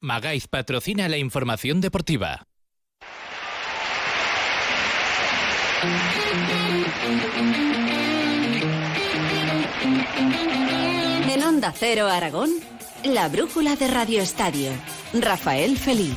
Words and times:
Magaiz 0.00 0.46
patrocina 0.46 1.08
la 1.08 1.16
información 1.16 1.80
deportiva. 1.80 2.46
En 11.28 11.42
Onda 11.42 11.72
Cero 11.76 12.06
Aragón, 12.06 12.50
la 13.02 13.28
brújula 13.28 13.74
de 13.74 13.88
Radio 13.88 14.22
Estadio. 14.22 14.70
Rafael 15.14 15.76
Feliz. 15.76 16.14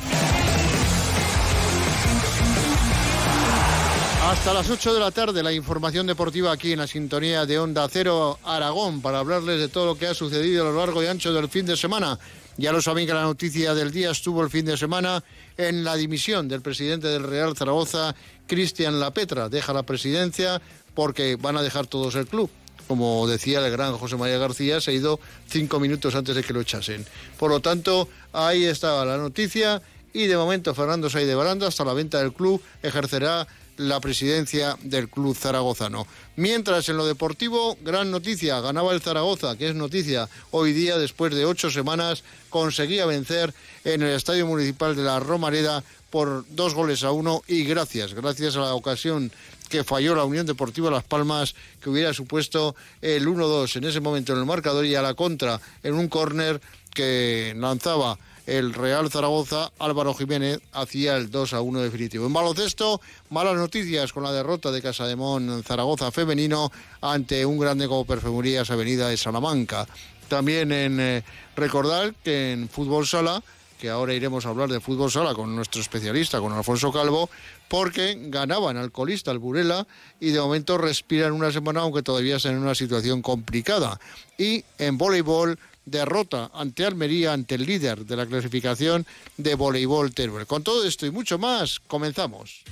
Hasta 4.22 4.54
las 4.54 4.70
8 4.70 4.94
de 4.94 5.00
la 5.00 5.10
tarde, 5.10 5.42
la 5.42 5.52
información 5.52 6.06
deportiva 6.06 6.52
aquí 6.52 6.72
en 6.72 6.78
la 6.78 6.86
sintonía 6.86 7.46
de 7.46 7.58
Onda 7.58 7.88
Cero 7.90 8.38
Aragón 8.44 9.02
para 9.02 9.18
hablarles 9.18 9.58
de 9.58 9.68
todo 9.68 9.86
lo 9.86 9.94
que 9.96 10.06
ha 10.06 10.14
sucedido 10.14 10.62
a 10.62 10.70
lo 10.70 10.78
largo 10.78 11.02
y 11.02 11.06
ancho 11.06 11.32
del 11.32 11.48
fin 11.48 11.66
de 11.66 11.76
semana. 11.76 12.18
Ya 12.62 12.70
lo 12.70 12.80
saben 12.80 13.08
que 13.08 13.12
la 13.12 13.24
noticia 13.24 13.74
del 13.74 13.90
día 13.90 14.12
estuvo 14.12 14.40
el 14.40 14.48
fin 14.48 14.64
de 14.64 14.76
semana 14.76 15.24
en 15.56 15.82
la 15.82 15.96
dimisión 15.96 16.46
del 16.46 16.60
presidente 16.62 17.08
del 17.08 17.24
Real 17.24 17.56
Zaragoza, 17.56 18.14
Cristian 18.46 19.00
Lapetra. 19.00 19.48
Deja 19.48 19.72
la 19.72 19.82
presidencia 19.82 20.62
porque 20.94 21.34
van 21.34 21.56
a 21.56 21.62
dejar 21.62 21.88
todos 21.88 22.14
el 22.14 22.28
club. 22.28 22.48
Como 22.86 23.26
decía 23.26 23.66
el 23.66 23.72
gran 23.72 23.94
José 23.94 24.16
María 24.16 24.38
García, 24.38 24.80
se 24.80 24.92
ha 24.92 24.94
ido 24.94 25.18
cinco 25.48 25.80
minutos 25.80 26.14
antes 26.14 26.36
de 26.36 26.44
que 26.44 26.52
lo 26.52 26.60
echasen. 26.60 27.04
Por 27.36 27.50
lo 27.50 27.58
tanto, 27.58 28.08
ahí 28.32 28.64
estaba 28.64 29.04
la 29.04 29.16
noticia 29.16 29.82
y 30.12 30.28
de 30.28 30.36
momento 30.36 30.72
Fernando 30.72 31.10
Say 31.10 31.26
de 31.26 31.34
Baranda, 31.34 31.66
hasta 31.66 31.84
la 31.84 31.94
venta 31.94 32.20
del 32.20 32.32
club, 32.32 32.62
ejercerá 32.80 33.48
la 33.76 34.00
presidencia 34.00 34.76
del 34.82 35.08
club 35.08 35.36
zaragozano. 35.36 36.06
Mientras 36.36 36.88
en 36.88 36.96
lo 36.96 37.06
deportivo, 37.06 37.76
gran 37.82 38.10
noticia, 38.10 38.60
ganaba 38.60 38.92
el 38.92 39.00
Zaragoza, 39.00 39.56
que 39.56 39.68
es 39.68 39.74
noticia 39.74 40.28
hoy 40.50 40.72
día, 40.72 40.98
después 40.98 41.34
de 41.34 41.44
ocho 41.44 41.70
semanas, 41.70 42.24
conseguía 42.50 43.06
vencer 43.06 43.54
en 43.84 44.02
el 44.02 44.10
Estadio 44.10 44.46
Municipal 44.46 44.96
de 44.96 45.02
la 45.02 45.20
Romareda 45.20 45.82
por 46.10 46.44
dos 46.50 46.74
goles 46.74 47.04
a 47.04 47.10
uno 47.10 47.42
y 47.48 47.64
gracias, 47.64 48.12
gracias 48.12 48.56
a 48.56 48.60
la 48.60 48.74
ocasión 48.74 49.32
que 49.70 49.84
falló 49.84 50.14
la 50.14 50.26
Unión 50.26 50.44
Deportiva 50.44 50.90
Las 50.90 51.04
Palmas, 51.04 51.54
que 51.82 51.88
hubiera 51.88 52.12
supuesto 52.12 52.76
el 53.00 53.26
1-2 53.26 53.76
en 53.76 53.84
ese 53.84 54.00
momento 54.00 54.34
en 54.34 54.40
el 54.40 54.44
marcador 54.44 54.84
y 54.84 54.94
a 54.94 55.00
la 55.00 55.14
contra 55.14 55.58
en 55.82 55.94
un 55.94 56.08
córner 56.08 56.60
que 56.92 57.54
lanzaba 57.56 58.18
el 58.46 58.74
Real 58.74 59.10
Zaragoza, 59.10 59.70
Álvaro 59.78 60.14
Jiménez 60.14 60.60
hacía 60.72 61.16
el 61.16 61.30
2 61.30 61.52
a 61.54 61.60
1 61.60 61.80
definitivo. 61.80 62.26
En 62.26 62.32
baloncesto, 62.32 63.00
malas 63.30 63.56
noticias 63.56 64.12
con 64.12 64.22
la 64.22 64.32
derrota 64.32 64.70
de 64.70 64.82
Casademón 64.82 65.62
Zaragoza 65.62 66.10
femenino 66.10 66.70
ante 67.00 67.46
un 67.46 67.58
grande 67.58 67.86
como 67.86 68.04
Perfumerías 68.04 68.70
Avenida 68.70 69.08
de 69.08 69.16
Salamanca. 69.16 69.86
También 70.28 70.72
en 70.72 70.98
eh, 70.98 71.24
recordar 71.56 72.14
que 72.24 72.52
en 72.52 72.68
fútbol 72.68 73.06
sala, 73.06 73.42
que 73.78 73.90
ahora 73.90 74.14
iremos 74.14 74.46
a 74.46 74.48
hablar 74.48 74.70
de 74.70 74.80
fútbol 74.80 75.10
sala 75.10 75.34
con 75.34 75.54
nuestro 75.54 75.80
especialista, 75.80 76.40
con 76.40 76.52
Alfonso 76.52 76.92
Calvo, 76.92 77.28
porque 77.68 78.16
ganaban 78.28 78.76
alcoholista 78.76 79.30
el 79.30 79.38
Burela 79.38 79.86
y 80.20 80.30
de 80.30 80.40
momento 80.40 80.78
respiran 80.78 81.32
una 81.32 81.50
semana, 81.52 81.80
aunque 81.80 82.02
todavía 82.02 82.36
están 82.36 82.52
en 82.52 82.62
una 82.62 82.74
situación 82.74 83.22
complicada. 83.22 83.98
Y 84.38 84.64
en 84.78 84.98
voleibol, 84.98 85.58
derrota 85.84 86.50
ante 86.54 86.84
Almería, 86.84 87.32
ante 87.32 87.56
el 87.56 87.66
líder 87.66 88.04
de 88.04 88.16
la 88.16 88.26
clasificación 88.26 89.06
de 89.36 89.54
voleibol 89.54 90.14
Teruel. 90.14 90.46
Con 90.46 90.62
todo 90.62 90.84
esto 90.86 91.06
y 91.06 91.10
mucho 91.10 91.38
más, 91.38 91.80
comenzamos. 91.80 92.62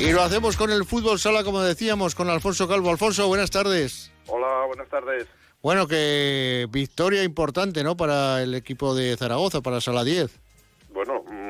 Y 0.00 0.12
lo 0.12 0.22
hacemos 0.22 0.56
con 0.56 0.70
el 0.70 0.86
fútbol 0.86 1.18
sala, 1.18 1.44
como 1.44 1.60
decíamos, 1.60 2.14
con 2.14 2.30
Alfonso 2.30 2.66
Calvo. 2.66 2.90
Alfonso, 2.90 3.28
buenas 3.28 3.50
tardes. 3.50 4.10
Hola, 4.28 4.64
buenas 4.66 4.88
tardes. 4.88 5.26
Bueno, 5.62 5.86
que 5.86 6.66
victoria 6.70 7.22
importante, 7.22 7.84
¿no? 7.84 7.98
Para 7.98 8.42
el 8.42 8.54
equipo 8.54 8.94
de 8.94 9.14
Zaragoza, 9.18 9.60
para 9.60 9.82
Sala 9.82 10.02
10. 10.02 10.30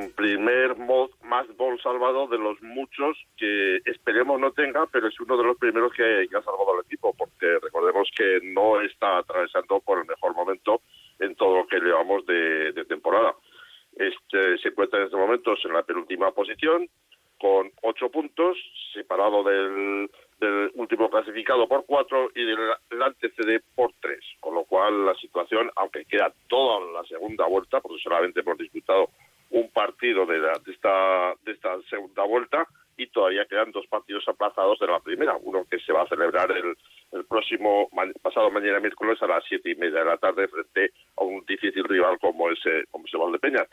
Primer 0.09 0.77
más 0.77 1.47
gol 1.57 1.81
salvado 1.83 2.27
de 2.27 2.39
los 2.39 2.61
muchos 2.63 3.17
que 3.37 3.77
esperemos 3.85 4.41
no 4.41 4.53
tenga, 4.53 4.87
pero 4.87 5.09
es 5.09 5.21
uno 5.21 5.37
de 5.37 5.45
los 5.45 5.57
primeros 5.59 5.93
que, 5.93 6.03
ha 6.03 6.43
salvado 6.43 6.75
al 6.75 6.85
equipo, 6.85 7.15
porque 7.17 7.59
recordemos 7.61 8.09
que 8.17 8.41
no 8.43 8.81
está 8.81 9.19
atravesando 9.19 9.81
por 9.81 9.99
el 9.99 10.07
mejor 10.07 10.35
momento 10.35 10.83
en 11.19 11.35
todo 11.35 11.59
lo 11.59 11.67
que 11.67 11.81
llevamos 11.81 12.25
de, 12.27 12.85
temporada. 12.89 13.35
Este, 13.97 14.59
se 14.59 14.69
encuentra 14.69 14.99
en 14.99 15.07
estos 15.07 15.21
momentos 15.21 15.59
en 15.65 15.73
la 15.73 15.83
penúltima 15.83 16.31
posición, 16.33 16.89
con 17.39 17.71
ocho 17.83 18.11
puntos, 18.11 18.57
separado 18.93 19.43
del, 19.43 20.11
último 20.75 21.11
clasificado 21.11 21.69
por 21.69 21.85
cuatro 21.85 22.31
y 22.35 22.45
del, 22.45 22.59
antecedente 23.03 23.65
por 23.75 23.93
tres. 24.01 24.21
Con 24.41 24.55
lo 24.55 24.65
cual, 24.65 25.05
la 25.05 25.15
situación, 25.15 25.71
aunque 25.77 26.05
queda 26.05 26.33
toda 26.49 26.81
la 26.93 27.05
segunda 27.05 27.47
vuelta, 27.47 27.81
porque 27.81 28.03
solamente 28.03 28.41
hemos 28.41 28.57
disputado 28.59 29.11
un 29.51 29.71
partido 29.71 30.27
de, 30.27 30.41
esta, 30.67 31.35
de 31.45 31.53
esta 31.53 31.81
segunda 31.89 32.25
vuelta 32.25 32.67
y 32.97 33.07
todavía 33.07 33.47
quedan 33.47 33.73
dos 33.73 33.87
partidos 33.87 34.29
aplazados 34.29 34.79
de 34.79 34.87
la 34.87 35.01
primera. 35.01 35.37
Uno 35.43 35.65
que 35.71 35.79
se 35.81 35.93
va 35.93 36.03
a 36.03 36.09
celebrar 36.09 36.51
el, 36.53 36.77
el 37.13 37.25
próximo, 37.25 37.89
pasado 38.23 38.51
mañana 38.51 38.81
miércoles 38.81 39.21
a 39.23 39.27
las 39.27 39.45
siete 39.49 39.71
y 39.71 39.75
media 39.75 40.01
de 40.01 40.05
la 40.05 40.19
tarde 40.19 40.49
frente 40.49 40.93
a 41.17 41.25
un 41.25 41.45
difícil 41.47 41.85
rival 41.85 42.19
como 42.21 42.51
ese, 42.51 42.85
como 42.91 43.07
ese 43.07 43.17
Valdepeñas 43.17 43.67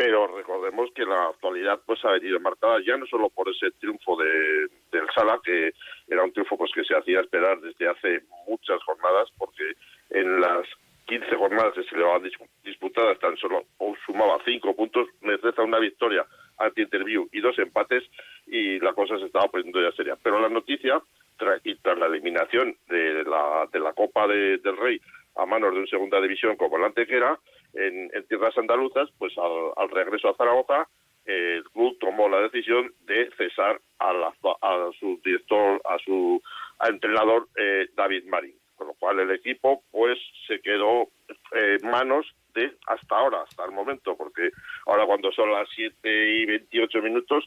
pero 0.00 0.34
recordemos 0.34 0.90
que 0.94 1.04
la 1.04 1.26
actualidad 1.26 1.78
pues 1.84 2.02
ha 2.06 2.12
venido 2.12 2.40
marcada 2.40 2.78
ya 2.86 2.96
no 2.96 3.04
solo 3.06 3.28
por 3.28 3.50
ese 3.50 3.70
triunfo 3.72 4.16
de, 4.16 4.68
del 4.92 5.06
Sala, 5.14 5.38
que 5.44 5.72
era 6.08 6.24
un 6.24 6.32
triunfo 6.32 6.56
pues 6.56 6.70
que 6.74 6.84
se 6.84 6.96
hacía 6.96 7.20
esperar 7.20 7.60
desde 7.60 7.86
hace 7.86 8.22
muchas 8.48 8.82
jornadas, 8.84 9.28
porque 9.36 9.74
en 10.08 10.40
las 10.40 10.66
15 11.06 11.36
jornadas 11.36 11.74
que 11.74 11.82
se 11.84 11.96
le 11.96 12.02
llevaban 12.02 12.30
disputadas 12.62 13.18
tan 13.18 13.36
solo 13.36 13.64
sumaba 14.06 14.38
5 14.44 14.76
puntos, 14.76 15.08
necesita 15.20 15.62
una 15.62 15.78
victoria 15.78 16.24
ante 16.58 16.82
Interview 16.82 17.28
y 17.32 17.40
dos 17.40 17.58
empates 17.58 18.04
y 18.46 18.78
la 18.80 18.92
cosa 18.92 19.18
se 19.18 19.26
estaba 19.26 19.48
poniendo 19.48 19.80
ya 19.80 19.94
seria. 19.96 20.16
Pero 20.22 20.40
la 20.40 20.48
noticia, 20.48 21.00
tras, 21.36 21.60
y 21.64 21.74
tras 21.76 21.98
la 21.98 22.06
eliminación 22.06 22.76
de 22.88 23.24
la, 23.24 23.68
de 23.72 23.80
la 23.80 23.92
Copa 23.92 24.26
del 24.28 24.76
Rey 24.76 25.00
a 25.36 25.46
manos 25.46 25.72
de 25.72 25.80
un 25.80 25.86
segunda 25.86 26.20
división 26.20 26.56
como 26.56 26.76
el 26.76 26.84
Antequera, 26.84 27.38
en, 27.74 28.10
tierras 28.28 28.56
andaluzas, 28.58 29.08
pues 29.18 29.32
al, 29.38 29.90
regreso 29.90 30.28
a 30.28 30.34
Zaragoza, 30.34 30.88
el 31.24 31.62
club 31.70 31.96
tomó 32.00 32.28
la 32.28 32.40
decisión 32.40 32.92
de 33.06 33.30
cesar 33.36 33.80
a, 33.98 34.90
su 34.98 35.20
director, 35.24 35.80
a 35.84 35.98
su 35.98 36.42
entrenador 36.88 37.48
eh, 37.56 37.88
David 37.94 38.24
Marín, 38.26 38.54
con 38.80 38.88
lo 38.88 38.94
cual 38.94 39.20
el 39.20 39.30
equipo 39.30 39.82
pues 39.92 40.18
se 40.46 40.58
quedó 40.60 41.08
en 41.52 41.90
manos 41.90 42.26
de 42.54 42.72
hasta 42.86 43.14
ahora, 43.14 43.42
hasta 43.42 43.66
el 43.66 43.72
momento, 43.72 44.16
porque 44.16 44.48
ahora 44.86 45.04
cuando 45.04 45.30
son 45.32 45.52
las 45.52 45.68
7 45.74 46.30
y 46.30 46.46
28 46.46 47.02
minutos, 47.02 47.44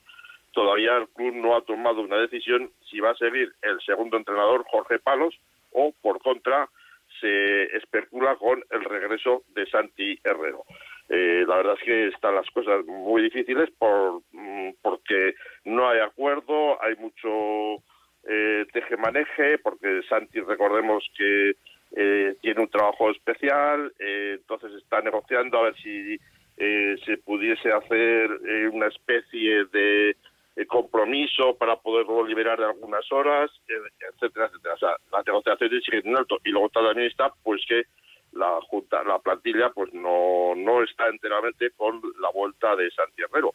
todavía 0.52 0.96
el 0.96 1.08
club 1.08 1.34
no 1.34 1.56
ha 1.56 1.62
tomado 1.62 2.02
una 2.02 2.18
decisión 2.18 2.70
si 2.88 3.00
va 3.00 3.10
a 3.10 3.16
seguir 3.16 3.52
el 3.64 3.82
segundo 3.82 4.16
entrenador 4.16 4.64
Jorge 4.70 5.00
Palos 5.00 5.34
o 5.72 5.92
por 6.04 6.22
contra 6.22 6.70
se 7.20 7.64
especula 7.78 8.36
con 8.36 8.64
el 8.70 8.84
regreso 8.84 9.42
de 9.56 9.66
Santi 9.66 10.20
Herrero. 10.24 10.66
Eh, 11.10 11.46
la 11.48 11.58
verdad 11.58 11.78
es 11.80 11.84
que 11.84 12.08
están 12.10 12.36
las 12.36 12.50
cosas 12.52 12.86
muy 12.86 13.24
difíciles 13.24 13.72
por, 13.80 14.22
mm, 14.34 14.76
porque 14.84 15.34
no 15.66 15.90
hay 15.90 16.00
acuerdo, 16.00 16.80
hay 16.80 16.96
mucho 16.98 17.82
eh, 18.28 18.66
teje-maneje, 18.72 19.58
porque 19.60 20.02
Santi, 20.08 20.40
recordemos 20.40 21.04
que 21.18 21.56
eh, 21.96 22.36
tiene 22.42 22.62
un 22.62 22.70
trabajo 22.70 23.12
especial, 23.12 23.92
eh, 24.00 24.38
entonces 24.40 24.72
está 24.74 25.02
negociando 25.02 25.58
a 25.58 25.64
ver 25.64 25.76
si 25.78 26.18
se 26.56 27.18
pudiese 27.18 27.72
hacer 27.72 28.30
una 28.72 28.86
especie 28.86 29.66
de 29.66 30.16
el 30.56 30.68
compromiso 30.68 31.56
para 31.58 31.78
poderlo 31.78 32.26
liberar 32.26 32.60
de 32.60 32.66
algunas 32.66 33.12
horas, 33.12 33.50
etcétera, 33.68 34.46
etcétera. 34.46 34.76
O 34.76 34.78
sea, 34.78 34.96
la 35.12 35.24
negociación 35.26 35.70
sigue 35.82 36.02
en 36.06 36.16
alto. 36.16 36.38
Y 36.46 36.52
luego 36.52 36.70
también 36.70 37.08
está, 37.08 37.34
pues 37.44 37.66
que 37.68 37.84
la 38.34 38.60
junta, 38.70 39.04
la 39.04 39.20
plantilla, 39.20 39.72
pues 39.72 39.94
no, 39.94 40.54
no 40.56 40.84
está 40.84 41.08
enteramente 41.08 41.72
con 41.72 42.02
la 42.20 42.30
vuelta 42.32 42.76
de 42.76 42.90
Santi 42.92 43.24
Herrero. 43.24 43.54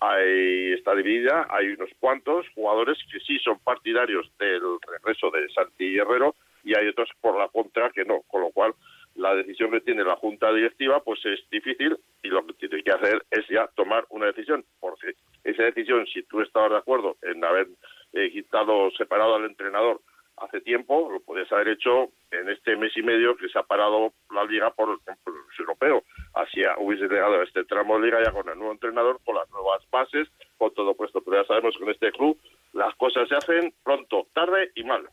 Ahí 0.00 0.72
está 0.72 0.94
dividida, 0.94 1.46
hay 1.48 1.68
unos 1.68 1.90
cuantos 1.98 2.46
jugadores 2.54 2.98
que 3.10 3.18
sí 3.20 3.38
son 3.38 3.58
partidarios 3.60 4.30
del 4.38 4.60
regreso 4.86 5.30
de 5.30 5.48
Santi 5.50 5.96
Herrero 5.96 6.34
y 6.64 6.76
hay 6.76 6.88
otros 6.88 7.08
por 7.20 7.38
la 7.38 7.48
contra 7.48 7.90
que 7.90 8.04
no, 8.04 8.20
con 8.28 8.42
lo 8.42 8.50
cual 8.50 8.74
la 9.14 9.34
decisión 9.34 9.70
que 9.70 9.80
tiene 9.80 10.04
la 10.04 10.16
junta 10.16 10.52
directiva 10.52 11.00
pues 11.00 11.24
es 11.24 11.40
difícil 11.50 11.96
y 12.22 12.28
lo 12.28 12.46
que 12.46 12.52
tiene 12.54 12.82
que 12.82 12.90
hacer 12.90 13.24
es 13.30 13.48
ya 13.48 13.68
tomar 13.74 14.04
una 14.10 14.26
decisión, 14.26 14.64
porque 14.80 15.14
esa 15.44 15.62
decisión, 15.62 16.06
si 16.06 16.22
tú 16.24 16.42
estabas 16.42 16.70
de 16.72 16.78
acuerdo 16.78 17.16
en 17.22 17.42
haber 17.42 17.68
eh, 18.12 18.30
quitado, 18.30 18.90
separado 18.90 19.36
al 19.36 19.46
entrenador 19.46 20.00
hace 20.36 20.60
tiempo, 20.60 21.10
lo 21.10 21.20
podías 21.20 21.50
haber 21.52 21.68
hecho 21.68 22.10
en 22.30 22.48
este 22.50 22.76
mes 22.76 22.92
y 22.96 23.02
medio 23.02 23.36
que 23.36 23.48
se 23.48 23.58
ha 23.58 23.62
parado 23.62 24.12
la 24.30 24.44
liga 24.44 24.70
por 24.70 24.90
el 24.90 25.14
europeo. 25.58 26.02
Así 26.34 26.60
hubiese 26.78 27.08
llegado 27.08 27.40
a 27.40 27.44
este 27.44 27.64
tramo 27.64 27.98
de 27.98 28.06
liga 28.06 28.22
ya 28.22 28.32
con 28.32 28.48
el 28.48 28.56
nuevo 28.56 28.72
entrenador, 28.72 29.20
con 29.24 29.34
las 29.34 29.48
nuevas 29.50 29.82
bases, 29.90 30.28
con 30.58 30.72
todo 30.74 30.94
puesto. 30.94 31.20
Pero 31.22 31.42
ya 31.42 31.46
sabemos 31.48 31.74
que 31.76 31.84
en 31.84 31.90
este 31.90 32.12
club 32.12 32.38
las 32.72 32.94
cosas 32.96 33.28
se 33.28 33.36
hacen 33.36 33.74
pronto, 33.82 34.26
tarde 34.34 34.70
y 34.74 34.84
mal. 34.84 35.08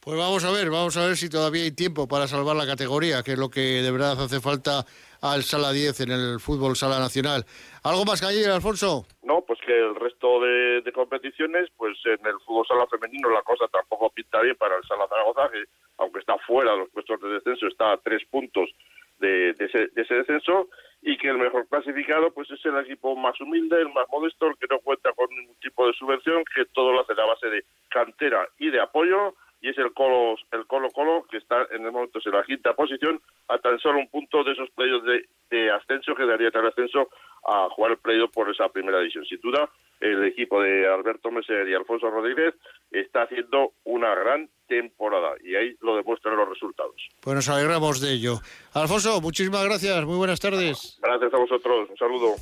Pues 0.00 0.16
vamos 0.16 0.44
a 0.44 0.52
ver, 0.52 0.70
vamos 0.70 0.96
a 0.96 1.06
ver 1.06 1.16
si 1.16 1.28
todavía 1.28 1.64
hay 1.64 1.72
tiempo 1.72 2.06
para 2.06 2.28
salvar 2.28 2.54
la 2.54 2.66
categoría, 2.66 3.22
que 3.22 3.32
es 3.32 3.38
lo 3.38 3.50
que 3.50 3.82
de 3.82 3.90
verdad 3.90 4.20
hace 4.22 4.40
falta 4.40 4.84
al 5.22 5.42
Sala 5.42 5.72
10 5.72 6.00
en 6.00 6.10
el 6.10 6.40
fútbol 6.40 6.76
Sala 6.76 6.98
Nacional. 6.98 7.44
¿Algo 7.82 8.04
más 8.04 8.20
que 8.20 8.26
añadir, 8.26 8.48
Alfonso? 8.48 9.06
No, 9.22 9.42
pues 9.42 9.58
que 9.64 9.76
el 9.76 9.94
resto 9.94 10.40
de, 10.40 10.92
competiciones, 10.92 11.68
pues 11.76 11.96
en 12.06 12.26
el 12.26 12.38
fútbol 12.44 12.66
Sala 12.66 12.86
femenino 12.86 13.30
la 13.30 13.42
cosa 13.42 13.66
tampoco 13.68 14.10
pinta 14.10 14.40
bien 14.40 14.56
para 14.56 14.76
el 14.76 14.84
Sala 14.84 15.06
Zaragoza, 15.08 15.50
que 15.50 15.64
aunque 15.98 16.20
está 16.20 16.36
fuera 16.38 16.72
de 16.72 16.78
los 16.78 16.90
puestos 16.90 17.20
de 17.20 17.28
descenso, 17.28 17.66
está 17.66 17.92
a 17.92 17.98
tres 17.98 18.22
puntos 18.30 18.70
de, 19.18 19.50
ese, 19.50 19.88
de 19.92 20.02
ese 20.02 20.14
descenso 20.14 20.68
y 21.02 21.16
que 21.16 21.28
el 21.28 21.38
mejor 21.38 21.66
clasificado 21.68 22.32
pues 22.32 22.50
es 22.50 22.64
el 22.64 22.78
equipo 22.78 23.14
más 23.16 23.40
humilde, 23.40 23.80
el 23.80 23.92
más 23.92 24.06
modesto, 24.10 24.46
el 24.46 24.56
que 24.56 24.66
no 24.70 24.80
cuenta 24.80 25.12
con 25.12 25.28
ningún 25.30 25.56
tipo 25.56 25.86
de 25.86 25.92
subvención, 25.92 26.42
que 26.54 26.64
todo 26.66 26.92
lo 26.92 27.00
hace 27.00 27.12
a 27.12 27.24
base 27.24 27.48
de 27.48 27.64
cantera 27.88 28.48
y 28.58 28.70
de 28.70 28.80
apoyo 28.80 29.34
y 29.60 29.70
es 29.70 29.78
el 29.78 29.92
Colo, 29.92 30.36
el 30.52 30.66
Colo 30.66 30.90
Colo 30.90 31.24
que 31.30 31.38
está 31.38 31.66
en 31.70 31.84
el 31.84 31.92
momento 31.92 32.20
en 32.24 32.32
la 32.32 32.44
quinta 32.44 32.74
posición 32.74 33.20
a 33.48 33.58
tan 33.58 33.78
solo 33.78 33.98
un 33.98 34.08
punto 34.08 34.44
de 34.44 34.52
esos 34.52 34.70
playos 34.70 35.02
de, 35.04 35.70
ascenso 35.70 36.14
que 36.14 36.26
daría 36.26 36.48
el 36.48 36.66
ascenso 36.66 37.08
a 37.46 37.68
jugar 37.70 37.92
el 37.92 37.98
playo 37.98 38.30
por 38.30 38.50
esa 38.50 38.68
primera 38.68 38.98
división. 38.98 39.24
Sin 39.24 39.40
duda, 39.40 39.70
el 40.00 40.24
equipo 40.24 40.60
de 40.60 40.86
Alberto 40.86 41.30
Meser 41.30 41.68
y 41.68 41.74
Alfonso 41.74 42.10
Rodríguez 42.10 42.54
está 42.90 43.22
haciendo 43.22 43.72
una 43.84 44.14
gran 44.14 44.48
temporada 44.68 45.34
y 45.42 45.54
ahí 45.56 45.74
lo 45.80 45.96
demuestran 45.96 46.36
los 46.36 46.48
resultados. 46.48 47.08
Pues 47.20 47.34
nos 47.34 47.48
alegramos 47.48 48.00
de 48.00 48.12
ello. 48.12 48.34
Alfonso, 48.74 49.20
muchísimas 49.20 49.64
gracias, 49.64 50.04
muy 50.04 50.16
buenas 50.16 50.40
tardes. 50.40 50.98
Gracias 51.02 51.32
a 51.32 51.38
vosotros, 51.38 51.88
un 51.90 51.96
saludo. 51.96 52.34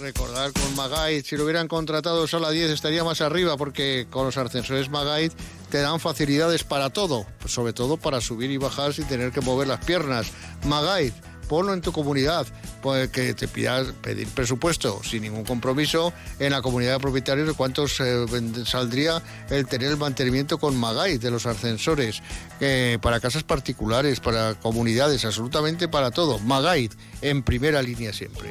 Recordar 0.00 0.52
con 0.52 0.74
Magait, 0.76 1.24
si 1.24 1.36
lo 1.36 1.44
hubieran 1.44 1.68
contratado 1.68 2.26
solo 2.26 2.46
a 2.46 2.50
10 2.50 2.70
estaría 2.70 3.04
más 3.04 3.20
arriba 3.20 3.56
porque 3.56 4.06
con 4.10 4.26
los 4.26 4.36
ascensores 4.36 4.90
Magait 4.90 5.32
te 5.70 5.80
dan 5.80 6.00
facilidades 6.00 6.64
para 6.64 6.90
todo, 6.90 7.26
pues 7.40 7.52
sobre 7.52 7.72
todo 7.72 7.96
para 7.96 8.20
subir 8.20 8.50
y 8.50 8.56
bajar 8.56 8.92
sin 8.94 9.06
tener 9.06 9.32
que 9.32 9.40
mover 9.40 9.68
las 9.68 9.84
piernas. 9.84 10.28
Magait, 10.64 11.14
ponlo 11.48 11.72
en 11.72 11.80
tu 11.80 11.92
comunidad, 11.92 12.46
pues 12.82 13.08
que 13.10 13.34
te 13.34 13.48
pidas 13.48 13.88
pedir 14.02 14.28
presupuesto 14.28 15.00
sin 15.02 15.22
ningún 15.22 15.44
compromiso 15.44 16.12
en 16.38 16.52
la 16.52 16.62
comunidad 16.62 16.94
de 16.94 17.00
propietarios 17.00 17.48
de 17.48 17.54
cuánto 17.54 17.86
saldría 17.88 19.22
el 19.50 19.66
tener 19.66 19.90
el 19.90 19.96
mantenimiento 19.96 20.58
con 20.58 20.76
Magait 20.76 21.20
de 21.20 21.30
los 21.30 21.46
ascensores 21.46 22.22
eh, 22.60 22.98
para 23.00 23.20
casas 23.20 23.42
particulares, 23.42 24.20
para 24.20 24.54
comunidades, 24.54 25.24
absolutamente 25.24 25.88
para 25.88 26.10
todo. 26.10 26.38
Magait 26.40 26.92
en 27.22 27.42
primera 27.42 27.82
línea 27.82 28.12
siempre. 28.12 28.50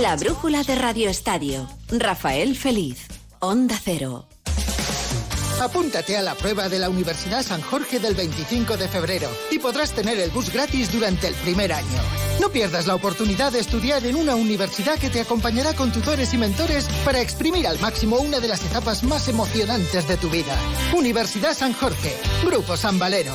La 0.00 0.16
brújula 0.16 0.62
de 0.62 0.74
Radio 0.74 1.10
Estadio. 1.10 1.68
Rafael 1.90 2.56
Feliz. 2.56 3.06
Onda 3.40 3.78
Cero. 3.82 4.26
Apúntate 5.60 6.16
a 6.16 6.22
la 6.22 6.34
prueba 6.34 6.68
de 6.68 6.78
la 6.78 6.88
Universidad 6.88 7.42
San 7.42 7.60
Jorge 7.60 7.98
del 7.98 8.14
25 8.14 8.76
de 8.76 8.88
febrero 8.88 9.28
y 9.50 9.58
podrás 9.58 9.92
tener 9.92 10.18
el 10.18 10.30
bus 10.30 10.52
gratis 10.52 10.92
durante 10.92 11.26
el 11.26 11.34
primer 11.34 11.72
año. 11.72 12.00
No 12.40 12.48
pierdas 12.48 12.86
la 12.86 12.94
oportunidad 12.94 13.52
de 13.52 13.58
estudiar 13.58 14.06
en 14.06 14.16
una 14.16 14.34
universidad 14.34 14.98
que 14.98 15.10
te 15.10 15.20
acompañará 15.20 15.74
con 15.74 15.92
tutores 15.92 16.32
y 16.32 16.38
mentores 16.38 16.88
para 17.04 17.20
exprimir 17.20 17.66
al 17.66 17.78
máximo 17.80 18.18
una 18.18 18.40
de 18.40 18.48
las 18.48 18.64
etapas 18.64 19.02
más 19.02 19.28
emocionantes 19.28 20.06
de 20.06 20.16
tu 20.16 20.30
vida. 20.30 20.56
Universidad 20.94 21.54
San 21.54 21.74
Jorge, 21.74 22.16
Grupo 22.44 22.76
San 22.76 22.98
Valero. 22.98 23.34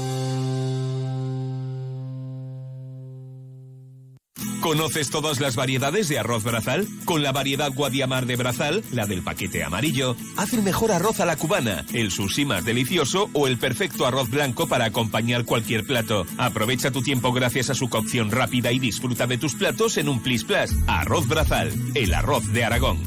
¿Conoces 4.61 5.09
todas 5.09 5.39
las 5.39 5.55
variedades 5.55 6.07
de 6.07 6.19
arroz 6.19 6.43
brazal? 6.43 6.87
Con 7.05 7.23
la 7.23 7.31
variedad 7.31 7.71
Guadiamar 7.73 8.27
de 8.27 8.35
brazal, 8.35 8.83
la 8.91 9.07
del 9.07 9.23
paquete 9.23 9.63
amarillo, 9.63 10.15
haz 10.37 10.53
el 10.53 10.61
mejor 10.61 10.91
arroz 10.91 11.19
a 11.19 11.25
la 11.25 11.35
cubana, 11.35 11.83
el 11.93 12.11
sushi 12.11 12.45
más 12.45 12.63
delicioso 12.63 13.27
o 13.33 13.47
el 13.47 13.57
perfecto 13.57 14.05
arroz 14.05 14.29
blanco 14.29 14.67
para 14.67 14.85
acompañar 14.85 15.45
cualquier 15.45 15.83
plato. 15.83 16.27
Aprovecha 16.37 16.91
tu 16.91 17.01
tiempo 17.01 17.33
gracias 17.33 17.71
a 17.71 17.75
su 17.75 17.89
cocción 17.89 18.29
rápida 18.29 18.71
y 18.71 18.77
disfruta 18.77 19.25
de 19.25 19.39
tus 19.39 19.55
platos 19.55 19.97
en 19.97 20.07
un 20.07 20.21
Plis 20.21 20.43
Plus. 20.43 20.71
Arroz 20.85 21.27
brazal, 21.27 21.71
el 21.95 22.13
arroz 22.13 22.53
de 22.53 22.63
Aragón. 22.63 22.99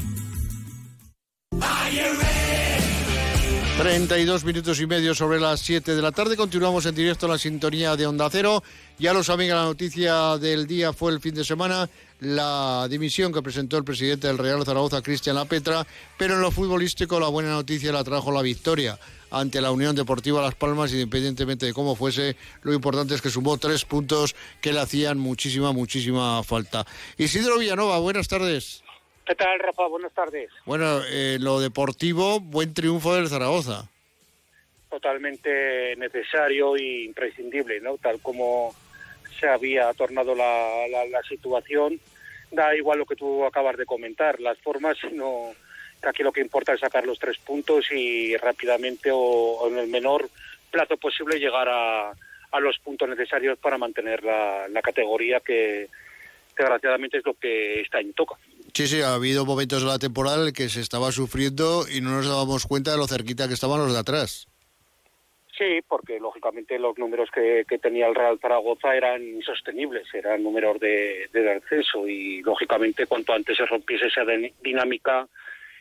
32 3.77 4.45
minutos 4.45 4.79
y 4.79 4.87
medio 4.87 5.13
sobre 5.13 5.37
las 5.37 5.59
7 5.59 5.95
de 5.95 6.01
la 6.01 6.13
tarde. 6.13 6.37
Continuamos 6.37 6.85
en 6.85 6.95
directo 6.95 7.27
la 7.27 7.37
sintonía 7.37 7.97
de 7.97 8.07
Onda 8.07 8.29
Cero. 8.31 8.63
Ya 8.97 9.11
lo 9.11 9.21
saben 9.21 9.49
la 9.49 9.63
noticia 9.63 10.37
del 10.37 10.65
día 10.65 10.93
fue 10.93 11.11
el 11.11 11.19
fin 11.19 11.35
de 11.35 11.43
semana, 11.43 11.89
la 12.21 12.87
dimisión 12.89 13.33
que 13.33 13.41
presentó 13.41 13.77
el 13.77 13.83
presidente 13.83 14.27
del 14.27 14.37
Real 14.37 14.63
Zaragoza, 14.63 15.01
Cristian 15.01 15.35
Lapetra, 15.35 15.85
pero 16.17 16.35
en 16.35 16.41
lo 16.41 16.51
futbolístico 16.51 17.19
la 17.19 17.27
buena 17.27 17.49
noticia 17.49 17.91
la 17.91 18.05
trajo 18.05 18.31
la 18.31 18.41
victoria 18.41 18.97
ante 19.29 19.59
la 19.59 19.71
Unión 19.71 19.93
Deportiva 19.93 20.41
Las 20.41 20.55
Palmas, 20.55 20.93
independientemente 20.93 21.65
de 21.65 21.73
cómo 21.73 21.97
fuese, 21.97 22.37
lo 22.61 22.73
importante 22.73 23.13
es 23.13 23.21
que 23.21 23.29
sumó 23.29 23.57
tres 23.57 23.83
puntos 23.83 24.35
que 24.61 24.71
le 24.71 24.79
hacían 24.79 25.17
muchísima, 25.17 25.73
muchísima 25.73 26.41
falta. 26.43 26.85
Isidro 27.17 27.59
Villanova, 27.59 27.99
buenas 27.99 28.29
tardes. 28.29 28.84
¿Qué 29.25 29.33
tal, 29.33 29.59
Rafa? 29.59 29.87
Buenas 29.87 30.13
tardes. 30.13 30.51
Bueno, 30.65 31.01
eh, 31.09 31.37
lo 31.39 31.59
deportivo, 31.59 32.39
buen 32.39 32.75
triunfo 32.75 33.15
del 33.15 33.27
Zaragoza. 33.27 33.89
Totalmente 34.89 35.95
necesario 35.97 36.75
e 36.75 37.05
imprescindible, 37.05 37.81
¿no? 37.81 37.97
Tal 37.97 38.21
como 38.21 38.75
se 39.39 39.47
había 39.47 39.91
tornado 39.93 40.35
la, 40.35 40.87
la, 41.09 41.23
situación, 41.23 41.99
da 42.51 42.75
igual 42.75 42.99
lo 42.99 43.05
que 43.05 43.15
tú 43.15 43.43
acabas 43.45 43.77
de 43.77 43.85
comentar, 43.85 44.39
las 44.39 44.59
formas, 44.59 44.95
sino 45.01 45.53
que 46.01 46.09
aquí 46.09 46.21
lo 46.21 46.31
que 46.31 46.41
importa 46.41 46.73
es 46.73 46.79
sacar 46.79 47.05
los 47.05 47.17
tres 47.17 47.37
puntos 47.39 47.91
y 47.91 48.37
rápidamente 48.37 49.09
o, 49.11 49.67
en 49.67 49.79
el 49.79 49.87
menor 49.87 50.29
plazo 50.69 50.97
posible 50.97 51.39
llegar 51.39 51.67
a, 51.67 52.11
a 52.11 52.59
los 52.59 52.77
puntos 52.77 53.09
necesarios 53.09 53.57
para 53.57 53.79
mantener 53.79 54.23
la, 54.23 54.67
la 54.69 54.81
categoría 54.83 55.39
que 55.39 55.89
desgraciadamente 56.57 57.17
es 57.17 57.25
lo 57.25 57.33
que 57.33 57.81
está 57.81 57.99
en 57.99 58.13
toca. 58.13 58.35
Sí, 58.73 58.87
sí, 58.87 59.01
ha 59.01 59.13
habido 59.13 59.45
momentos 59.45 59.81
de 59.81 59.87
la 59.87 59.99
temporada 59.99 60.47
en 60.47 60.53
que 60.53 60.69
se 60.69 60.81
estaba 60.81 61.11
sufriendo 61.11 61.85
y 61.89 62.01
no 62.01 62.11
nos 62.11 62.27
dábamos 62.27 62.65
cuenta 62.65 62.91
de 62.91 62.97
lo 62.97 63.07
cerquita 63.07 63.47
que 63.47 63.53
estaban 63.53 63.79
los 63.79 63.93
de 63.93 63.99
atrás. 63.99 64.47
Sí, 65.57 65.79
porque 65.87 66.19
lógicamente 66.19 66.77
los 66.77 66.97
números 66.97 67.29
que, 67.31 67.65
tenía 67.81 68.07
el 68.07 68.15
Real 68.15 68.37
Zaragoza 68.41 68.93
eran 68.93 69.23
insostenibles, 69.23 70.13
eran 70.13 70.43
números 70.43 70.79
de, 70.81 71.29
de 71.31 71.41
descenso 71.41 72.05
y 72.07 72.41
lógicamente 72.41 73.07
cuanto 73.07 73.31
antes 73.31 73.55
se 73.55 73.65
rompiese 73.65 74.07
esa 74.07 74.23
dinámica 74.61 75.27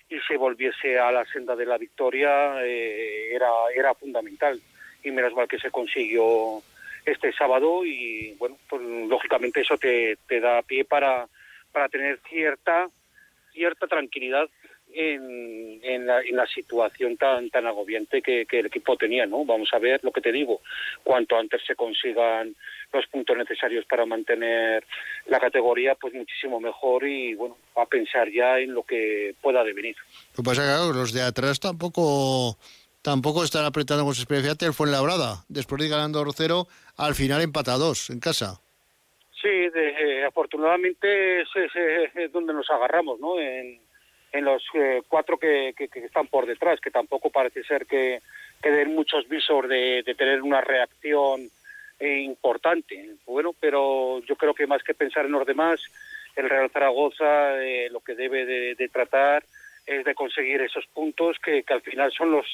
y 0.08 0.18
se 0.28 0.36
volviese 0.36 0.98
a 0.98 1.10
la 1.10 1.24
senda 1.24 1.56
de 1.56 1.66
la 1.66 1.78
victoria 1.78 2.64
eh, 2.64 3.34
era, 3.34 3.50
era 3.74 3.94
fundamental. 3.94 4.60
Y 5.02 5.10
menos 5.10 5.34
mal 5.34 5.48
que 5.48 5.58
se 5.58 5.70
consiguió 5.70 6.62
este 7.04 7.32
sábado 7.32 7.84
y 7.84 8.34
bueno, 8.38 8.58
pues 8.68 8.82
lógicamente 8.82 9.60
eso 9.60 9.76
te, 9.76 10.16
te 10.26 10.40
da 10.40 10.62
pie 10.62 10.84
para 10.84 11.28
para 11.72 11.88
tener 11.88 12.20
cierta 12.28 12.88
cierta 13.52 13.86
tranquilidad 13.86 14.48
en, 14.92 15.80
en, 15.82 16.06
la, 16.06 16.20
en 16.20 16.36
la 16.36 16.46
situación 16.46 17.16
tan 17.16 17.50
tan 17.50 17.66
agobiante 17.66 18.22
que, 18.22 18.46
el 18.48 18.66
equipo 18.66 18.96
tenía, 18.96 19.26
¿no? 19.26 19.44
Vamos 19.44 19.68
a 19.72 19.78
ver 19.78 20.00
lo 20.02 20.12
que 20.12 20.20
te 20.20 20.32
digo, 20.32 20.60
cuanto 21.02 21.36
antes 21.36 21.62
se 21.66 21.74
consigan 21.74 22.54
los 22.92 23.06
puntos 23.08 23.36
necesarios 23.36 23.84
para 23.86 24.06
mantener 24.06 24.84
la 25.26 25.40
categoría, 25.40 25.96
pues 25.96 26.14
muchísimo 26.14 26.60
mejor 26.60 27.06
y 27.06 27.34
bueno, 27.34 27.56
a 27.74 27.86
pensar 27.86 28.30
ya 28.30 28.60
en 28.60 28.72
lo 28.72 28.84
que 28.84 29.34
pueda 29.42 29.64
devenir. 29.64 29.96
Lo 30.32 30.36
que 30.36 30.42
pasa 30.44 30.62
es 30.62 30.92
que 30.92 30.98
los 30.98 31.12
de 31.12 31.22
atrás 31.22 31.58
tampoco 31.58 32.56
tampoco 33.04 33.44
están 33.44 33.66
apretando 33.66 34.04
con 34.04 34.14
su 34.14 34.22
experiencia. 34.22 34.66
El 34.66 34.72
Fuenlabrada, 34.72 35.44
después 35.48 35.78
de 35.78 35.86
ir 35.86 35.92
ganando 35.92 36.24
0 36.24 36.66
al 36.96 37.14
final 37.14 37.42
empata 37.42 37.74
dos 37.74 38.08
en 38.08 38.18
casa. 38.18 38.60
Sí, 39.40 39.50
eh, 39.50 40.24
afortunadamente 40.26 41.42
es, 41.42 41.48
es, 42.14 42.32
donde 42.32 42.54
nos 42.54 42.68
agarramos, 42.70 43.20
¿no? 43.20 43.38
En, 43.38 43.78
los 44.40 44.64
eh, 44.74 45.00
cuatro 45.06 45.38
que, 45.38 45.74
que, 45.76 45.88
están 46.00 46.26
por 46.26 46.44
detrás, 46.44 46.80
que 46.80 46.90
tampoco 46.90 47.30
parece 47.30 47.62
ser 47.62 47.86
que, 47.86 48.18
que 48.60 48.70
den 48.70 48.92
muchos 48.92 49.28
visos 49.28 49.68
de, 49.68 50.02
tener 50.18 50.42
una 50.42 50.60
reacción 50.60 51.48
eh, 52.00 52.18
importante. 52.18 53.10
Bueno, 53.26 53.54
pero 53.60 54.20
yo 54.22 54.34
creo 54.34 54.52
que 54.52 54.66
más 54.66 54.82
que 54.82 54.94
pensar 54.94 55.26
en 55.26 55.32
los 55.32 55.46
demás, 55.46 55.80
el 56.34 56.50
Real 56.50 56.68
Zaragoza 56.70 57.52
lo 57.90 58.00
que 58.00 58.16
debe 58.16 58.44
de, 58.74 58.88
tratar 58.88 59.44
es 59.86 60.04
de 60.04 60.14
conseguir 60.16 60.62
esos 60.62 60.86
puntos 60.86 61.36
que, 61.38 61.62
que 61.62 61.74
al 61.74 61.82
final 61.82 62.10
son 62.10 62.32
los 62.32 62.46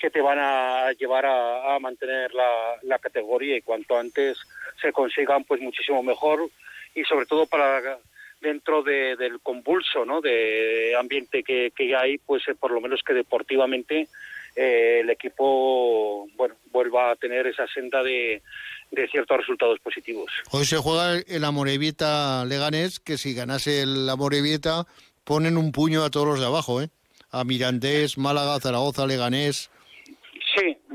que 0.00 0.10
te 0.10 0.22
van 0.22 0.38
a 0.40 0.92
llevar 0.92 1.26
a, 1.26 1.78
mantener 1.78 2.32
la, 2.34 2.76
la, 2.82 2.98
categoría 2.98 3.56
y 3.56 3.62
cuanto 3.62 3.98
antes 3.98 4.38
se 4.80 4.92
consigan 4.92 5.44
pues 5.44 5.60
muchísimo 5.60 6.02
mejor 6.02 6.50
y 6.94 7.04
sobre 7.04 7.26
todo 7.26 7.46
para 7.46 7.98
dentro 8.40 8.82
de, 8.82 9.16
del 9.16 9.40
convulso 9.40 10.04
¿no? 10.04 10.20
de 10.20 10.94
ambiente 10.98 11.42
que, 11.42 11.72
que 11.76 11.94
hay 11.94 12.18
pues 12.18 12.48
eh, 12.48 12.54
por 12.58 12.70
lo 12.70 12.80
menos 12.80 13.02
que 13.06 13.12
deportivamente 13.12 14.08
eh, 14.56 15.00
el 15.02 15.10
equipo 15.10 16.26
bueno 16.36 16.56
vuelva 16.72 17.10
a 17.10 17.16
tener 17.16 17.46
esa 17.46 17.66
senda 17.68 18.02
de, 18.02 18.42
de 18.90 19.08
ciertos 19.08 19.36
resultados 19.36 19.78
positivos. 19.80 20.30
Hoy 20.50 20.64
se 20.64 20.78
juega 20.78 21.18
el 21.18 21.44
Amorebieta 21.44 22.44
Leganés, 22.46 23.00
que 23.00 23.18
si 23.18 23.34
ganase 23.34 23.82
el 23.82 24.08
Amorebieta 24.08 24.86
ponen 25.24 25.56
un 25.56 25.72
puño 25.72 26.04
a 26.04 26.10
todos 26.10 26.26
los 26.26 26.40
de 26.40 26.46
abajo, 26.46 26.80
¿eh? 26.80 26.88
A 27.30 27.44
Mirandés, 27.44 28.18
Málaga, 28.18 28.58
Zaragoza, 28.58 29.06
Leganés. 29.06 29.70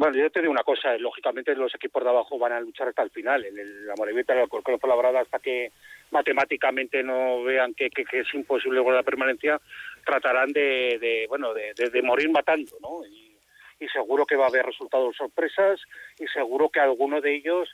Bueno, 0.06 0.20
yo 0.20 0.30
te 0.30 0.40
digo 0.40 0.52
una 0.52 0.62
cosa, 0.62 0.96
lógicamente 1.00 1.56
los 1.56 1.74
equipos 1.74 2.04
de 2.04 2.10
abajo 2.12 2.38
van 2.38 2.52
a 2.52 2.60
luchar 2.60 2.90
hasta 2.90 3.02
el 3.02 3.10
final. 3.10 3.44
El, 3.44 3.58
el 3.58 3.90
Amorebieta, 3.90 4.34
el 4.34 4.42
Alcorcón 4.42 4.78
Labrada, 4.88 5.22
hasta 5.22 5.40
que 5.40 5.72
matemáticamente 6.12 7.02
no 7.02 7.42
vean 7.42 7.74
que, 7.74 7.90
que, 7.90 8.20
es 8.20 8.32
imposible 8.36 8.78
lograr 8.78 8.98
la 8.98 9.04
permanencia, 9.04 9.60
tratarán 10.06 10.52
de, 10.52 11.00
de 11.02 11.26
bueno, 11.28 11.56
de, 11.56 11.74
de, 11.74 12.02
morir 12.04 12.30
matando, 12.30 12.78
¿no? 12.84 13.04
Y, 13.04 13.36
y 13.80 13.88
seguro 13.88 14.28
que 14.28 14.36
va 14.36 14.46
a 14.46 14.50
haber 14.50 14.68
resultados 14.68 15.16
sorpresas 15.16 15.82
y 16.20 16.28
seguro 16.28 16.70
que 16.70 16.82
alguno 16.82 17.20
de 17.20 17.38
ellos 17.38 17.68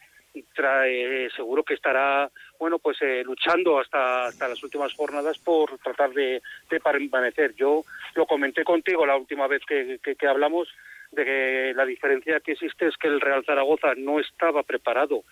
trae, 0.54 1.30
seguro 1.32 1.64
que 1.64 1.74
estará 1.74 2.32
bueno 2.58 2.80
pues 2.80 2.98
eh, 3.02 3.22
luchando 3.26 3.80
hasta 3.80 4.28
hasta 4.28 4.48
las 4.48 4.64
últimas 4.64 4.94
jornadas 4.94 5.38
por 5.40 5.78
tratar 5.80 6.12
de, 6.12 6.42
de, 6.70 6.80
permanecer 6.80 7.54
yo 7.56 7.84
lo 8.16 8.26
comenté 8.26 8.64
contigo 8.64 9.06
la 9.06 9.18
última 9.18 9.48
vez 9.48 9.62
que, 9.68 10.00
que, 10.02 10.28
hablamos 10.28 10.70
de 11.12 11.26
que 11.26 11.74
la 11.76 11.86
diferencia 11.86 12.40
que 12.40 12.54
existe 12.54 12.88
es 12.88 12.98
que 12.98 13.08
el 13.08 13.22
Real 13.22 13.44
Zaragoza 13.46 13.94
no 13.98 14.20
estaba 14.20 14.64
preparado 14.64 15.24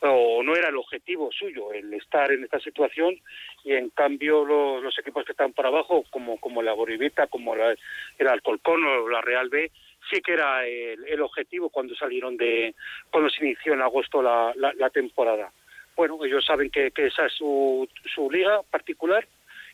o 0.00 0.42
no 0.42 0.56
era 0.56 0.68
el 0.68 0.76
objetivo 0.76 1.30
suyo 1.30 1.72
el 1.72 1.94
estar 1.94 2.32
en 2.32 2.42
esta 2.42 2.58
situación 2.58 3.16
y 3.62 3.74
en 3.74 3.90
cambio 3.90 4.44
los, 4.44 4.98
equipos 4.98 5.24
que 5.24 5.32
están 5.32 5.52
por 5.52 5.64
abajo 5.64 6.04
como 6.10 6.38
como 6.38 6.60
la 6.60 6.72
Boribita 6.72 7.28
como 7.28 7.54
la, 7.54 7.74
el 8.18 8.28
Alcolcón 8.28 8.84
o 8.84 9.08
la 9.08 9.20
Real 9.20 9.48
B 9.48 9.70
sí 10.10 10.20
que 10.20 10.32
era 10.32 10.66
el, 10.66 11.20
objetivo 11.20 11.70
cuando 11.70 11.94
salieron 11.94 12.36
de, 12.36 12.74
cuando 13.10 13.30
se 13.30 13.44
inició 13.44 13.74
en 13.74 13.82
agosto 13.82 14.20
la, 14.22 14.52
la, 14.56 14.90
temporada. 14.90 15.52
Bueno, 15.94 16.24
ellos 16.24 16.44
saben 16.44 16.70
que, 16.70 16.90
que 16.90 17.06
esa 17.06 17.26
es 17.26 17.32
su, 17.34 17.88
su 18.12 18.30
liga 18.30 18.62
particular 18.70 19.26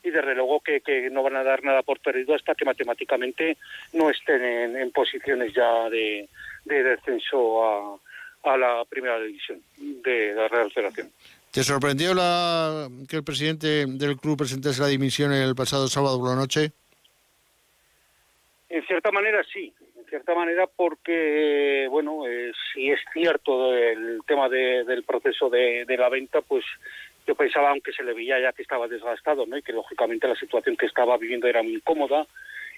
y 0.09 0.11
desde 0.11 0.35
luego 0.35 0.61
que, 0.61 0.81
que, 0.81 1.11
no 1.11 1.23
van 1.23 1.37
a 1.37 1.45
dar 1.45 1.63
nada 1.63 1.83
por 1.83 2.01
perdido 2.01 2.35
hasta 2.35 2.55
que 2.55 2.65
matemáticamente 2.65 3.57
no 3.93 4.11
estén 4.11 4.43
en, 4.43 4.91
posiciones 4.91 5.53
ya 5.55 5.89
de, 5.91 6.29
de 6.65 6.83
descenso 6.83 7.65
a, 7.65 7.99
a, 8.45 8.57
la 8.57 8.85
primera 8.89 9.21
división 9.21 9.61
de 9.77 10.35
la 10.35 10.49
Real 10.49 10.71
Federación. 10.73 11.11
¿Te 11.51 11.63
sorprendió 11.63 12.15
la, 12.15 12.89
que 13.09 13.17
el 13.17 13.25
presidente 13.25 13.87
del 13.87 14.17
club 14.17 14.39
presentase 14.39 14.81
la 14.81 14.89
dimisión 14.89 15.33
el 15.33 15.55
pasado 15.55 15.89
sábado 15.89 16.19
por 16.19 16.31
la 16.31 16.37
noche? 16.37 16.73
En 18.69 18.85
cierta 18.87 19.11
manera 19.11 19.43
sí, 19.53 19.73
cierta 20.09 20.35
manera 20.35 20.67
porque, 20.67 21.87
bueno, 21.91 22.27
eh, 22.27 22.53
si 22.73 22.91
es 22.91 23.01
cierto 23.13 23.75
el 23.75 24.21
tema 24.27 24.49
del 24.49 25.05
proceso 25.05 25.49
de, 25.51 25.85
la 25.89 26.09
venta, 26.09 26.41
pues 26.41 26.65
yo 27.29 27.35
pensaba, 27.35 27.69
aunque 27.69 27.93
se 27.93 28.03
le 28.03 28.15
veía 28.15 28.41
ya 28.41 28.55
que 28.55 28.63
estaba 28.63 28.89
desgastado, 28.89 29.45
¿no? 29.45 29.59
Y 29.59 29.63
que 29.63 29.75
lógicamente 29.75 30.27
la 30.27 30.35
situación 30.35 30.79
que 30.79 30.87
estaba 30.87 31.19
viviendo 31.19 31.47
era 31.47 31.63
muy 31.63 31.75
incómoda 31.75 32.27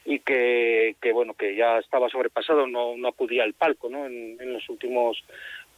y 0.04 0.18
que, 0.18 0.96
que 1.00 1.12
bueno, 1.12 1.34
que 1.34 1.54
ya 1.54 1.78
estaba 1.78 2.08
sobrepasado, 2.08 2.66
no, 2.66 2.96
no 2.96 3.08
acudía 3.08 3.44
al 3.44 3.54
palco, 3.54 3.88
¿no? 3.88 4.06
En, 4.06 4.36
en 4.40 4.52
los 4.52 4.68
últimos 4.68 5.22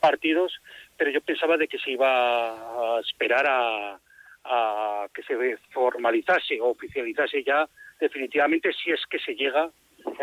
partidos, 0.01 0.59
pero 0.97 1.11
yo 1.11 1.21
pensaba 1.21 1.59
de 1.59 1.69
que 1.69 1.79
se 1.79 1.91
iba 1.91 2.97
a 2.97 3.01
esperar 3.01 3.47
a, 3.47 4.01
a 4.45 5.07
que 5.15 5.23
se 5.23 5.59
formalizase 5.71 6.59
o 6.59 6.71
oficializase 6.71 7.45
ya 7.45 7.69
definitivamente 8.01 8.73
si 8.73 8.91
es 8.91 9.05
que 9.07 9.19
se 9.19 9.35
llega 9.35 9.71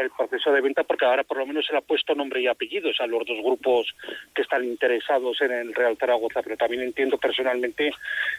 el 0.02 0.12
proceso 0.12 0.52
de 0.52 0.62
venta 0.62 0.84
porque 0.84 1.06
ahora 1.06 1.24
por 1.24 1.38
lo 1.38 1.46
menos 1.46 1.66
se 1.66 1.76
ha 1.76 1.82
puesto 1.82 2.16
nombre 2.16 2.42
y 2.42 2.48
apellidos 2.48 3.00
a 3.00 3.08
los 3.08 3.26
dos 3.26 3.38
grupos 3.44 3.96
que 4.34 4.42
están 4.42 4.64
interesados 4.64 5.42
en 5.42 5.52
el 5.52 5.74
Real 5.74 5.98
Zaragoza, 5.98 6.42
pero 6.42 6.58
también 6.58 6.84
entiendo 6.84 7.18
personalmente 7.18 7.92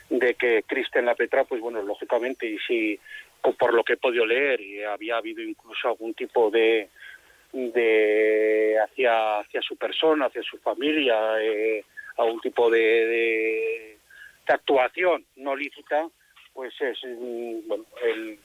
de 0.09 0.35
que 0.35 0.65
Cristian 0.67 1.07
La 1.07 1.15
Petra, 1.15 1.45
pues 1.45 1.61
bueno, 1.61 1.83
lógicamente, 1.83 2.47
y 2.47 2.59
si 2.59 2.99
por 3.59 3.75
lo 3.75 3.83
que 3.85 3.95
he 3.95 3.97
podido 3.97 4.27
leer, 4.27 4.61
y 4.61 4.83
había 4.83 5.17
habido 5.17 5.43
incluso 5.43 5.89
algún 5.89 6.15
tipo 6.15 6.51
de 6.51 6.89
de 7.53 8.77
hacia 8.81 9.41
hacia 9.41 9.61
su 9.63 9.77
persona, 9.77 10.27
hacia 10.27 10.43
su 10.43 10.59
familia, 10.59 11.41
eh, 11.41 11.85
algún 12.17 12.41
tipo 12.41 12.71
de, 12.71 12.79
de, 12.79 13.99
actuación 14.47 15.25
no 15.37 15.55
lícita, 15.55 16.09
pues 16.53 16.75
es 16.81 16.99
mm, 17.05 17.69
bueno, 17.69 17.85
el, 18.03 18.39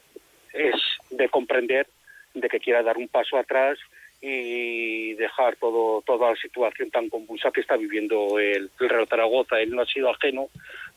es 0.54 0.76
de 1.10 1.30
comprender 1.30 1.88
de 2.36 2.50
que 2.50 2.60
quiera 2.60 2.84
dar 2.84 2.98
un 2.98 3.08
paso 3.08 3.38
atrás 3.38 3.80
y 4.22 5.14
dejar 5.14 5.56
todo 5.58 6.02
toda 6.02 6.32
la 6.32 6.36
situación 6.36 6.90
tan 6.90 7.10
convulsa 7.10 7.52
que 7.52 7.62
está 7.62 7.78
viviendo 7.78 8.40
el, 8.40 8.70
el 8.80 8.90
Real 8.90 9.08
Zaragoza. 9.08 9.60
Él 9.60 9.72
no 9.72 9.82
ha 9.82 9.86
sido 9.86 10.10
ajeno 10.10 10.50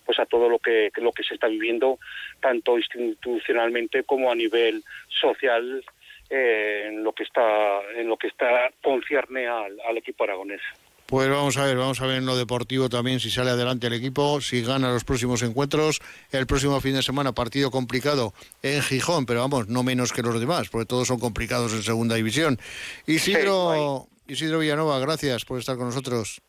pues 0.04 0.18
a 0.18 0.26
todo 0.26 0.49
lo 0.49 0.59
que, 0.59 0.90
lo 0.97 1.12
que 1.12 1.23
se 1.23 1.35
está 1.35 1.49
viviendo 1.49 1.99
tanto 2.40 2.78
institucionalmente 2.78 4.04
como 4.04 4.30
a 4.30 4.35
nivel 4.35 4.83
social 5.09 5.85
eh, 6.30 6.85
en 6.88 7.04
lo 7.04 7.12
que 7.12 7.25
está 7.25 7.80
en 7.95 8.09
lo 8.09 8.16
que 8.16 8.28
está 8.28 8.71
concierne 8.83 9.47
al, 9.47 9.78
al 9.80 9.97
equipo 9.99 10.25
aragonés. 10.25 10.62
Pues 11.09 11.31
vamos 11.31 11.57
a 11.57 11.65
ver, 11.65 11.79
vamos 11.79 12.03
a 12.03 12.07
ver 12.07 12.19
en 12.19 12.27
lo 12.27 12.37
deportivo 12.37 12.91
también 12.91 13.19
si 13.19 13.31
sale 13.31 13.49
adelante 13.49 13.87
el 13.87 13.95
equipo, 13.95 14.43
si 14.43 14.62
gana 14.62 14.93
los 14.93 15.05
próximos 15.05 15.41
encuentros. 15.41 16.00
El 16.31 16.47
próximo 16.47 16.79
fin 16.83 16.97
de 16.97 17.03
semana 17.03 17.33
partido 17.33 17.71
complicado 17.71 18.35
en 18.62 18.83
Gijón, 18.83 19.25
pero 19.25 19.41
vamos, 19.41 19.69
no 19.69 19.83
menos 19.83 20.12
que 20.12 20.21
los 20.21 20.38
demás, 20.38 20.69
porque 20.69 20.85
todos 20.85 21.09
son 21.09 21.19
complicados 21.19 21.73
en 21.73 21.83
segunda 21.83 22.15
división. 22.15 22.59
Isidro, 23.07 24.07
Isidro 24.27 24.59
Villanova, 24.59 24.99
gracias 24.99 25.47
por 25.47 25.59
estar 25.59 25.79
con 25.79 25.87
nosotros. 25.87 26.43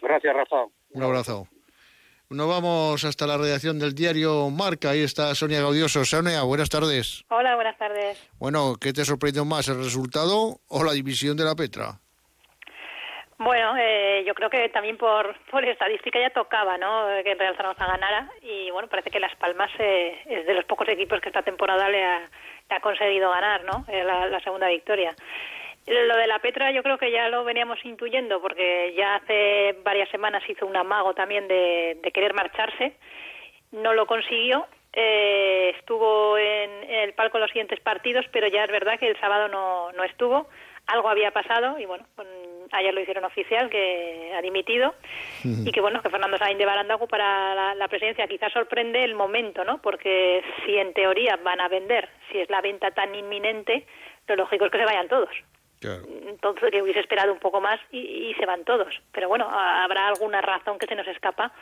Gracias, 0.00 0.34
Rafa. 0.34 0.64
Un 0.92 1.02
abrazo. 1.02 1.46
Nos 2.30 2.48
vamos 2.48 3.04
hasta 3.04 3.26
la 3.26 3.36
redacción 3.36 3.78
del 3.78 3.94
diario 3.94 4.48
Marca. 4.48 4.88
Ahí 4.88 5.00
está 5.02 5.34
Sonia 5.34 5.60
Gaudioso. 5.60 6.06
Sonia, 6.06 6.44
buenas 6.44 6.70
tardes. 6.70 7.26
Hola, 7.28 7.56
buenas 7.56 7.76
tardes. 7.76 8.16
Bueno, 8.38 8.76
¿qué 8.80 8.94
te 8.94 9.04
sorprendió 9.04 9.44
más, 9.44 9.68
el 9.68 9.84
resultado 9.84 10.60
o 10.66 10.82
la 10.82 10.92
división 10.92 11.36
de 11.36 11.44
la 11.44 11.54
Petra? 11.54 12.00
Bueno, 13.38 13.76
eh, 13.78 14.24
yo 14.26 14.34
creo 14.34 14.50
que 14.50 14.68
también 14.70 14.96
por, 14.96 15.38
por 15.48 15.64
estadística 15.64 16.18
ya 16.18 16.30
tocaba, 16.30 16.76
¿no? 16.76 17.06
Que 17.22 17.32
el 17.32 17.38
Real 17.38 17.56
Zaragoza 17.56 17.86
ganara 17.86 18.28
y 18.42 18.68
bueno, 18.72 18.88
parece 18.88 19.10
que 19.10 19.20
Las 19.20 19.36
Palmas 19.36 19.70
eh, 19.78 20.18
es 20.26 20.44
de 20.44 20.54
los 20.54 20.64
pocos 20.64 20.88
equipos 20.88 21.20
que 21.20 21.28
esta 21.28 21.42
temporada 21.42 21.88
le 21.88 22.04
ha, 22.04 22.80
conseguido 22.80 23.30
ganar, 23.30 23.62
¿no? 23.62 23.84
Eh, 23.86 24.02
la, 24.02 24.40
segunda 24.40 24.66
victoria. 24.68 25.14
Lo 25.86 26.16
de 26.16 26.26
la 26.26 26.40
Petra 26.40 26.72
yo 26.72 26.82
creo 26.82 26.98
que 26.98 27.12
ya 27.12 27.28
lo 27.28 27.44
veníamos 27.44 27.78
intuyendo 27.84 28.42
porque 28.42 28.92
ya 28.96 29.14
hace 29.14 29.76
varias 29.84 30.08
semanas 30.10 30.42
hizo 30.48 30.66
un 30.66 30.76
amago 30.76 31.14
también 31.14 31.46
de, 31.46 32.00
querer 32.12 32.34
marcharse, 32.34 32.96
no 33.70 33.94
lo 33.94 34.06
consiguió 34.06 34.66
eh, 34.92 35.74
estuvo 35.78 36.36
en, 36.36 36.90
el 36.90 37.12
palco 37.12 37.38
los 37.38 37.50
siguientes 37.50 37.78
partidos, 37.80 38.26
pero 38.32 38.48
ya 38.48 38.64
es 38.64 38.70
verdad 38.70 38.98
que 38.98 39.08
el 39.08 39.20
sábado 39.20 39.46
no, 39.46 39.92
no 39.92 40.02
estuvo. 40.02 40.48
Algo 40.88 41.08
había 41.08 41.30
pasado 41.30 41.78
y 41.78 41.86
bueno, 41.86 42.04
ayer 42.72 42.94
lo 42.94 43.00
hicieron 43.00 43.24
oficial, 43.24 43.70
que 43.70 44.32
ha 44.36 44.42
dimitido, 44.42 44.94
y 45.44 45.70
que 45.70 45.80
bueno, 45.80 46.02
que 46.02 46.10
Fernando 46.10 46.38
Sainz 46.38 46.58
de 46.58 46.66
Baranda 46.66 46.96
ocupará 46.96 47.74
la, 47.74 47.88
presidencia. 47.88 48.26
Quizás 48.26 48.52
sorprende 48.52 49.04
el 49.04 49.14
momento, 49.14 49.64
¿no? 49.64 49.80
Porque 49.80 50.42
si 50.64 50.76
en 50.76 50.92
teoría 50.92 51.38
van 51.42 51.60
a 51.60 51.68
vender, 51.68 52.08
si 52.30 52.38
es 52.38 52.50
la 52.50 52.60
venta 52.60 52.90
tan 52.90 53.14
inminente, 53.14 53.86
lo 54.26 54.36
lógico 54.36 54.66
es 54.66 54.72
que 54.72 54.78
se 54.78 54.84
vayan 54.84 55.08
todos. 55.08 55.30
Entonces, 55.80 56.70
que 56.72 56.82
hubiese 56.82 57.00
esperado 57.00 57.32
un 57.32 57.38
poco 57.38 57.60
más 57.60 57.78
y, 57.92 58.34
se 58.38 58.46
van 58.46 58.64
todos. 58.64 58.92
Pero 59.12 59.28
bueno, 59.28 59.48
habrá 59.48 60.08
alguna 60.08 60.40
razón 60.40 60.78
que 60.78 60.86
se 60.86 60.96
nos 60.96 61.06
escapa 61.06 61.52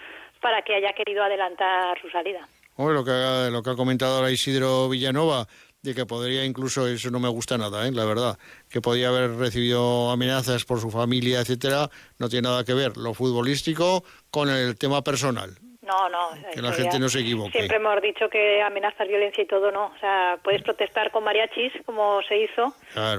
para 0.41 0.63
que 0.63 0.75
haya 0.75 0.93
querido 0.95 1.23
adelantar 1.23 2.01
su 2.01 2.09
salida. 2.09 2.47
lo 2.79 3.05
que, 3.05 3.51
lo 3.51 3.63
que 3.63 3.71
ha 3.71 3.77
comentado 3.77 4.17
ahora 4.17 4.31
Isidro 4.31 4.89
Villanova, 4.89 5.47
de 5.87 5.95
que 5.95 6.05
podría 6.05 6.45
incluso, 6.45 6.87
eso 6.87 7.11
no 7.11 7.21
me 7.21 7.29
gusta 7.29 7.57
nada, 7.57 7.87
¿eh? 7.87 7.93
la 7.93 8.05
verdad, 8.05 8.39
que 8.69 8.81
podía 8.81 9.09
haber 9.09 9.37
recibido 9.37 10.11
amenazas 10.11 10.65
por 10.65 10.81
su 10.81 10.91
familia, 10.91 11.41
etcétera, 11.41 11.89
no 12.19 12.29
tiene 12.29 12.49
nada 12.49 12.65
que 12.65 12.75
ver 12.75 12.97
lo 12.97 13.15
futbolístico 13.15 14.03
con 14.31 14.51
el 14.51 14.77
tema 14.77 15.03
personal. 15.03 15.51
No, 15.83 16.09
no. 16.09 16.31
Que 16.53 16.61
la 16.61 16.73
gente 16.73 16.99
no 16.99 17.09
se 17.09 17.21
equivoque. 17.21 17.53
Siempre 17.53 17.77
hemos 17.77 18.03
dicho 18.03 18.29
que 18.29 18.61
amenazas, 18.61 19.07
violencia 19.07 19.45
y 19.45 19.47
todo 19.47 19.71
no. 19.71 19.93
O 19.95 19.99
sea, 20.01 20.37
puedes 20.43 20.63
protestar 20.63 21.13
con 21.13 21.23
mariachis, 21.23 21.73
como 21.85 22.21
se 22.23 22.39
hizo, 22.39 22.75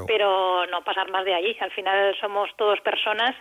pero 0.06 0.66
no 0.68 0.84
pasar 0.84 1.10
más 1.10 1.24
de 1.24 1.34
allí. 1.34 1.56
Al 1.62 1.72
final 1.72 2.14
somos 2.20 2.50
todos 2.58 2.82
personas 2.82 3.34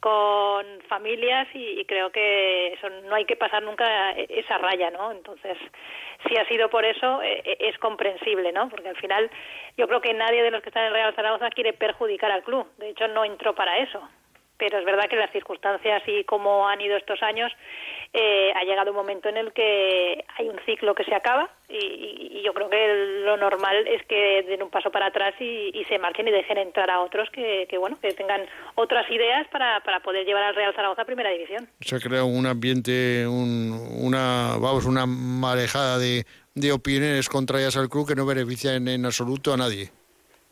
con 0.00 0.64
familias 0.88 1.46
y, 1.54 1.84
creo 1.84 2.10
que 2.10 2.72
eso 2.72 2.88
no 3.04 3.14
hay 3.14 3.26
que 3.26 3.36
pasar 3.36 3.62
nunca 3.62 4.12
esa 4.12 4.58
raya, 4.58 4.90
¿no? 4.90 5.12
Entonces, 5.12 5.56
si 6.26 6.36
ha 6.36 6.46
sido 6.48 6.70
por 6.70 6.84
eso, 6.84 7.22
eh, 7.22 7.42
eh, 7.44 7.56
es 7.60 7.78
comprensible, 7.78 8.52
¿no? 8.52 8.68
Porque 8.68 8.88
al 8.88 8.96
final 8.96 9.30
yo 9.76 9.86
creo 9.86 10.00
que 10.00 10.14
nadie 10.14 10.42
de 10.42 10.50
los 10.50 10.62
que 10.62 10.70
están 10.70 10.86
en 10.86 10.92
Real 10.92 11.14
Zaragoza 11.14 11.50
quiere 11.50 11.72
perjudicar 11.74 12.32
al 12.32 12.42
club. 12.42 12.66
De 12.78 12.88
hecho, 12.88 13.08
no 13.08 13.24
entró 13.24 13.54
para 13.54 13.78
eso 13.78 14.00
pero 14.60 14.78
es 14.78 14.84
verdad 14.84 15.08
que 15.08 15.16
las 15.16 15.32
circunstancias 15.32 16.02
y 16.06 16.22
cómo 16.24 16.68
han 16.68 16.80
ido 16.82 16.96
estos 16.96 17.22
años, 17.22 17.50
eh, 18.12 18.52
ha 18.54 18.62
llegado 18.64 18.90
un 18.90 18.96
momento 18.96 19.30
en 19.30 19.38
el 19.38 19.52
que 19.52 20.24
hay 20.36 20.48
un 20.48 20.58
ciclo 20.66 20.94
que 20.94 21.04
se 21.04 21.14
acaba 21.14 21.50
y, 21.68 22.42
yo 22.44 22.54
creo 22.54 22.70
que 22.70 23.22
lo 23.24 23.36
normal 23.36 23.86
es 23.86 24.04
que 24.06 24.42
den 24.48 24.62
un 24.62 24.70
paso 24.70 24.90
para 24.90 25.06
atrás 25.06 25.34
y, 25.40 25.84
se 25.88 25.98
marchen 25.98 26.26
y 26.28 26.30
dejen 26.30 26.58
entrar 26.58 26.90
a 26.90 27.00
otros 27.00 27.28
que, 27.30 27.66
bueno 27.78 27.98
que 28.00 28.12
tengan 28.12 28.42
otras 28.74 29.10
ideas 29.10 29.46
para, 29.48 29.80
para 29.80 30.00
poder 30.00 30.24
llevar 30.24 30.44
al 30.44 30.54
Real 30.54 30.74
Zaragoza 30.74 31.02
a 31.02 31.04
Primera 31.04 31.30
División. 31.30 31.68
Se 31.80 31.96
ha 31.96 31.98
creado 31.98 32.26
un 32.26 32.46
ambiente, 32.46 33.26
una 33.26 34.56
vamos 34.60 34.86
una 34.86 35.06
marejada 35.06 35.98
de, 35.98 36.24
de 36.54 36.72
opiniones 36.72 37.28
contrarias 37.28 37.76
al 37.76 37.88
club 37.88 38.08
que 38.08 38.14
no 38.14 38.26
benefician 38.26 38.88
en 38.88 39.04
absoluto 39.04 39.52
a 39.52 39.56
nadie. 39.56 39.90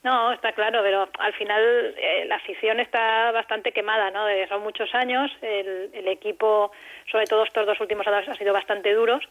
No, 0.04 0.32
está 0.32 0.52
claro, 0.52 0.80
pero 0.82 1.08
al 1.18 1.32
final 1.34 1.94
eh, 1.96 2.24
la 2.26 2.36
afición 2.36 2.78
está 2.78 3.32
bastante 3.32 3.72
quemada, 3.72 4.10
¿no? 4.10 4.26
son 4.48 4.62
muchos 4.62 4.94
años, 4.94 5.30
el, 5.42 6.06
equipo, 6.06 6.70
sobre 7.10 7.26
todo 7.26 7.44
estos 7.44 7.66
dos 7.66 7.80
últimos 7.80 8.06
años, 8.06 8.28
ha 8.28 8.34
sido 8.34 8.52
bastante 8.52 8.94
duros. 8.94 9.28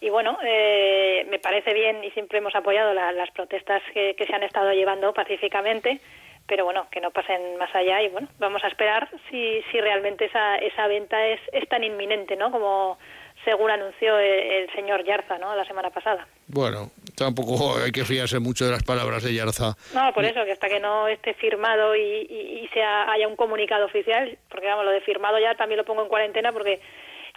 Y 0.00 0.10
bueno, 0.10 0.38
eh, 0.44 1.26
me 1.30 1.38
parece 1.38 1.72
bien 1.72 2.02
y 2.04 2.10
siempre 2.10 2.38
hemos 2.38 2.54
apoyado 2.54 2.92
las 2.92 3.30
protestas 3.30 3.82
que, 3.94 4.14
se 4.18 4.34
han 4.34 4.42
estado 4.42 4.72
llevando 4.72 5.14
pacíficamente, 5.14 6.00
pero 6.46 6.64
bueno, 6.64 6.86
que 6.90 7.00
no 7.00 7.10
pasen 7.10 7.56
más 7.56 7.74
allá 7.74 8.02
y 8.02 8.08
bueno, 8.08 8.28
vamos 8.38 8.62
a 8.64 8.68
esperar 8.68 9.08
si, 9.30 9.62
si 9.70 9.80
realmente 9.80 10.26
esa, 10.26 10.56
esa 10.56 10.88
venta 10.88 11.24
es, 11.26 11.40
es 11.52 11.68
tan 11.68 11.84
inminente, 11.84 12.36
¿no? 12.36 12.50
Como, 12.50 12.98
según 13.44 13.70
anunció 13.70 14.18
el, 14.18 14.70
señor 14.72 15.04
Yarza 15.04 15.38
¿no? 15.38 15.54
la 15.54 15.64
semana 15.64 15.90
pasada. 15.90 16.26
Bueno, 16.48 16.90
tampoco 17.16 17.76
hay 17.82 17.92
que 17.92 18.04
fiarse 18.04 18.38
mucho 18.38 18.64
de 18.64 18.72
las 18.72 18.82
palabras 18.82 19.22
de 19.22 19.34
Yarza. 19.34 19.76
No, 19.94 20.12
por 20.12 20.24
eso, 20.24 20.44
que 20.44 20.52
hasta 20.52 20.68
que 20.68 20.80
no 20.80 21.08
esté 21.08 21.34
firmado 21.34 21.94
y, 21.96 22.00
y, 22.02 22.68
sea, 22.72 23.10
haya 23.10 23.28
un 23.28 23.36
comunicado 23.36 23.86
oficial, 23.86 24.38
porque 24.48 24.66
vamos, 24.66 24.84
lo 24.84 24.90
de 24.90 25.00
firmado 25.00 25.38
ya 25.38 25.54
también 25.54 25.78
lo 25.78 25.84
pongo 25.84 26.02
en 26.02 26.08
cuarentena 26.08 26.52
porque 26.52 26.80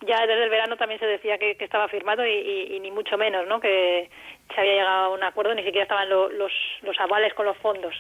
ya 0.02 0.26
desde 0.28 0.44
el 0.44 0.50
verano 0.50 0.78
también 0.78 1.00
se 1.00 1.06
decía 1.06 1.38
que, 1.38 1.56
estaba 1.60 1.88
firmado 1.88 2.26
y, 2.26 2.80
ni 2.82 2.92
mucho 2.92 3.18
menos, 3.18 3.48
¿no? 3.48 3.60
Que 3.60 4.10
se 4.54 4.60
había 4.60 4.74
llegado 4.74 5.06
a 5.06 5.10
un 5.10 5.24
acuerdo, 5.24 5.56
ni 5.56 5.64
siquiera 5.64 5.84
estaban 5.84 6.10
los, 6.10 6.32
los 6.82 7.00
avales 7.00 7.34
con 7.34 7.46
los 7.46 7.58
fondos. 7.58 7.96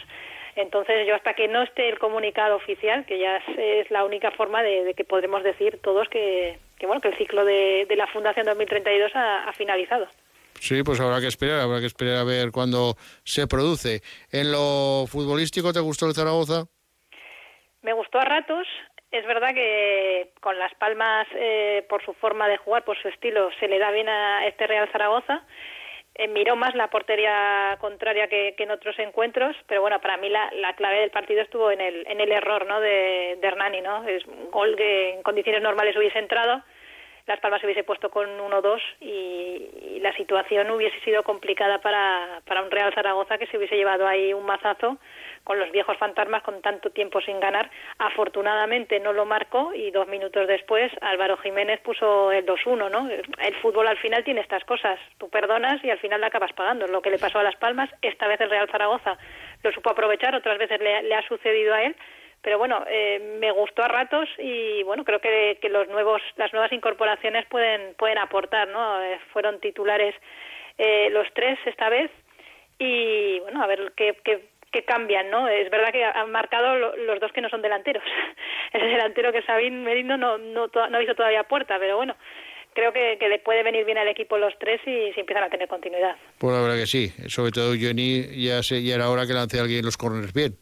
Entonces, 0.55 1.05
yo 1.05 1.15
hasta 1.15 1.33
que 1.33 1.47
no 1.47 1.63
esté 1.63 1.89
el 1.89 1.99
comunicado 1.99 2.55
oficial, 2.55 3.05
que 3.05 3.19
ya 3.19 3.41
es, 3.57 3.91
la 3.91 4.05
única 4.05 4.31
forma 4.31 4.63
de, 4.63 4.93
que 4.95 5.03
podremos 5.03 5.43
decir 5.43 5.79
todos 5.81 6.07
que, 6.07 6.57
bueno, 6.81 7.01
que 7.01 7.09
el 7.09 7.17
ciclo 7.17 7.43
de, 7.43 7.87
la 7.95 8.07
Fundación 8.07 8.45
2032 8.45 9.15
ha, 9.15 9.49
ha 9.49 9.53
finalizado. 9.53 10.07
Sí, 10.59 10.83
pues 10.83 10.99
habrá 10.99 11.19
que 11.19 11.27
esperar, 11.27 11.61
habrá 11.61 11.79
que 11.79 11.85
esperar 11.85 12.17
a 12.17 12.23
ver 12.23 12.51
cuándo 12.51 12.95
se 13.23 13.47
produce. 13.47 14.01
¿En 14.31 14.51
lo 14.51 15.05
futbolístico 15.07 15.73
te 15.73 15.79
gustó 15.79 16.07
el 16.07 16.13
Zaragoza? 16.13 16.65
Me 17.81 17.93
gustó 17.93 18.19
a 18.19 18.25
ratos. 18.25 18.67
Es 19.11 19.25
verdad 19.25 19.53
que 19.53 20.33
con 20.41 20.57
Las 20.57 20.73
Palmas, 20.75 21.27
eh, 21.35 21.85
por 21.87 22.03
su 22.03 22.13
forma 22.13 22.47
de 22.47 22.57
jugar, 22.57 22.83
por 22.83 22.99
su 23.01 23.07
estilo, 23.07 23.49
se 23.59 23.67
le 23.67 23.79
da 23.79 23.91
bien 23.91 24.09
a 24.09 24.45
este 24.47 24.67
Real 24.67 24.89
Zaragoza. 24.91 25.45
Eh, 26.15 26.27
miró 26.29 26.55
más 26.55 26.73
la 26.75 26.89
portería 26.89 27.77
contraria 27.79 28.27
que, 28.27 28.55
en 28.57 28.71
otros 28.71 28.97
encuentros, 28.99 29.55
pero 29.67 29.81
bueno, 29.81 29.99
para 29.99 30.17
mí 30.17 30.29
la, 30.29 30.73
clave 30.75 31.01
del 31.01 31.11
partido 31.11 31.41
estuvo 31.41 31.71
en 31.71 31.81
el, 31.81 32.31
error 32.31 32.65
¿no? 32.65 32.79
de, 32.79 33.37
de 33.39 33.47
Hernani, 33.47 33.81
¿no? 33.81 34.07
Es 34.07 34.25
un 34.25 34.49
gol 34.49 34.75
que 34.77 35.15
en 35.15 35.23
condiciones 35.23 35.61
normales 35.61 35.95
hubiese 35.97 36.19
entrado, 36.19 36.63
Las 37.27 37.39
Palmas 37.39 37.59
se 37.59 37.67
hubiese 37.67 37.83
puesto 37.83 38.09
con 38.09 38.27
1-2 38.37 38.81
y, 39.01 39.99
la 40.01 40.15
situación 40.15 40.69
hubiese 40.69 40.99
sido 40.99 41.23
complicada 41.23 41.81
para, 41.81 42.41
para 42.45 42.61
un 42.61 42.69
Real 42.69 42.93
Zaragoza 42.93 43.39
que 43.39 43.47
se 43.47 43.57
hubiese 43.57 43.75
llevado 43.75 44.07
ahí 44.07 44.33
un 44.33 44.45
mazazo 44.45 44.99
con 45.43 45.57
los 45.57 45.71
viejos 45.71 45.97
fantasmas 45.97 46.43
con 46.43 46.61
tanto 46.61 46.91
tiempo 46.91 47.21
sin 47.21 47.39
ganar. 47.39 47.71
Afortunadamente 47.97 48.99
no 48.99 49.13
lo 49.13 49.25
marcó 49.25 49.73
y 49.73 49.89
dos 49.89 50.07
minutos 50.07 50.47
después 50.47 50.91
Álvaro 51.01 51.37
Jiménez 51.37 51.79
puso 51.81 52.31
el 52.31 52.45
2-1, 52.45 52.91
¿no? 52.91 53.09
El 53.09 53.55
fútbol 53.55 53.87
al 53.87 53.97
final 53.97 54.23
tiene 54.23 54.41
estas 54.41 54.63
cosas. 54.65 54.99
Tú 55.17 55.29
perdonas 55.29 55.83
y 55.83 55.89
al 55.89 55.99
final 55.99 56.21
la 56.21 56.27
acabas 56.27 56.53
pagando. 56.53 56.85
Lo 56.87 57.01
que 57.01 57.09
le 57.09 57.17
pasó 57.17 57.39
a 57.39 57.43
Las 57.43 57.55
Palmas, 57.55 57.89
esta 58.01 58.27
vez 58.27 58.39
el 58.41 58.49
Real 58.49 58.69
Zaragoza 58.69 59.17
lo 59.63 59.71
supo 59.71 59.89
aprovechar, 59.89 60.35
otras 60.35 60.59
veces 60.59 60.79
le, 60.79 61.15
ha 61.15 61.27
sucedido 61.27 61.73
a 61.73 61.83
él 61.83 61.95
pero 62.41 62.57
bueno, 62.57 62.83
eh, 62.87 63.37
me 63.39 63.51
gustó 63.51 63.83
a 63.83 63.87
ratos 63.87 64.29
y 64.37 64.83
bueno, 64.83 65.03
creo 65.03 65.19
que, 65.19 65.57
que, 65.61 65.69
los 65.69 65.87
nuevos, 65.87 66.21
las 66.37 66.53
nuevas 66.53 66.71
incorporaciones 66.71 67.45
pueden, 67.47 67.95
pueden 67.95 68.17
aportar, 68.17 68.67
¿no? 68.67 69.01
Eh, 69.01 69.19
fueron 69.33 69.59
titulares 69.59 70.15
eh, 70.77 71.09
los 71.11 71.27
tres 71.33 71.57
esta 71.65 71.89
vez 71.89 72.11
y 72.77 73.39
bueno, 73.39 73.63
a 73.63 73.67
ver 73.67 73.93
qué, 73.95 74.17
qué, 74.23 74.49
que 74.71 74.83
cambian, 74.83 75.29
¿no? 75.29 75.47
Es 75.47 75.69
verdad 75.69 75.91
que 75.91 76.03
han 76.03 76.31
marcado 76.31 76.75
los 76.75 77.19
dos 77.21 77.31
que 77.31 77.39
no 77.39 77.49
son 77.49 77.61
delanteros. 77.61 78.03
El 78.73 78.89
delantero 78.89 79.31
que 79.31 79.41
Sabín 79.43 79.83
Merino 79.83 80.17
no, 80.17 80.37
no, 80.37 80.67
no 80.67 81.01
hizo 81.01 81.15
todavía 81.15 81.43
puerta, 81.43 81.79
pero 81.79 81.95
bueno, 81.95 82.15
creo 82.73 82.91
que, 82.91 83.17
le 83.17 83.39
puede 83.39 83.63
venir 83.63 83.85
bien 83.85 83.97
al 83.97 84.09
equipo 84.09 84.37
los 84.37 84.53
tres 84.59 84.81
y 84.85 85.13
si 85.13 85.19
empiezan 85.21 85.45
a 85.45 85.49
tener 85.49 85.67
continuidad. 85.67 86.17
Pues 86.37 86.53
la 86.53 86.61
verdad 86.61 86.75
que 86.75 86.87
sí, 86.87 87.07
sobre 87.27 87.51
todo 87.51 87.69
Johnny 87.69 88.23
ya, 88.35 88.61
se, 88.61 88.83
ya 88.83 88.95
era 88.95 89.09
hora 89.09 89.25
que 89.25 89.33
lance 89.33 89.57
a 89.57 89.61
alguien 89.61 89.85
los 89.85 89.95
corners 89.97 90.33
bien, 90.33 90.57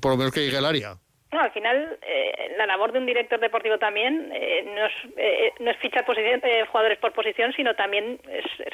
por 0.00 0.12
lo 0.12 0.18
menos 0.18 0.32
que 0.32 0.40
llegue 0.40 0.58
al 0.58 0.66
área. 0.66 0.96
No, 1.30 1.40
al 1.40 1.50
final 1.50 1.98
eh, 2.00 2.54
la 2.56 2.64
labor 2.64 2.92
de 2.92 3.00
un 3.00 3.06
director 3.06 3.38
deportivo 3.38 3.78
también 3.78 4.30
eh, 4.34 4.64
no, 4.64 4.86
es, 4.86 4.92
eh, 5.18 5.52
es 5.58 5.76
fichar 5.76 6.06
posición, 6.06 6.40
jugadores 6.70 6.98
por 6.98 7.12
posición, 7.12 7.52
sino 7.52 7.74
también, 7.74 8.18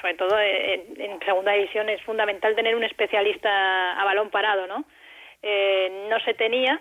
sobre 0.01 0.15
todo 0.15 0.39
en 0.41 1.19
segunda 1.25 1.53
división, 1.53 1.89
es 1.89 2.01
fundamental 2.03 2.55
tener 2.55 2.77
un 2.77 2.85
especialista 2.85 4.01
a 4.01 4.05
balón 4.05 4.31
parado, 4.31 4.67
¿no? 4.67 4.85
no 6.09 6.21
se 6.21 6.33
tenía, 6.33 6.81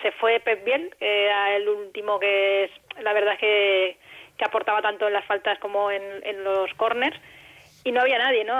se 0.00 0.12
fue 0.12 0.40
Pep 0.40 0.64
Biel, 0.64 0.94
el 0.98 1.68
último 1.68 2.18
que, 2.18 2.64
es, 2.64 2.70
la 3.02 3.12
verdad, 3.12 3.36
que, 3.38 3.98
que 4.38 4.44
aportaba 4.46 4.80
tanto 4.80 5.08
en 5.08 5.12
las 5.12 5.26
faltas 5.26 5.58
como 5.58 5.90
en, 5.90 6.02
en 6.22 6.42
los 6.42 6.72
corners, 6.74 7.20
y 7.84 7.92
no 7.92 8.00
había 8.00 8.16
nadie, 8.16 8.44
¿no? 8.44 8.54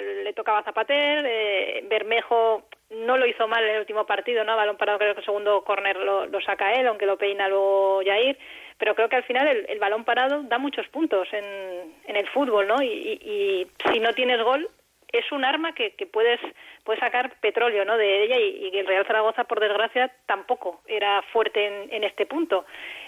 le 0.00 0.32
tocaba 0.34 0.62
Zapater, 0.62 1.84
Bermejo 1.84 2.68
no 2.90 3.16
lo 3.16 3.26
hizo 3.26 3.46
mal 3.46 3.64
en 3.64 3.74
el 3.74 3.80
último 3.80 4.04
partido, 4.04 4.44
¿no? 4.44 4.56
Balón 4.56 4.76
parado, 4.76 4.98
creo 4.98 5.14
que 5.14 5.20
el 5.20 5.24
segundo 5.24 5.62
córner 5.62 5.96
lo, 5.96 6.40
saca 6.40 6.72
él, 6.74 6.86
aunque 6.86 7.06
lo 7.06 7.16
peina 7.16 7.48
luego 7.48 8.02
Jair. 8.04 8.38
Pero 8.78 8.94
creo 8.94 9.08
que 9.08 9.16
al 9.16 9.24
final 9.24 9.66
el, 9.68 9.78
balón 9.78 10.04
parado 10.04 10.42
da 10.44 10.58
muchos 10.58 10.88
puntos 10.88 11.28
en, 11.32 11.94
en 12.06 12.16
el 12.16 12.28
fútbol, 12.28 12.66
¿no? 12.66 12.82
Y, 12.82 13.68
si 13.92 14.00
no 14.00 14.12
tienes 14.14 14.42
gol, 14.42 14.68
es 15.12 15.30
un 15.32 15.44
arma 15.44 15.74
que, 15.74 15.94
que 15.94 16.06
puedes, 16.06 16.40
puedes 16.84 17.00
sacar 17.00 17.38
petróleo, 17.40 17.84
¿no? 17.84 17.96
De 17.96 18.24
ella 18.24 18.38
y, 18.38 18.76
el 18.76 18.86
Real 18.86 19.06
Zaragoza, 19.06 19.44
por 19.44 19.60
desgracia, 19.60 20.10
tampoco 20.26 20.82
era 20.86 21.22
fuerte 21.32 21.66
en, 21.66 21.92
en 21.92 22.04
este 22.04 22.26
punto. 22.26 22.64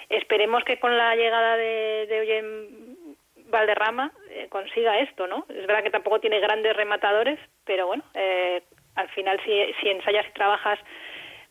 Esperemos 0.09 0.63
que 0.65 0.79
con 0.79 0.97
la 0.97 1.17
llegada 1.17 1.57
de, 1.57 2.07
de 2.07 2.95
Valderrama 3.53 4.13
eh, 4.31 4.47
consiga 4.49 4.99
esto, 4.99 5.27
¿no? 5.27 5.47
Es 5.49 5.67
verdad 5.67 5.83
que 5.83 5.91
tampoco 5.91 6.21
tiene 6.21 6.41
grandes 6.41 6.75
rematadores, 6.77 7.39
pero 7.65 7.87
bueno, 7.87 8.03
eh, 8.15 8.63
al 8.95 9.09
final 9.11 9.41
si, 9.45 9.53
si 9.81 9.89
ensayas 9.89 10.27
y 10.29 10.33
trabajas 10.33 10.79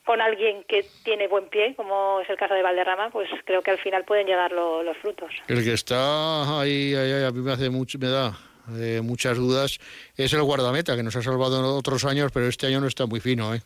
con 0.06 0.20
alguien 0.20 0.64
que 0.68 0.86
tiene 1.04 1.28
buen 1.28 1.48
pie, 1.50 1.76
como 1.76 2.20
es 2.22 2.30
el 2.30 2.38
caso 2.38 2.54
de 2.54 2.64
Valderrama, 2.64 3.10
pues 3.12 3.30
creo 3.46 3.62
que 3.62 3.72
al 3.72 3.78
final 3.78 4.04
pueden 4.04 4.26
llegar 4.26 4.52
los 4.52 4.98
frutos. 4.98 5.32
El 5.48 5.64
que 5.64 5.74
está 5.74 6.60
ahí, 6.60 6.96
ahí, 6.96 7.24
a 7.24 7.32
mí 7.32 7.40
me 7.42 7.52
hace 7.52 7.70
mucho, 7.70 8.00
me 8.00 8.08
da 8.08 8.34
eh, 8.80 9.02
muchas 9.04 9.38
dudas, 9.38 9.80
es 10.18 10.34
el 10.34 10.42
guardameta, 10.42 10.96
que 10.96 11.04
nos 11.04 11.16
ha 11.16 11.22
salvado 11.22 11.60
en 11.60 11.66
otros 11.66 12.04
años, 12.06 12.32
pero 12.34 12.48
este 12.48 12.68
año 12.68 12.80
no 12.80 12.88
está 12.88 13.06
muy 13.06 13.20
fino, 13.20 13.54
¿eh? 13.54 13.60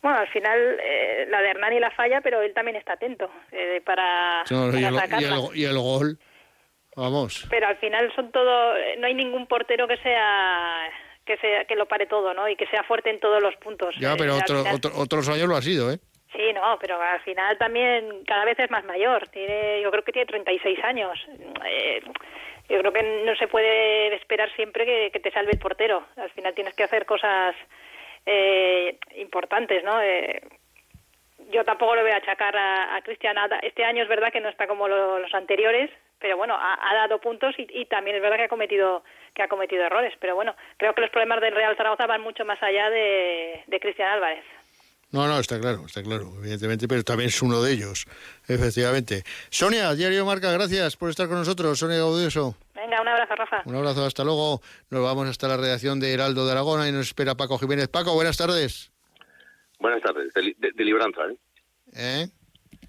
Bueno, 0.00 0.18
al 0.18 0.28
final 0.28 0.58
eh, 0.82 1.26
la 1.28 1.40
de 1.42 1.50
Hernani 1.50 1.78
la 1.78 1.92
falla, 1.92 2.20
pero 2.22 2.42
él 2.42 2.52
también 2.54 2.76
está 2.76 2.94
atento 2.94 3.30
eh, 3.52 3.80
para, 3.84 4.42
y, 4.50 4.54
el, 4.54 4.94
y, 5.54 5.64
el, 5.64 5.78
gol, 5.78 6.18
vamos. 6.96 7.46
Pero 7.48 7.68
al 7.68 7.76
final 7.76 8.12
son 8.16 8.32
todo, 8.32 8.74
no 8.98 9.06
hay 9.06 9.14
ningún 9.14 9.46
portero 9.46 9.86
que 9.86 9.98
sea 9.98 10.88
que 11.24 11.36
sea 11.38 11.64
que 11.64 11.76
lo 11.76 11.86
pare 11.86 12.06
todo, 12.06 12.34
¿no? 12.34 12.48
Y 12.48 12.56
que 12.56 12.66
sea 12.66 12.82
fuerte 12.82 13.10
en 13.10 13.20
todos 13.20 13.42
los 13.42 13.54
puntos. 13.56 13.94
Ya, 13.98 14.16
pero 14.16 14.36
otros 14.96 15.28
años 15.28 15.48
lo 15.48 15.56
ha 15.56 15.62
sido, 15.62 15.92
¿eh? 15.92 15.98
Sí, 16.32 16.52
no, 16.54 16.78
pero 16.80 17.00
al 17.00 17.20
final 17.20 17.58
también 17.58 18.24
cada 18.24 18.44
vez 18.44 18.58
es 18.58 18.70
más 18.70 18.84
mayor. 18.84 19.28
Tiene, 19.28 19.82
yo 19.82 19.90
creo 19.90 20.02
que 20.02 20.12
tiene 20.12 20.26
36 20.26 20.78
años. 20.82 21.18
Eh, 21.66 22.02
yo 22.68 22.78
creo 22.78 22.92
que 22.92 23.22
no 23.26 23.36
se 23.36 23.48
puede 23.48 24.14
esperar 24.14 24.50
siempre 24.56 25.10
que, 25.12 25.20
te 25.20 25.30
salve 25.30 25.52
el 25.52 25.58
portero. 25.58 26.06
Al 26.16 26.30
final 26.30 26.54
tienes 26.54 26.74
que 26.74 26.84
hacer 26.84 27.04
cosas 27.04 27.54
eh, 28.24 28.96
importantes, 29.16 29.84
¿no? 29.84 30.00
Eh, 30.00 30.40
yo 31.50 31.64
tampoco 31.64 31.96
lo 31.96 32.02
voy 32.02 32.12
a 32.12 32.16
achacar 32.16 32.56
a, 32.56 32.96
a 32.96 33.02
Cristian. 33.02 33.36
Este 33.62 33.84
año 33.84 34.02
es 34.02 34.08
verdad 34.08 34.32
que 34.32 34.40
no 34.40 34.48
está 34.48 34.66
como 34.66 34.88
los 34.88 35.34
anteriores, 35.34 35.90
pero 36.22 36.36
bueno, 36.36 36.54
ha, 36.56 36.94
dado 36.94 37.20
puntos 37.20 37.52
y, 37.58 37.84
también 37.86 38.16
es 38.16 38.22
verdad 38.22 38.36
que 38.36 38.44
ha 38.44 38.48
cometido 38.48 39.02
que 39.34 39.42
ha 39.42 39.48
cometido 39.48 39.82
errores, 39.84 40.14
pero 40.20 40.36
bueno, 40.36 40.54
creo 40.76 40.94
que 40.94 41.00
los 41.00 41.10
problemas 41.10 41.40
del 41.40 41.54
Real 41.54 41.76
Zaragoza 41.76 42.06
van 42.06 42.20
mucho 42.20 42.44
más 42.44 42.62
allá 42.62 42.88
de, 42.90 43.64
Cristian 43.80 44.08
Álvarez. 44.08 44.44
No, 45.10 45.26
no, 45.26 45.40
está 45.40 45.60
claro, 45.60 45.84
está 45.84 46.02
claro, 46.02 46.30
evidentemente, 46.38 46.86
pero 46.86 47.02
también 47.02 47.28
es 47.28 47.42
uno 47.42 47.60
de 47.60 47.72
ellos, 47.72 48.06
efectivamente. 48.46 49.24
Sonia, 49.50 49.92
Diario 49.94 50.24
Marca, 50.24 50.52
gracias 50.52 50.96
por 50.96 51.10
estar 51.10 51.26
con 51.26 51.38
nosotros, 51.38 51.78
Sonia 51.78 51.98
Gaudioso. 51.98 52.54
Venga, 52.74 53.00
un 53.00 53.08
abrazo, 53.08 53.34
Rafa. 53.34 53.62
Un 53.66 53.74
abrazo, 53.74 54.06
hasta 54.06 54.22
luego. 54.22 54.60
Nos 54.90 55.02
vamos 55.02 55.28
hasta 55.28 55.48
la 55.48 55.56
redacción 55.56 55.98
de 55.98 56.14
Heraldo 56.14 56.46
de 56.46 56.52
Aragona 56.52 56.88
y 56.88 56.92
nos 56.92 57.08
espera 57.08 57.34
Paco 57.34 57.58
Jiménez. 57.58 57.88
Paco, 57.88 58.14
buenas 58.14 58.36
tardes. 58.36 58.92
Buenas 59.80 60.02
tardes, 60.02 60.32
de, 60.32 60.54
de, 60.56 60.72
de 60.72 60.84
libranza, 60.84 61.22
¿eh? 61.26 61.36
¿Eh? 61.96 62.26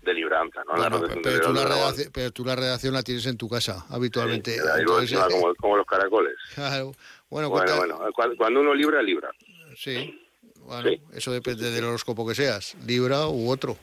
De 0.04 0.14
libranza, 0.14 0.62
¿no? 0.66 0.74
Pero, 1.22 1.42
tú 1.42 1.54
la 1.54 1.66
redacción, 1.66 2.12
pero 2.12 2.32
tú 2.32 2.44
la 2.44 2.56
redacción 2.56 2.94
la 2.94 3.04
tienes 3.04 3.26
en 3.26 3.38
tu 3.38 3.48
casa, 3.48 3.86
habitualmente. 3.90 4.54
Sí, 4.54 4.62
Entonces, 4.80 5.18
eh, 5.18 5.22
como, 5.32 5.56
como 5.56 5.78
los 5.78 5.86
caracoles. 5.86 6.34
claro. 6.56 6.92
Bueno, 7.30 7.50
Bueno, 7.50 8.12
cuando, 8.36 8.60
uno 8.60 8.76
libra, 8.76 9.02
libra. 9.02 9.32
Sí. 9.78 10.20
Bueno, 10.60 10.92
eso 11.14 11.32
depende 11.32 11.72
del 11.72 11.84
horóscopo 11.86 12.28
que 12.28 12.36
seas, 12.36 12.76
Libra 12.86 13.28
u 13.28 13.50
otro. 13.50 13.78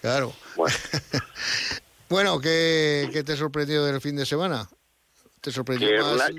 Claro. 0.00 0.32
Bueno, 0.56 0.74
Bueno, 2.08 2.40
¿qué, 2.40 3.08
qué 3.12 3.22
te 3.22 3.36
sorprendió 3.36 3.84
del 3.84 4.00
fin 4.00 4.16
de 4.16 4.26
semana? 4.26 4.68
¿Te 5.40 5.50
sorprendió 5.50 5.88
que, 5.88 6.00
más? 6.00 6.30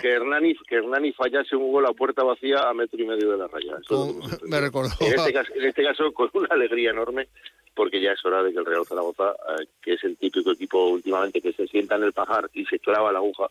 Que, 0.00 0.08
Hernani, 0.08 0.54
que 0.68 0.76
Hernani 0.76 1.12
fallase 1.12 1.56
un 1.56 1.72
gol 1.72 1.84
a 1.86 1.92
puerta 1.92 2.22
vacía 2.22 2.58
a 2.60 2.72
metro 2.72 3.02
y 3.02 3.06
medio 3.06 3.32
de 3.32 3.36
la 3.36 3.48
raya. 3.48 3.76
Eso 3.82 4.18
me 4.44 4.60
recordó. 4.60 4.92
En 5.00 5.14
este, 5.14 5.32
caso, 5.32 5.52
en 5.54 5.64
este 5.64 5.82
caso, 5.82 6.12
con 6.12 6.30
una 6.32 6.48
alegría 6.50 6.90
enorme, 6.90 7.28
porque 7.74 8.00
ya 8.00 8.12
es 8.12 8.24
hora 8.24 8.42
de 8.42 8.52
que 8.52 8.58
el 8.58 8.64
Real 8.66 8.86
Zaragoza, 8.86 9.32
eh, 9.58 9.66
que 9.82 9.94
es 9.94 10.04
el 10.04 10.16
típico 10.16 10.52
equipo 10.52 10.86
últimamente 10.88 11.40
que 11.40 11.52
se 11.52 11.66
sienta 11.66 11.96
en 11.96 12.04
el 12.04 12.12
pajar 12.12 12.48
y 12.54 12.64
se 12.66 12.78
clava 12.78 13.12
la 13.12 13.18
aguja, 13.18 13.48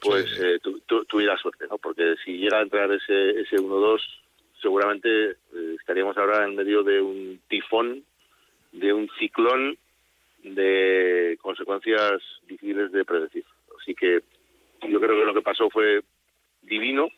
pues 0.00 0.26
Sí, 0.30 0.36
eh, 0.42 0.58
tu- 0.60 0.80
tu- 0.80 1.04
tuviera 1.04 1.36
suerte, 1.38 1.66
¿no? 1.70 1.78
Porque 1.78 2.16
si 2.24 2.38
llega 2.38 2.58
a 2.58 2.62
entrar 2.62 2.90
ese, 2.92 3.40
ese 3.40 3.56
1-2, 3.56 4.00
seguramente 4.60 5.08
eh, 5.30 5.76
estaríamos 5.78 6.16
ahora 6.18 6.44
en 6.44 6.56
medio 6.56 6.82
de 6.82 7.00
un 7.00 7.40
tifón, 7.48 8.04
de 8.72 8.92
un 8.92 9.08
ciclón 9.18 9.76
de 10.42 11.38
consecuencias 11.40 12.20
difíciles 12.48 12.90
de 12.92 13.04
predecir. 13.04 13.44
Así 13.80 13.94
que 13.94 14.20
yo 14.88 15.00
creo 15.00 15.18
que 15.20 15.24
lo 15.24 15.34
que 15.34 15.42
pasó 15.42 15.70
fue 15.70 16.02
divino, 16.62 17.08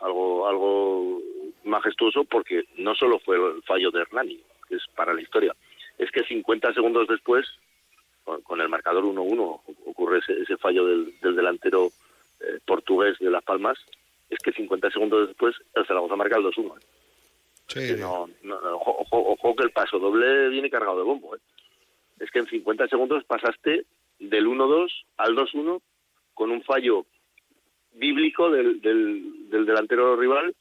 algo 0.00 0.48
algo 0.48 1.22
majestuoso, 1.64 2.24
porque 2.24 2.64
no 2.78 2.94
solo 2.94 3.18
fue 3.20 3.36
el 3.36 3.62
fallo 3.62 3.90
de 3.90 4.00
Hernani, 4.02 4.40
que 4.68 4.76
es 4.76 4.82
para 4.94 5.14
la 5.14 5.20
historia, 5.22 5.54
es 5.98 6.10
que 6.10 6.24
50 6.24 6.72
segundos 6.74 7.06
después, 7.08 7.46
con, 8.24 8.40
con 8.42 8.60
el 8.60 8.68
marcador 8.68 9.04
1-1, 9.04 9.60
ocurre 9.86 10.18
ese, 10.18 10.32
ese 10.42 10.56
fallo 10.56 10.86
del, 10.86 11.18
del 11.20 11.36
delantero 11.36 11.88
eh, 12.40 12.58
portugués 12.66 13.18
de 13.18 13.30
Las 13.30 13.44
Palmas, 13.44 13.78
es 14.30 14.38
que 14.40 14.52
50 14.52 14.90
segundos 14.90 15.28
después 15.28 15.54
el 15.74 15.86
Zaragoza 15.86 16.16
marca 16.16 16.36
el 16.38 16.44
2-1. 16.44 16.76
¿eh? 16.78 16.80
Sí, 17.68 17.80
Que 17.88 17.96
no, 17.96 18.28
no, 18.42 18.60
no, 18.60 18.76
ojo, 18.76 18.96
ojo- 19.00 19.32
ojo 19.32 19.56
que 19.56 19.64
el 19.64 19.70
paso 19.70 19.98
doble 19.98 20.48
viene 20.48 20.68
cargado 20.70 20.98
de 20.98 21.04
bombo. 21.04 21.36
¿eh? 21.36 21.38
Es 22.20 22.30
que 22.30 22.40
en 22.40 22.46
50 22.46 22.88
segundos 22.88 23.24
pasaste 23.24 23.84
del 24.18 24.46
1-2 24.46 24.88
al 25.18 25.34
2-1 25.36 25.80
con 26.34 26.50
un 26.50 26.62
fallo 26.62 27.06
bíblico 27.92 28.50
del, 28.50 28.80
del, 28.80 29.50
del 29.50 29.66
delantero 29.66 30.16
rival 30.16 30.54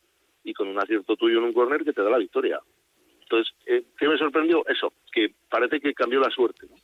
y 0.43 0.53
con 0.53 0.67
un 0.67 0.79
acierto 0.79 1.15
tuyo 1.15 1.39
en 1.39 1.45
un 1.45 1.53
córner 1.53 1.83
que 1.83 1.93
te 1.93 2.01
da 2.03 2.09
la 2.09 2.17
victoria. 2.17 2.59
Entonces, 3.33 3.53
eh, 3.65 3.83
¿qué 3.97 4.07
me 4.07 4.17
sorprendió? 4.17 4.63
Eso, 4.67 4.93
que 5.11 5.33
parece 5.49 5.79
que 5.79 5.93
cambió 5.93 6.19
la 6.19 6.29
suerte. 6.29 6.67
¿no? 6.69 6.75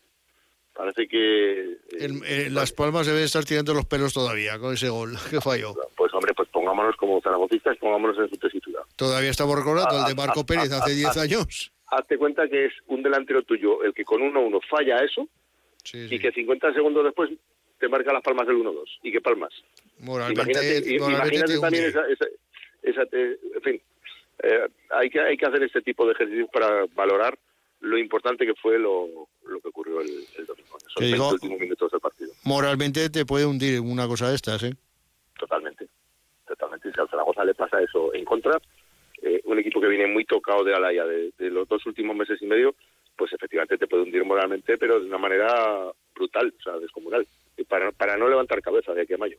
Parece 0.73 1.07
que... 1.07 1.61
eh, 1.73 1.77
En- 1.99 2.23
en 2.25 2.53
Las 2.55 2.71
Palmas 2.71 3.05
deben 3.05 3.23
estar 3.23 3.43
tirando 3.45 3.73
los 3.73 3.85
pelos 3.85 4.13
todavía 4.13 4.57
con 4.57 4.73
ese 4.73 4.89
gol 4.89 5.13
que 5.29 5.41
falló. 5.41 5.75
Pues 5.95 6.13
hombre, 6.13 6.33
pues 6.33 6.49
pongámonos 6.49 6.95
como 6.95 7.21
zaragocistas, 7.21 7.77
pongámonos 7.77 8.17
en 8.17 8.29
su 8.29 8.37
tesitura. 8.37 8.81
Todavía 8.95 9.29
estamos 9.29 9.55
recordando 9.57 9.99
el 9.99 10.05
de 10.05 10.15
Marco 10.15 10.39
Ah, 10.39 10.43
ah, 10.43 10.45
Pérez 10.45 10.71
ah, 10.71 10.77
hace 10.77 10.91
ah, 10.91 10.95
10 10.95 11.17
ah. 11.17 11.21
años. 11.21 11.71
Hazte 11.91 12.17
cuenta 12.17 12.47
que 12.47 12.65
es 12.65 12.73
un 12.87 13.03
delantero 13.03 13.41
tuyo 13.43 13.83
el 13.83 13.93
que 13.93 14.05
con 14.05 14.21
1-1 14.21 14.59
falla 14.69 14.97
eso 15.03 15.27
Sí, 15.83 16.07
sí. 16.07 16.15
y 16.15 16.19
que 16.19 16.31
50 16.31 16.73
segundos 16.73 17.03
después 17.03 17.29
te 17.79 17.87
marca 17.87 18.11
las 18.13 18.21
palmas 18.23 18.45
del 18.47 18.57
1-2. 18.57 18.83
¿Y 19.03 19.11
qué 19.11 19.21
palmas? 19.21 19.51
Moralmente, 19.99 20.51
Imagínate, 20.51 20.99
moralmente 20.99 21.59
también 21.59 21.85
hunde. 21.85 21.87
esa, 21.89 22.01
esa, 22.09 22.25
esa- 22.83 23.17
eh, 23.17 23.37
en 23.55 23.61
fin, 23.61 23.81
eh, 24.43 24.67
hay 24.91 25.09
que 25.09 25.19
hay 25.19 25.37
que 25.37 25.45
hacer 25.45 25.63
este 25.63 25.81
tipo 25.81 26.05
de 26.05 26.13
ejercicios 26.13 26.49
para 26.51 26.85
valorar 26.95 27.37
lo 27.81 27.97
importante 27.97 28.45
que 28.45 28.55
fue 28.55 28.77
lo, 28.77 29.07
lo 29.45 29.59
que 29.61 29.67
ocurrió 29.69 30.01
el, 30.01 30.09
el 30.37 30.45
domingo, 30.45 30.77
en 30.79 30.87
esos 30.87 30.95
Que 30.95 31.03
20 31.05 31.15
digo- 31.15 31.29
últimos 31.29 31.59
minutos 31.59 31.91
del 31.91 32.01
partido. 32.01 32.31
Moralmente 32.43 33.09
te 33.09 33.25
puede 33.25 33.45
hundir 33.45 33.79
una 33.79 34.05
cosa 34.07 34.29
de 34.29 34.35
estas, 34.35 34.61
¿eh? 34.63 34.73
Totalmente, 35.39 35.87
totalmente. 36.45 36.91
Si 36.91 36.99
al 36.99 37.09
Zaragoza 37.09 37.45
le 37.45 37.53
pasa 37.55 37.81
eso 37.81 38.13
en 38.13 38.25
contra, 38.25 38.59
eh, 39.21 39.41
un 39.45 39.59
equipo 39.59 39.79
que 39.79 39.87
viene 39.87 40.07
muy 40.07 40.25
tocado 40.25 40.63
de 40.63 40.75
Alaya 40.75 41.05
de, 41.05 41.31
de 41.37 41.49
los 41.49 41.67
dos 41.69 41.85
últimos 41.85 42.15
meses 42.17 42.41
y 42.41 42.45
medio, 42.45 42.75
pues 43.17 43.31
efectivamente 43.33 43.77
te 43.77 43.87
puede 43.87 44.03
hundir 44.03 44.23
moralmente, 44.25 44.77
pero 44.77 44.99
de 44.99 45.05
una 45.05 45.17
manera 45.17 45.91
brutal, 46.13 46.53
o 46.57 46.61
sea, 46.61 46.77
descomunal, 46.79 47.25
para, 47.67 47.91
para 47.93 48.17
no 48.17 48.27
levantar 48.27 48.61
cabeza 48.61 48.93
de 48.93 49.01
aquí 49.03 49.13
a 49.13 49.17
mayo. 49.17 49.37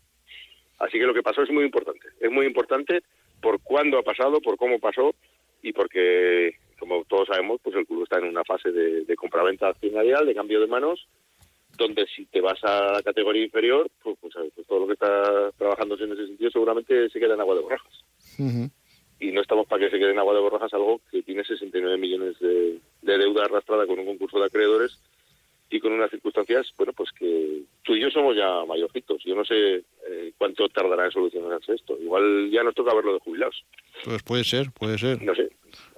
Así 0.78 0.98
que 0.98 1.04
lo 1.04 1.12
que 1.14 1.22
pasó 1.22 1.42
es 1.42 1.50
muy 1.50 1.64
importante. 1.64 2.08
Es 2.20 2.30
muy 2.30 2.46
importante 2.46 3.02
por 3.40 3.60
cuándo 3.62 3.98
ha 3.98 4.02
pasado, 4.02 4.40
por 4.40 4.56
cómo 4.56 4.78
pasó 4.78 5.14
y 5.62 5.72
porque, 5.72 6.54
como 6.78 7.04
todos 7.04 7.28
sabemos, 7.28 7.60
pues 7.62 7.76
el 7.76 7.86
club 7.86 8.04
está 8.04 8.18
en 8.18 8.28
una 8.28 8.44
fase 8.44 8.70
de, 8.70 9.04
de 9.04 9.16
compraventa 9.16 9.68
accionarial, 9.68 10.26
de 10.26 10.34
cambio 10.34 10.60
de 10.60 10.66
manos, 10.66 11.06
donde 11.76 12.06
si 12.14 12.26
te 12.26 12.40
vas 12.40 12.62
a 12.64 12.92
la 12.92 13.02
categoría 13.02 13.44
inferior, 13.44 13.90
pues, 14.02 14.16
pues, 14.20 14.34
pues 14.54 14.66
todo 14.66 14.80
lo 14.80 14.86
que 14.86 14.94
está 14.94 15.50
trabajándose 15.56 16.04
en 16.04 16.12
ese 16.12 16.26
sentido 16.26 16.50
seguramente 16.50 17.08
se 17.08 17.18
queda 17.18 17.34
en 17.34 17.40
agua 17.40 17.54
de 17.54 17.62
borrajas. 17.62 18.04
Ujú. 18.38 18.70
Y 19.18 19.32
no 19.32 19.42
estamos 19.42 19.66
para 19.66 19.84
que 19.84 19.90
se 19.90 19.98
quede 19.98 20.12
en 20.12 20.18
agua 20.18 20.34
de 20.34 20.40
borrajas 20.40 20.72
algo 20.72 21.00
que 21.10 21.22
tiene 21.22 21.44
69 21.44 21.98
millones 21.98 22.38
de, 22.38 22.78
de 23.02 23.18
deuda 23.18 23.44
arrastrada 23.44 23.86
con 23.86 23.98
un 23.98 24.06
concurso 24.06 24.38
de 24.38 24.46
acreedores 24.46 24.98
y 25.70 25.78
con 25.80 25.92
unas 25.92 26.10
circunstancias, 26.10 26.72
bueno, 26.76 26.92
pues 26.92 27.10
que 27.12 27.62
tú 27.82 27.94
y 27.94 28.00
yo 28.00 28.10
somos 28.10 28.36
ya 28.36 28.64
mayorcitos. 28.66 29.22
Yo 29.24 29.34
no 29.36 29.44
sé 29.44 29.84
eh, 30.08 30.32
cuánto 30.36 30.68
tardará 30.68 31.04
en 31.06 31.12
solucionarse 31.12 31.74
esto. 31.74 31.96
Igual 32.00 32.50
ya 32.50 32.62
nos 32.64 32.74
toca 32.74 32.92
verlo 32.94 33.14
de 33.14 33.20
jubilados. 33.20 33.64
Pues 34.04 34.22
puede 34.24 34.42
ser, 34.44 34.72
puede 34.72 34.98
ser. 34.98 35.22
No 35.22 35.34
sé. 35.34 35.48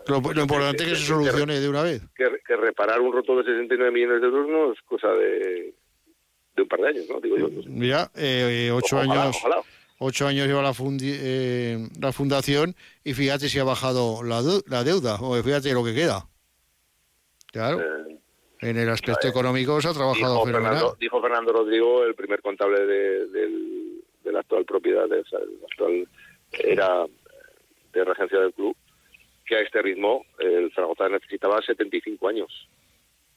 Lo, 0.08 0.20
lo 0.20 0.42
importante 0.42 0.82
es 0.84 0.90
que 0.90 0.96
se 0.96 1.06
solucione 1.06 1.58
de 1.60 1.68
una 1.68 1.82
vez. 1.82 2.02
Que, 2.14 2.28
que 2.46 2.56
reparar 2.56 3.00
un 3.00 3.12
roto 3.12 3.36
de 3.38 3.44
69 3.44 3.90
millones 3.92 4.20
de 4.20 4.26
euros 4.26 4.48
no 4.48 4.72
es 4.72 4.80
cosa 4.82 5.08
de, 5.08 5.72
de 6.56 6.62
un 6.62 6.68
par 6.68 6.80
de 6.80 6.88
años, 6.88 7.04
¿no? 7.08 7.20
Digo 7.20 7.38
yo. 7.38 7.48
no 7.48 7.62
sé. 7.62 7.68
Mira, 7.70 8.10
eh, 8.16 8.70
ocho 8.74 8.96
Ojalá, 8.96 9.22
años, 9.22 9.36
ojalá. 9.38 9.62
ocho 10.00 10.26
años 10.26 10.46
lleva 10.48 10.60
la, 10.60 10.74
fundi- 10.74 11.16
eh, 11.18 11.88
la 12.00 12.12
fundación 12.12 12.74
y 13.04 13.14
fíjate 13.14 13.48
si 13.48 13.58
ha 13.58 13.64
bajado 13.64 14.22
la, 14.22 14.42
la 14.66 14.84
deuda, 14.84 15.16
o 15.20 15.40
fíjate 15.42 15.72
lo 15.72 15.82
que 15.84 15.94
queda. 15.94 16.26
Claro, 17.52 17.80
Eh, 17.80 18.01
en 18.62 18.76
el 18.78 18.88
aspecto 18.88 19.28
económico 19.28 19.80
se 19.80 19.88
ha 19.88 19.92
trabajado 19.92 20.34
dijo, 20.34 20.46
fenomenal. 20.46 20.72
Fernando, 20.74 20.96
dijo 20.98 21.20
Fernando 21.20 21.52
Rodrigo, 21.52 22.04
el 22.04 22.14
primer 22.14 22.40
contable 22.40 22.80
de, 22.86 23.26
del, 23.26 24.02
de 24.24 24.32
la 24.32 24.40
actual 24.40 24.64
propiedad, 24.64 25.06
de, 25.08 25.20
o 25.20 25.26
sea, 25.26 25.40
el 25.40 25.58
actual 25.70 26.08
era 26.52 27.04
de 27.92 28.04
regencia 28.04 28.38
del 28.40 28.52
club, 28.54 28.76
que 29.44 29.56
a 29.56 29.60
este 29.60 29.82
ritmo 29.82 30.24
el 30.38 30.72
Zaragoza 30.74 31.08
necesitaba 31.08 31.60
75 31.60 32.28
años 32.28 32.68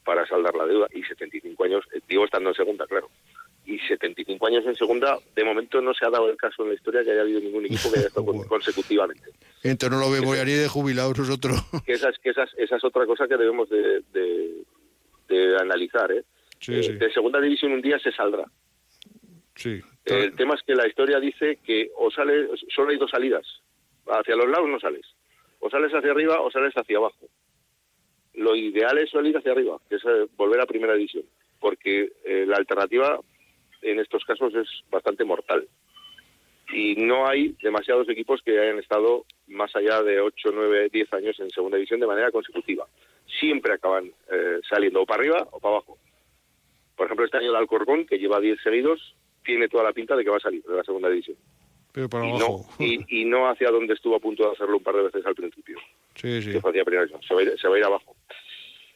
para 0.06 0.26
saldar 0.28 0.54
la 0.56 0.66
deuda 0.66 0.88
y 0.94 1.02
75 1.04 1.64
años, 1.64 1.84
eh, 1.94 2.00
digo 2.08 2.24
estando 2.26 2.50
en 2.50 2.56
segunda, 2.56 2.86
claro. 2.86 3.10
Y 3.66 3.80
75 3.80 4.46
años 4.46 4.64
en 4.68 4.76
segunda, 4.76 5.18
de 5.36 5.44
momento 5.44 5.82
no 5.82 5.92
se 5.96 6.06
ha 6.06 6.12
dado 6.12 6.30
el 6.30 6.38
caso 6.38 6.62
en 6.62 6.70
la 6.70 6.76
historia 6.76 7.04
que 7.04 7.10
haya 7.12 7.22
habido 7.22 7.40
ningún 7.40 7.66
equipo 7.66 7.92
que 7.92 7.98
haya 7.98 8.08
estado 8.10 8.26
con- 8.28 8.44
consecutivamente. 8.44 9.32
Entonces 9.64 9.98
no 9.98 10.06
lo 10.06 10.12
vemos 10.12 10.38
ya 10.38 10.46
ni 10.46 10.52
de 10.52 10.68
jubilados 10.68 11.18
nosotros. 11.18 11.58
Que 11.86 11.94
esa 11.94 12.10
es, 12.10 12.20
que 12.20 12.30
esa 12.30 12.44
es, 12.44 12.52
esa 12.58 12.76
es 12.76 12.84
otra 12.84 13.08
cosa 13.08 13.28
que 13.28 13.36
debemos 13.38 13.68
de, 13.70 14.02
de- 14.14 14.64
de 15.28 15.58
analizar. 15.58 16.12
¿eh? 16.12 16.24
Sí, 16.60 16.76
Eh, 16.76 16.84
sí, 16.84 16.94
De 16.94 17.12
segunda 17.12 17.40
división 17.42 17.72
un 17.74 17.82
día 17.82 18.00
se 18.00 18.12
saldrá. 18.12 18.46
sí. 19.56 19.82
El 20.06 20.36
tema 20.36 20.54
es 20.54 20.62
que 20.62 20.76
la 20.76 20.88
historia 20.88 21.20
dice 21.20 21.58
que 21.66 21.90
o 21.98 22.12
sale, 22.12 22.48
solo 22.70 22.92
hay 22.92 22.98
dos 22.98 23.10
salidas. 23.10 23.44
Hacia 24.06 24.36
los 24.36 24.48
lados 24.48 24.70
no 24.70 24.80
sales. 24.80 25.04
O 25.60 25.70
sales 25.72 25.92
hacia 25.92 26.12
arriba 26.12 26.42
o 26.42 26.52
sales 26.52 26.76
hacia 26.76 26.98
abajo. 26.98 27.28
Lo 28.36 28.56
ideal 28.56 29.00
es 29.00 29.10
salir 29.10 29.36
hacia 29.36 29.54
arriba, 29.54 29.80
que 29.90 29.96
es 29.96 30.04
eh, 30.06 30.28
volver 30.36 30.62
a 30.62 30.68
primera 30.68 30.94
división. 30.94 31.24
Porque 31.60 32.12
eh, 32.24 32.46
la 32.48 32.58
alternativa 32.58 33.20
en 33.82 34.00
estos 34.00 34.24
casos 34.26 34.54
es 34.54 34.68
bastante 34.92 35.24
mortal. 35.24 35.68
Y 36.72 36.96
no 36.98 37.28
hay 37.28 37.56
demasiados 37.64 38.08
equipos 38.10 38.42
que 38.44 38.60
hayan 38.60 38.78
estado 38.78 39.26
más 39.48 39.76
allá 39.76 40.04
de 40.04 40.20
8, 40.20 40.50
9, 40.54 40.90
10 40.92 41.14
años 41.14 41.40
en 41.40 41.50
segunda 41.50 41.78
división 41.78 42.00
de 42.00 42.08
manera 42.08 42.30
consecutiva. 42.32 42.88
Siempre 43.40 43.74
acaban 43.74 44.06
eh, 44.32 44.60
saliendo 44.70 45.02
o 45.02 45.06
para 45.06 45.22
arriba 45.22 45.48
o 45.52 45.60
para 45.60 45.76
abajo. 45.76 45.98
Por 46.96 47.08
ejemplo, 47.08 47.26
este 47.26 47.38
año 47.38 47.50
el 47.50 47.56
Alcorcón, 47.56 48.06
que 48.06 48.18
lleva 48.18 48.40
10 48.40 48.62
seguidos, 48.62 49.16
tiene 49.44 49.68
toda 49.68 49.84
la 49.84 49.94
pinta 49.94 50.16
de 50.16 50.24
que 50.24 50.30
va 50.30 50.38
a 50.38 50.42
salir 50.42 50.64
de 50.64 50.76
la 50.76 50.84
segunda 50.84 51.10
división. 51.10 51.38
Pero 51.92 52.10
para 52.10 52.26
Y 52.26 52.30
abajo. 52.32 52.66
no, 52.80 52.86
y, 52.86 53.22
y 53.22 53.26
no 53.26 53.50
hacia 53.50 53.70
donde 53.72 53.94
estuvo 53.94 54.16
a 54.16 54.20
punto 54.20 54.44
de 54.46 54.52
hacerlo 54.54 54.78
un 54.78 54.84
par 54.84 54.96
de 54.96 55.04
veces 55.04 55.26
al 55.26 55.36
principio, 55.36 55.78
Sí, 56.16 56.42
sí. 56.42 56.52
que 56.52 56.62
fue 56.62 56.72
hacia 56.72 56.84
primera 56.86 57.06
división. 57.06 57.22
Se 57.28 57.34
va 57.34 57.40
a 57.42 57.44
ir, 57.44 57.60
se 57.60 57.68
va 57.68 57.76
a 57.76 57.80
ir 57.80 57.86
abajo. 57.86 58.16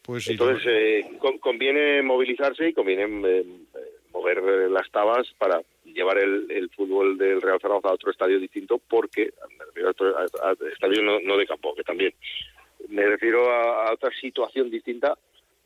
Pues 0.04 0.24
sí. 0.26 0.32
Entonces, 0.32 0.66
eh, 0.68 1.06
con- 1.20 1.38
conviene 1.40 2.02
movilizarse 2.02 2.70
y 2.70 2.74
conviene 2.74 3.04
eh, 3.28 3.46
eh, 3.76 3.80
mover 4.12 4.38
eh, 4.40 4.70
las 4.70 4.90
tabas 4.92 5.28
para 5.38 5.62
llevar 5.86 6.18
el, 6.20 6.50
el 6.50 6.70
fútbol 6.72 7.18
del 7.18 7.42
Real 7.42 7.60
Zaragoza 7.62 7.90
a 7.90 7.94
otro 7.94 8.12
estadio 8.12 8.40
distinto, 8.40 8.80
porque 8.90 9.34
me 9.58 9.66
refiero 9.66 9.90
a 9.90 9.92
otro- 9.92 10.18
a- 10.18 10.50
a 10.50 10.56
estadio 10.72 11.02
no, 11.04 11.20
no 11.20 11.38
de 11.38 11.46
campo, 11.48 11.74
que 11.76 11.84
también, 11.84 12.14
me 12.90 13.06
refiero 13.06 13.50
a, 13.50 13.94
otra 13.94 14.12
situación 14.20 14.70
distinta, 14.70 15.18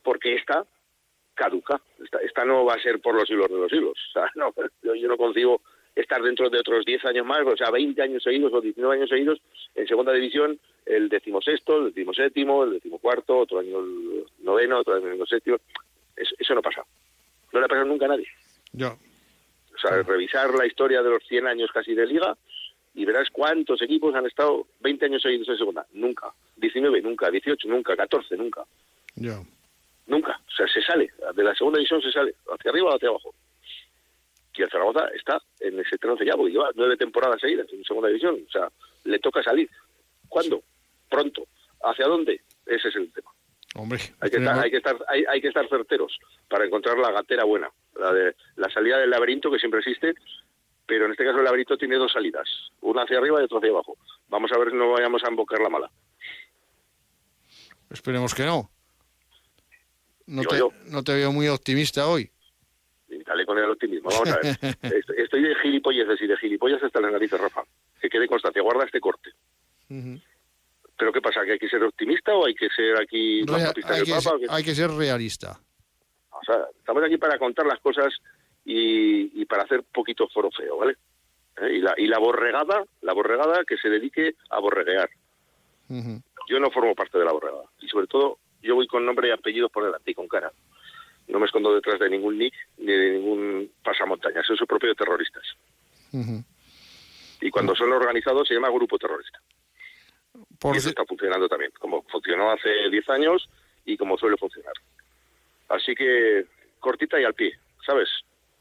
porque 0.02 0.36
esta 0.36 0.64
caduca. 1.34 1.80
Esta, 2.22 2.44
no 2.44 2.64
va 2.64 2.74
a 2.74 2.82
ser 2.82 3.00
por 3.00 3.14
los 3.14 3.28
hilos 3.28 3.48
de 3.48 3.56
los 3.56 3.72
hilos. 3.72 3.98
O 4.10 4.12
sea, 4.12 4.30
no, 4.36 4.52
yo, 4.82 5.08
no 5.08 5.16
concibo 5.16 5.62
estar 5.94 6.22
dentro 6.22 6.50
de 6.50 6.58
otros 6.58 6.84
10 6.84 7.04
años 7.06 7.26
más, 7.26 7.40
o 7.46 7.56
sea, 7.56 7.70
20 7.70 8.00
años 8.02 8.22
seguidos 8.22 8.52
o 8.52 8.60
19 8.60 8.96
años 8.96 9.08
seguidos 9.08 9.40
en 9.74 9.86
segunda 9.86 10.12
división, 10.12 10.58
el 10.86 11.08
decimosexto, 11.08 11.78
el 11.78 11.86
decimoséptimo, 11.86 12.64
el 12.64 12.72
decimocuarto, 12.74 13.38
otro 13.38 13.60
año 13.60 13.78
el 13.78 14.24
noveno, 14.40 14.80
otro 14.80 14.94
año 14.94 15.08
el 15.08 15.26
séptimo. 15.26 15.58
Eso, 16.16 16.54
no 16.54 16.62
pasa. 16.62 16.84
No 17.52 17.60
le 17.60 17.66
ha 17.66 17.68
pasado 17.68 17.86
nunca 17.86 18.06
a 18.06 18.08
nadie. 18.08 18.26
Ya. 18.72 18.88
O 18.92 19.78
sea, 19.78 20.02
revisar 20.02 20.52
la 20.54 20.66
historia 20.66 21.02
de 21.02 21.10
los 21.10 21.22
100 21.26 21.46
años 21.46 21.70
casi 21.72 21.94
de 21.94 22.06
liga 22.06 22.36
y 22.94 23.04
verás 23.04 23.28
cuántos 23.30 23.82
equipos 23.82 24.14
han 24.14 24.26
estado 24.26 24.66
20 24.80 25.06
años 25.06 25.22
seguidos 25.22 25.48
en 25.48 25.58
segunda. 25.58 25.84
Nunca. 25.92 26.32
19, 26.56 27.02
nunca. 27.02 27.30
18, 27.30 27.68
nunca. 27.68 27.96
14, 27.96 28.36
nunca. 28.36 28.64
Ya. 29.16 29.42
Nunca. 30.06 30.40
O 30.46 30.50
sea, 30.50 30.66
se 30.68 30.80
sale. 30.80 31.10
De 31.34 31.42
la 31.42 31.54
segunda 31.54 31.78
división 31.78 32.00
se 32.00 32.12
sale. 32.12 32.34
Hacia 32.52 32.70
arriba 32.70 32.90
o 32.90 32.96
hacia 32.96 33.08
abajo. 33.08 33.34
Y 34.56 34.62
el 34.62 34.70
Zaragoza 34.70 35.08
está 35.08 35.42
en 35.58 35.80
ese 35.80 35.98
trance 35.98 36.24
ya, 36.24 36.36
porque 36.36 36.52
lleva 36.52 36.70
nueve 36.76 36.96
temporadas 36.96 37.40
seguidas 37.40 37.66
en 37.72 37.82
segunda 37.82 38.08
división. 38.08 38.40
O 38.46 38.50
sea, 38.50 38.68
le 39.02 39.18
toca 39.18 39.42
salir. 39.42 39.68
¿Cuándo? 40.28 40.62
Pronto. 41.10 41.46
¿Hacia 41.82 42.06
dónde? 42.06 42.40
Ese 42.64 42.88
es 42.88 42.96
el 42.96 43.12
tema. 43.12 43.30
Hombre, 43.76 43.98
hay 44.20 44.30
que, 44.30 44.36
estar, 44.36 44.56
hay, 44.56 44.70
que 44.70 44.76
estar, 44.76 44.96
hay, 45.08 45.24
hay 45.28 45.40
que 45.40 45.48
estar 45.48 45.68
certeros 45.68 46.16
para 46.48 46.64
encontrar 46.64 46.96
la 46.96 47.10
gatera 47.10 47.42
buena. 47.42 47.68
La, 47.98 48.12
de, 48.12 48.36
la 48.54 48.70
salida 48.70 48.98
del 48.98 49.10
laberinto 49.10 49.50
que 49.50 49.58
siempre 49.58 49.80
existe, 49.80 50.14
pero 50.86 51.06
en 51.06 51.12
este 51.12 51.24
caso 51.24 51.38
el 51.38 51.44
laberinto 51.44 51.76
tiene 51.76 51.96
dos 51.96 52.12
salidas, 52.12 52.48
una 52.80 53.02
hacia 53.02 53.18
arriba 53.18 53.40
y 53.40 53.44
otra 53.44 53.58
hacia 53.58 53.70
abajo. 53.70 53.96
Vamos 54.28 54.50
a 54.52 54.58
ver 54.58 54.70
si 54.70 54.76
no 54.76 54.90
vayamos 54.90 55.22
a 55.24 55.28
embocar 55.28 55.60
la 55.60 55.68
mala. 55.68 55.90
Esperemos 57.90 58.34
que 58.34 58.44
no. 58.44 58.70
No 60.26 60.42
te, 60.42 60.58
no 60.90 61.04
te 61.04 61.14
veo 61.14 61.32
muy 61.32 61.48
optimista 61.48 62.06
hoy. 62.08 62.30
Dale 63.26 63.46
con 63.46 63.58
el 63.58 63.70
optimismo. 63.70 64.10
Vamos 64.10 64.30
a 64.30 64.38
ver. 64.40 64.56
Estoy 65.16 65.42
de 65.42 65.54
gilipolleces 65.56 66.20
y 66.20 66.26
de 66.26 66.36
gilipollas 66.36 66.82
hasta 66.82 67.00
la 67.00 67.10
nariz, 67.10 67.30
Rafa. 67.32 67.62
Que 68.00 68.08
quede 68.08 68.26
constancia. 68.26 68.62
Guarda 68.62 68.84
este 68.84 69.00
corte. 69.00 69.30
¿Pero 69.88 71.12
qué 71.12 71.20
pasa? 71.20 71.44
¿Que 71.44 71.52
hay 71.52 71.58
que 71.58 71.68
ser 71.68 71.82
optimista 71.82 72.34
o 72.34 72.46
hay 72.46 72.54
que 72.54 72.68
ser 72.70 73.00
aquí 73.00 73.40
hay, 73.40 73.72
que 73.72 73.82
ser, 73.82 74.32
hay 74.48 74.64
que 74.64 74.74
ser 74.74 74.90
realista. 74.90 75.60
O 76.30 76.44
sea, 76.44 76.66
estamos 76.78 77.02
aquí 77.04 77.16
para 77.16 77.38
contar 77.38 77.66
las 77.66 77.80
cosas 77.80 78.12
y, 78.64 79.44
para 79.46 79.64
hacer 79.64 79.82
poquito 79.82 80.28
foro 80.28 80.50
feo, 80.50 80.78
¿vale? 80.78 80.96
¿Eh? 81.60 81.74
Y, 81.74 81.78
la, 81.80 81.94
y 81.96 82.06
la 82.06 82.18
borregada, 82.18 82.84
la 83.02 83.12
borregada 83.12 83.64
que 83.66 83.76
se 83.76 83.88
dedique 83.88 84.34
a 84.50 84.58
borreguear. 84.58 85.08
Yo 86.48 86.58
no 86.58 86.70
formo 86.70 86.94
parte 86.94 87.18
de 87.18 87.24
la 87.24 87.32
borregada. 87.32 87.64
Y 87.80 87.88
sobre 87.88 88.06
todo, 88.06 88.38
yo 88.62 88.74
voy 88.74 88.86
con 88.86 89.04
nombre 89.04 89.28
y 89.28 89.30
apellidos 89.30 89.70
por 89.70 89.84
delante 89.84 90.10
y 90.10 90.14
con 90.14 90.26
cara. 90.26 90.50
No 91.28 91.38
me 91.38 91.46
escondo 91.46 91.74
detrás 91.74 91.98
de 92.00 92.10
ningún 92.10 92.38
nick 92.38 92.54
ni 92.78 92.92
de 92.92 93.10
ningún 93.12 93.70
pasamontañas. 93.82 94.46
Soy 94.46 94.56
su 94.56 94.66
propio 94.66 94.90
de 94.90 94.94
terroristas. 94.94 95.44
Y 97.40 97.50
cuando 97.50 97.74
son 97.74 97.92
organizados 97.92 98.46
se 98.48 98.54
llama 98.54 98.70
grupo 98.70 98.98
terrorista. 98.98 99.40
Por 100.58 100.74
y 100.74 100.78
eso 100.78 100.88
está 100.88 101.04
funcionando 101.04 101.48
también, 101.48 101.72
como 101.78 102.02
funcionó 102.04 102.50
hace 102.50 102.68
10 102.90 103.08
años 103.10 103.48
y 103.84 103.96
como 103.96 104.16
suele 104.16 104.36
funcionar. 104.36 104.72
Así 105.68 105.94
que 105.94 106.46
cortita 106.80 107.20
y 107.20 107.24
al 107.24 107.34
pie, 107.34 107.58
¿sabes? 107.86 108.08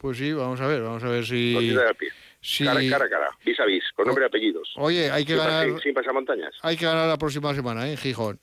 Pues 0.04 0.18
sí, 0.18 0.34
vamos 0.34 0.60
a 0.60 0.68
ver, 0.68 0.82
vamos 0.82 1.02
a 1.02 1.08
ver 1.08 1.26
si... 1.26 1.56
Pie. 1.58 2.12
Cara, 2.66 3.06
a 3.06 3.10
cara, 3.10 3.30
vis 3.46 3.58
a 3.58 3.64
vis, 3.64 3.86
con 3.96 4.06
nombre 4.06 4.26
y 4.26 4.28
apellidos. 4.28 4.74
Oye, 4.76 5.10
hay 5.10 5.24
que 5.24 5.34
ganar... 5.34 5.80
Sin, 5.82 5.94
pasamontañas. 5.94 6.54
Hay 6.62 6.76
que 6.76 6.84
ganar 6.84 7.08
la 7.08 7.18
próxima 7.18 7.56
semana, 7.56 7.88
¿eh? 7.88 7.92
En 7.92 7.98
Gijón. 7.98 8.38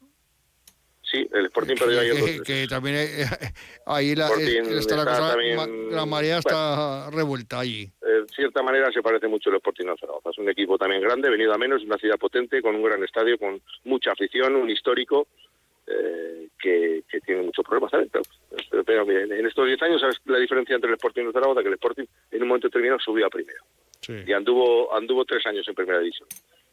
Sí, 1.03 1.29
el 1.35 1.44
Sporting 1.44 1.75
perdió 1.77 2.01
ayer. 2.01 2.14
Que, 2.16 2.40
que 2.40 2.66
también 2.66 2.96
eh, 2.96 3.27
ahí 3.87 4.14
la, 4.14 4.31
está 4.38 4.96
la 4.96 5.05
cosa, 5.05 5.37
la 5.37 6.07
marea 6.07 6.38
está 6.38 7.11
revuelta 7.11 7.61
allí. 7.61 7.92
De 8.01 8.25
cierta 8.35 8.62
manera 8.62 8.90
se 8.90 9.03
parece 9.03 9.29
mucho 9.29 9.51
el 9.51 9.57
Sporting 9.57 9.88
a 9.88 9.96
Zaragoza. 10.01 10.31
Es 10.31 10.38
un 10.38 10.49
equipo 10.49 10.79
también 10.79 11.03
grande, 11.03 11.29
venido 11.29 11.53
a 11.53 11.59
menos, 11.59 11.83
una 11.83 11.99
ciudad 11.99 12.16
potente, 12.16 12.62
con 12.62 12.75
un 12.75 12.83
gran 12.83 13.05
estadio, 13.05 13.37
con 13.37 13.61
mucha 13.85 14.12
afición, 14.12 14.57
un 14.57 14.70
histórico 14.70 15.29
eh, 15.90 16.48
que, 16.59 17.03
tiene 17.24 17.42
muchos 17.42 17.64
problemas. 17.64 17.92
Pero, 18.87 19.11
en 19.11 19.46
estos 19.46 19.66
10 19.66 19.83
años, 19.83 20.00
¿sabes 20.00 20.20
la 20.24 20.38
diferencia 20.38 20.74
entre 20.74 20.90
el 20.90 20.94
Sporting 20.94 21.29
y 21.29 21.33
Zaragoza? 21.33 21.62
Que 21.62 21.68
el 21.68 21.74
Sporting 21.74 22.05
en 22.31 22.42
un 22.42 22.48
momento 22.48 22.68
determinado 22.68 23.00
subió 23.00 23.26
a 23.26 23.31
primero. 23.31 23.64
Y 24.26 24.33
anduvo, 24.33 24.94
anduvo 24.94 25.24
tres 25.24 25.44
años 25.46 25.66
en 25.68 25.74
primera 25.74 26.00
división. 26.00 26.29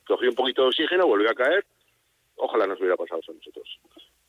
Cogió 0.07 0.29
un 0.29 0.35
poquito 0.35 0.63
de 0.63 0.67
oxígeno, 0.69 1.07
volvió 1.07 1.29
a 1.29 1.35
caer. 1.35 1.65
Ojalá 2.37 2.65
nos 2.65 2.79
hubiera 2.79 2.95
pasado 2.95 3.19
eso 3.19 3.31
a 3.31 3.35
nosotros. 3.35 3.79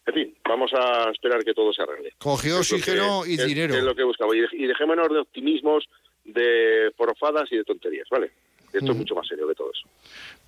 En 0.06 0.14
fin, 0.14 0.36
vamos 0.48 0.70
a 0.74 1.10
esperar 1.10 1.44
que 1.44 1.54
todo 1.54 1.72
se 1.72 1.82
arregle. 1.82 2.14
Cogió 2.18 2.58
oxígeno 2.58 3.24
y 3.26 3.36
dinero. 3.36 3.74
Es, 3.74 3.84
lo 3.84 3.94
que 3.94 4.02
buscaba. 4.02 4.34
Y, 4.34 4.66
dejémonos 4.66 5.08
de 5.10 5.18
optimismos, 5.18 5.84
de 6.24 6.92
porfadas 6.96 7.50
y 7.52 7.58
de 7.58 7.64
tonterías, 7.64 8.08
¿vale? 8.10 8.32
Esto 8.72 8.92
es 8.92 8.96
mucho 8.96 9.14
más 9.14 9.26
serio 9.26 9.46
que 9.46 9.54
todo 9.54 9.70
eso. 9.70 9.86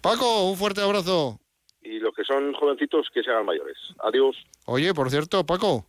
Paco, 0.00 0.50
un 0.50 0.57
fuerte 0.57 0.81
abrazo. 0.81 1.38
Y 1.83 1.99
los 1.99 2.14
que 2.14 2.25
son 2.25 2.53
jovencitos, 2.53 3.09
que 3.12 3.23
se 3.23 3.31
hagan 3.31 3.47
mayores. 3.47 3.77
Adiós. 4.01 4.37
Oye, 4.66 4.93
por 4.95 5.11
cierto, 5.11 5.45
Paco. 5.45 5.87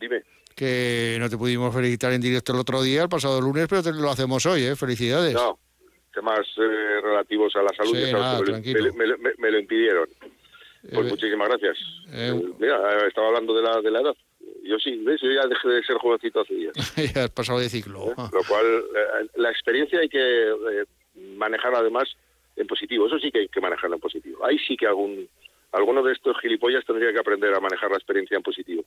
Dime. 0.00 0.22
Que 0.54 1.16
no 1.20 1.28
te 1.28 1.36
pudimos 1.36 1.74
felicitar 1.74 2.12
en 2.12 2.20
directo 2.20 2.52
el 2.52 2.60
otro 2.60 2.82
día, 2.82 3.02
el 3.02 3.08
pasado 3.08 3.40
lunes, 3.40 3.66
pero 3.68 3.82
te 3.82 3.92
lo 3.92 4.10
hacemos 4.10 4.46
hoy, 4.46 4.62
¿eh? 4.62 4.74
Felicidades. 4.76 5.34
No, 5.34 5.58
temas 6.14 6.46
eh, 6.56 7.00
relativos 7.02 7.54
a 7.56 7.62
la 7.62 7.68
salud. 7.76 7.94
Sí, 7.94 8.12
nada, 8.12 8.40
me, 8.40 9.34
me, 9.36 9.50
lo 9.50 9.58
impidieron. 9.58 10.08
Pues 10.92 11.06
eh, 11.06 11.10
muchísimas 11.10 11.48
gracias. 11.48 11.76
Eh, 12.12 12.32
eh, 12.34 12.52
mira, 12.58 13.06
estaba 13.06 13.28
hablando 13.28 13.54
de 13.54 13.62
la, 13.62 13.80
de 13.80 13.90
la 13.90 14.00
edad. 14.00 14.16
Yo 14.62 14.78
sí, 14.78 14.96
¿ves? 15.04 15.20
Yo 15.20 15.30
ya 15.30 15.46
dejé 15.46 15.68
de 15.68 15.82
ser 15.82 15.96
jovencito 15.96 16.40
hace 16.40 16.54
días. 16.54 16.74
ya 17.14 17.24
has 17.24 17.30
pasado 17.30 17.58
de 17.58 17.68
ciclo. 17.68 18.14
Ah. 18.16 18.30
Lo 18.32 18.42
cual, 18.44 18.84
la 19.36 19.50
experiencia 19.50 20.00
hay 20.00 20.08
que 20.08 20.52
manejarla 21.36 21.78
además 21.78 22.04
en 22.56 22.66
positivo. 22.66 23.06
Eso 23.06 23.18
sí 23.18 23.30
que 23.30 23.40
hay 23.40 23.48
que 23.48 23.60
manejarla 23.60 23.96
en 23.96 24.00
positivo. 24.00 24.44
Ahí 24.44 24.58
sí 24.58 24.76
que 24.76 24.86
algún 24.86 25.28
alguno 25.72 26.02
de 26.02 26.12
estos 26.12 26.36
gilipollas 26.40 26.84
tendría 26.84 27.12
que 27.12 27.20
aprender 27.20 27.54
a 27.54 27.60
manejar 27.60 27.90
la 27.90 27.96
experiencia 27.96 28.36
en 28.36 28.42
positivo. 28.42 28.84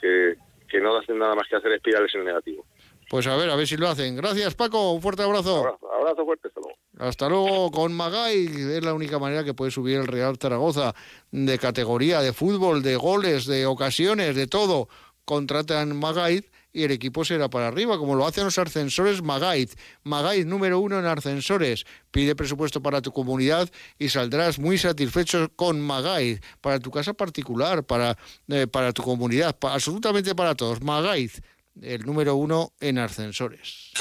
Que, 0.00 0.34
que 0.68 0.80
no 0.80 0.96
hacen 0.96 1.18
nada 1.18 1.34
más 1.34 1.46
que 1.48 1.56
hacer 1.56 1.72
espirales 1.72 2.14
en 2.14 2.24
negativo. 2.24 2.64
Pues 3.08 3.26
a 3.26 3.36
ver, 3.36 3.50
a 3.50 3.56
ver 3.56 3.66
si 3.66 3.76
lo 3.76 3.88
hacen. 3.88 4.16
Gracias, 4.16 4.54
Paco. 4.54 4.92
Un 4.92 5.02
fuerte 5.02 5.22
abrazo. 5.22 5.58
Abrazo, 5.58 5.92
abrazo 5.92 6.24
fuerte. 6.24 6.48
Hasta 6.48 6.60
luego. 6.60 6.78
Hasta 6.98 7.28
luego 7.28 7.70
con 7.70 7.92
Magay. 7.92 8.46
Es 8.46 8.84
la 8.84 8.94
única 8.94 9.18
manera 9.18 9.44
que 9.44 9.52
puede 9.52 9.70
subir 9.70 9.98
el 9.98 10.06
Real 10.06 10.36
Zaragoza 10.36 10.94
de 11.30 11.58
categoría, 11.58 12.20
de 12.20 12.32
fútbol, 12.32 12.82
de 12.82 12.96
goles, 12.96 13.46
de 13.46 13.66
ocasiones, 13.66 14.36
de 14.36 14.46
todo. 14.46 14.88
Contratan 15.24 15.98
Magay 15.98 16.44
y 16.72 16.84
el 16.84 16.90
equipo 16.90 17.24
será 17.24 17.48
para 17.50 17.68
arriba, 17.68 17.98
como 17.98 18.14
lo 18.14 18.26
hacen 18.26 18.44
los 18.44 18.58
ascensores 18.58 19.22
Magait. 19.22 19.72
Magait 20.02 20.46
número 20.46 20.78
uno 20.78 20.98
en 20.98 21.06
ascensores. 21.06 21.84
Pide 22.10 22.34
presupuesto 22.36 22.82
para 22.82 23.02
tu 23.02 23.12
comunidad 23.12 23.68
y 23.98 24.08
saldrás 24.08 24.58
muy 24.58 24.78
satisfecho 24.78 25.50
con 25.56 25.80
Magait, 25.80 26.42
para 26.60 26.78
tu 26.78 26.90
casa 26.90 27.14
particular, 27.14 27.84
para, 27.84 28.16
eh, 28.48 28.66
para 28.66 28.92
tu 28.92 29.02
comunidad, 29.02 29.56
absolutamente 29.62 30.34
para 30.34 30.54
todos. 30.54 30.80
Magait 30.82 31.32
el 31.80 32.04
número 32.04 32.36
uno 32.36 32.72
en 32.80 32.98
ascensores. 32.98 33.92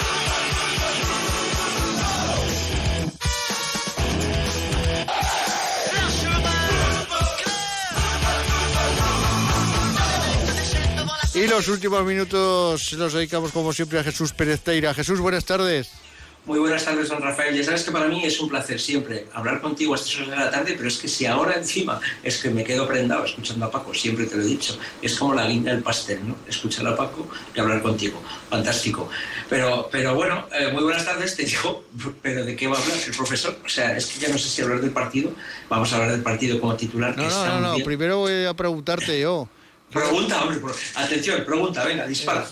Y 11.40 11.48
los 11.48 11.70
últimos 11.70 12.04
minutos 12.04 12.92
los 12.94 13.14
dedicamos 13.14 13.54
como 13.54 13.72
siempre 13.72 13.98
a 13.98 14.04
Jesús 14.04 14.34
Pérez 14.34 14.60
Teira. 14.60 14.94
Jesús, 14.94 15.22
buenas 15.22 15.46
tardes. 15.46 15.90
Muy 16.46 16.60
buenas 16.60 16.84
tardes, 16.84 17.08
don 17.08 17.22
Rafael. 17.22 17.56
Ya 17.56 17.64
sabes 17.64 17.84
que 17.84 17.92
para 17.92 18.10
mí 18.10 18.26
es 18.26 18.42
un 18.42 18.50
placer 18.50 18.78
siempre 18.78 19.28
hablar 19.34 19.62
contigo 19.62 19.94
a 19.94 19.96
estas 19.96 20.16
horas 20.18 20.30
de 20.32 20.36
la 20.36 20.52
tarde, 20.52 20.74
pero 20.76 20.90
es 20.90 20.98
que 20.98 21.08
si 21.08 21.26
ahora 21.26 21.56
encima 21.56 22.02
es 22.24 22.40
que 22.40 22.50
me 22.50 22.66
quedo 22.66 22.86
prendado 22.86 23.24
escuchando 23.24 23.68
a 23.68 23.72
Paco, 23.72 23.94
siempre 23.94 24.26
te 24.26 24.36
lo 24.36 24.42
he 24.42 24.48
dicho, 24.48 24.78
es 25.02 25.16
como 25.16 25.34
la 25.34 25.48
guinda 25.48 25.72
del 25.72 25.82
pastel, 25.82 26.28
¿no? 26.28 26.36
Escuchar 26.46 26.86
a 26.88 26.98
Paco 26.98 27.30
y 27.56 27.60
hablar 27.62 27.82
contigo. 27.82 28.22
Fantástico. 28.50 29.10
Pero, 29.48 29.88
pero 29.90 30.16
bueno, 30.16 30.46
eh, 30.52 30.74
muy 30.74 30.84
buenas 30.84 31.06
tardes, 31.06 31.38
te 31.38 31.46
digo, 31.46 31.86
pero 32.22 32.44
¿de 32.44 32.54
qué 32.58 32.68
va 32.68 32.78
a 32.78 32.82
hablar 32.82 32.98
el 32.98 33.16
profesor? 33.16 33.58
O 33.66 33.70
sea, 33.70 33.96
es 33.96 34.08
que 34.08 34.20
ya 34.20 34.28
no 34.28 34.38
sé 34.38 34.50
si 34.50 34.62
hablar 34.62 34.82
del 34.82 34.92
partido, 34.92 35.32
vamos 35.70 35.94
a 35.94 35.96
hablar 35.96 36.12
del 36.12 36.22
partido 36.22 36.60
como 36.60 36.76
titular. 36.76 37.16
No, 37.16 37.30
no, 37.30 37.62
no, 37.62 37.78
no, 37.78 37.86
primero 37.86 38.18
voy 38.18 38.44
a 38.44 38.54
preguntarte 38.54 39.22
yo. 39.22 39.48
Pregunta, 39.92 40.44
hombre, 40.44 40.60
atención, 40.96 41.44
pregunta, 41.46 41.84
venga, 41.84 42.06
dispara. 42.06 42.46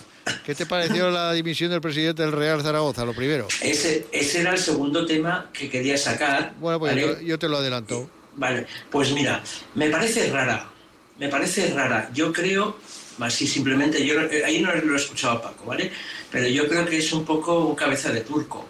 ¿Qué 0.45 0.55
te 0.55 0.65
pareció 0.65 1.09
la 1.09 1.31
dimisión 1.33 1.71
del 1.71 1.81
presidente 1.81 2.23
del 2.23 2.31
Real 2.31 2.61
Zaragoza, 2.61 3.05
lo 3.05 3.13
primero? 3.13 3.47
Ese, 3.61 4.07
ese 4.11 4.41
era 4.41 4.51
el 4.51 4.57
segundo 4.57 5.05
tema 5.05 5.49
que 5.53 5.69
quería 5.69 5.97
sacar. 5.97 6.53
Bueno, 6.59 6.79
pues 6.79 7.21
yo, 7.23 7.39
te 7.39 7.47
lo 7.47 7.57
adelanto. 7.57 8.09
Vale, 8.35 8.67
pues 8.89 9.11
mira, 9.11 9.41
me 9.75 9.89
parece 9.89 10.31
rara, 10.31 10.67
me 11.17 11.29
parece 11.29 11.73
rara. 11.73 12.09
Yo 12.13 12.33
creo, 12.33 12.77
así 13.19 13.47
simplemente, 13.47 14.05
yo 14.05 14.19
eh, 14.21 14.43
ahí 14.43 14.61
no 14.61 14.73
lo 14.73 14.93
he 14.93 14.97
escuchado 14.97 15.37
a 15.37 15.41
Paco, 15.41 15.65
¿vale? 15.65 15.91
Pero 16.31 16.47
yo 16.47 16.67
creo 16.67 16.85
que 16.85 16.97
es 16.97 17.13
un 17.13 17.25
poco 17.25 17.65
un 17.65 17.75
cabeza 17.75 18.11
de 18.11 18.21
turco. 18.21 18.67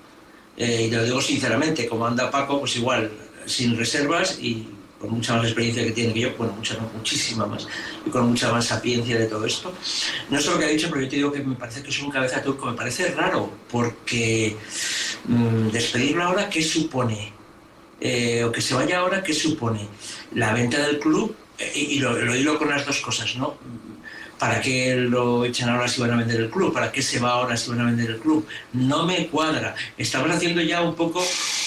Eh, 0.56 0.88
y 0.88 0.92
lo 0.92 1.04
digo 1.04 1.22
sinceramente, 1.22 1.88
como 1.88 2.06
anda 2.06 2.30
Paco, 2.32 2.60
pues 2.60 2.76
igual, 2.76 3.12
sin 3.46 3.78
reservas 3.78 4.40
y 4.40 4.68
con 5.00 5.12
mucha 5.12 5.36
más 5.36 5.46
experiencia 5.46 5.84
que 5.84 5.92
tiene 5.92 6.14
que 6.14 6.22
yo, 6.22 6.36
bueno, 6.38 6.54
mucha, 6.54 6.78
muchísima 6.96 7.46
más, 7.46 7.68
y 8.06 8.10
con 8.10 8.30
mucha 8.30 8.52
más 8.52 8.66
sapiencia 8.66 9.18
de 9.18 9.28
todo 9.28 9.46
esto. 9.46 9.74
No 10.30 10.42
sé 10.42 10.50
lo 10.50 10.60
que 10.60 10.66
ha 10.66 10.70
dicho, 10.70 10.88
pero 10.90 11.02
yo 11.02 11.10
te 11.10 11.16
digo 11.18 11.32
que 11.32 11.40
me 11.40 11.56
parece 11.56 11.84
que 11.84 11.90
es 11.90 12.02
un 12.02 12.10
cabeza 12.10 12.42
turco, 12.42 12.66
me 12.66 12.74
parece 12.74 13.12
raro, 13.12 13.52
porque 13.72 14.56
mm, 15.26 15.70
despedirlo 15.70 16.24
ahora, 16.24 16.50
¿qué 16.50 16.64
supone? 16.64 17.34
Eh, 18.00 18.44
o 18.44 18.52
que 18.52 18.62
se 18.62 18.74
vaya 18.76 19.00
ahora, 19.00 19.24
¿qué 19.24 19.34
supone? 19.34 19.88
La 20.34 20.54
venta 20.54 20.86
del 20.86 21.00
club, 21.00 21.36
eh, 21.58 21.72
y, 21.76 22.00
lo, 22.00 22.14
lo 22.14 22.36
hilo 22.36 22.58
con 22.58 22.70
las 22.70 22.86
dos 22.86 23.00
cosas, 23.02 23.36
¿no? 23.36 23.56
¿Para 24.40 24.62
qué 24.62 24.96
lo 24.96 25.46
echan 25.46 25.70
ahora 25.70 25.88
si 25.88 26.00
van 26.00 26.12
a 26.12 26.18
vender 26.18 26.40
el 26.40 26.50
club? 26.50 26.72
¿Para 26.72 26.92
qué 26.92 27.02
se 27.02 27.20
va 27.20 27.32
ahora 27.32 27.58
si 27.58 27.72
van 27.72 27.82
a 27.82 27.86
vender 27.86 28.12
el 28.12 28.18
club? 28.20 28.46
No 28.74 29.06
me 29.06 29.28
cuadra. 29.28 29.76
Estamos 29.98 30.30
haciendo 30.30 30.62
ya 30.62 30.82
un 30.82 30.94
poco 30.94 31.26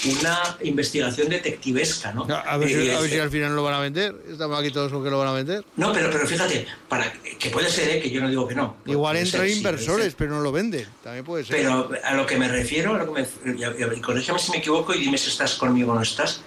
una 0.09 0.56
investigación 0.62 1.28
detectivesca, 1.28 2.12
¿no? 2.12 2.26
A 2.30 2.56
ver, 2.59 2.68
si, 2.68 2.90
a 2.90 3.00
ver 3.00 3.11
si 3.11 3.18
al 3.18 3.30
final 3.30 3.56
lo 3.56 3.64
van 3.64 3.74
a 3.74 3.80
vender. 3.80 4.14
Estamos 4.30 4.59
aquí 4.59 4.70
todos 4.70 4.92
con 4.92 5.02
que 5.02 5.11
lo 5.11 5.18
van 5.18 5.28
a 5.28 5.33
vender. 5.33 5.64
No, 5.76 5.92
pero, 5.92 6.11
pero 6.12 6.26
fíjate, 6.28 6.66
para, 6.88 7.12
que 7.12 7.50
puede 7.50 7.68
ser, 7.70 7.88
¿eh? 7.88 8.00
que 8.00 8.09
yo 8.09 8.20
no 8.20 8.28
digo 8.28 8.46
que 8.46 8.54
no. 8.54 8.76
Igual 8.87 9.16
entran 9.16 9.50
inversores, 9.50 10.14
pero 10.16 10.30
no 10.30 10.40
lo 10.40 10.52
venden. 10.52 10.87
También 11.02 11.24
puede 11.24 11.44
ser. 11.44 11.56
Pero 11.56 11.90
a 12.04 12.14
lo 12.14 12.24
que 12.24 12.37
me 12.37 12.46
refiero, 12.46 12.94
a 12.94 12.98
lo 12.98 13.12
que 13.12 13.22
me, 13.22 13.96
y 13.96 14.00
corrígeme 14.00 14.38
si 14.38 14.52
me 14.52 14.59
equivoco 14.59 14.94
y 14.94 15.00
dime 15.00 15.18
si 15.18 15.28
estás 15.28 15.54
conmigo 15.54 15.90
o 15.90 15.94
no 15.96 16.02
estás. 16.02 16.42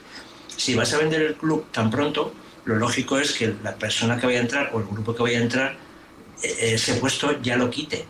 Si 0.55 0.73
vas 0.73 0.93
a 0.93 0.99
vender 0.99 1.21
el 1.21 1.35
club 1.35 1.65
tan 1.71 1.91
pronto, 1.91 2.33
lo 2.63 2.75
lógico 2.75 3.17
es 3.19 3.33
que 3.33 3.53
la 3.61 3.75
persona 3.75 4.17
que 4.17 4.25
vaya 4.25 4.39
a 4.39 4.43
entrar 4.43 4.69
o 4.73 4.79
el 4.79 4.85
grupo 4.85 5.13
que 5.13 5.23
vaya 5.23 5.39
a 5.39 5.41
entrar 5.41 5.92
ese 6.43 6.95
puesto 6.95 7.41
ya 7.41 7.55
lo 7.55 7.69
quite. 7.69 8.05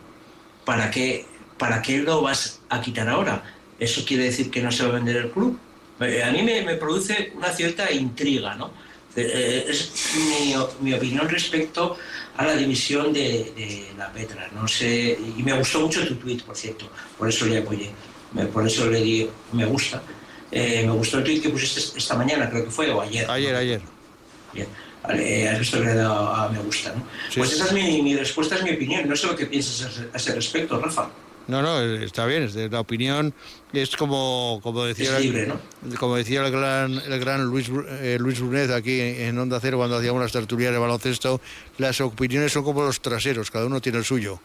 ¿Para 0.65 0.89
qué, 0.89 1.25
¿Para 1.57 1.81
qué 1.81 1.99
lo 1.99 2.21
vas 2.21 2.61
a 2.69 2.81
quitar 2.81 3.07
ahora? 3.07 3.43
¿Eso 3.79 4.03
quiere 4.05 4.25
decir 4.25 4.49
que 4.49 4.61
no 4.61 4.71
se 4.71 4.83
va 4.83 4.89
a 4.89 4.93
vender 4.93 5.17
el 5.17 5.31
club? 5.31 5.57
Eh, 5.99 6.23
a 6.23 6.31
mí 6.31 6.41
me, 6.41 6.75
produce 6.75 7.31
una 7.35 7.51
cierta 7.51 7.91
intriga, 7.91 8.55
¿no? 8.55 8.71
Eh, 9.15 9.31
eh, 9.33 9.65
es 9.69 9.91
mi, 10.81 10.93
opinión 10.93 11.29
respecto 11.29 11.97
a 12.35 12.45
la 12.45 12.55
división 12.55 13.13
de, 13.13 13.91
la 13.97 14.11
Petra. 14.11 14.49
No 14.53 14.67
sé, 14.67 15.17
y 15.37 15.43
me 15.43 15.53
gustó 15.53 15.81
mucho 15.81 16.05
tu 16.07 16.15
tweet, 16.15 16.39
por 16.39 16.55
cierto, 16.55 16.89
por 17.17 17.29
eso 17.29 17.45
le 17.45 17.59
apoyé, 17.59 17.91
por 18.51 18.65
eso 18.65 18.89
le 18.89 19.01
di 19.01 19.29
me 19.51 19.65
gusta. 19.65 20.01
me 20.51 20.89
gustó 20.89 21.19
el 21.19 21.23
tweet 21.23 21.41
que 21.41 21.49
pusiste 21.49 21.97
esta 21.97 22.15
mañana, 22.15 22.49
creo 22.49 22.65
que 22.65 22.71
fue, 22.71 22.89
o 22.89 23.01
ayer. 23.01 23.29
Ayer, 23.29 23.55
ayer. 23.55 23.81
Bien. 24.53 24.67
Vale, 25.03 25.49
has 25.49 25.59
visto 25.59 25.79
que 25.79 25.85
le 25.85 26.01
a 26.01 26.49
me 26.51 26.59
gusta, 26.59 26.93
¿no? 26.95 27.05
Pues 27.35 27.51
esa 27.51 27.65
es 27.65 27.73
mi, 27.73 28.15
respuesta, 28.15 28.55
es 28.55 28.63
mi 28.63 28.71
opinión. 28.71 29.07
No 29.07 29.15
sé 29.15 29.27
lo 29.27 29.35
que 29.35 29.45
piensas 29.45 30.01
a 30.13 30.17
ese 30.17 30.33
respecto, 30.33 30.79
Rafa. 30.79 31.09
No, 31.47 31.61
no, 31.61 31.81
está 31.81 32.25
bien, 32.25 32.43
es 32.43 32.53
de 32.53 32.69
la 32.69 32.79
opinión 32.79 33.33
es 33.73 33.95
como, 33.97 34.59
como 34.61 34.85
decía, 34.85 35.17
como 35.99 36.15
decía 36.15 36.45
el 36.45 36.51
gran, 36.51 36.93
el 36.93 37.19
gran 37.19 37.43
Luis, 37.43 37.69
eh, 37.89 38.17
Luis 38.19 38.39
Brunet 38.39 38.69
aquí 38.71 38.99
en 38.99 39.37
Onda 39.39 39.59
Cero 39.59 39.77
cuando 39.77 39.97
hacíamos 39.97 40.21
las 40.21 40.31
tertulias 40.31 40.71
de 40.71 40.77
baloncesto, 40.77 41.41
las 41.79 41.99
opiniones 42.01 42.51
son 42.51 42.63
como 42.63 42.83
los 42.83 43.01
traseros, 43.01 43.49
cada 43.49 43.65
uno 43.65 43.81
tiene 43.81 43.97
el 43.97 44.05
suyo. 44.05 44.39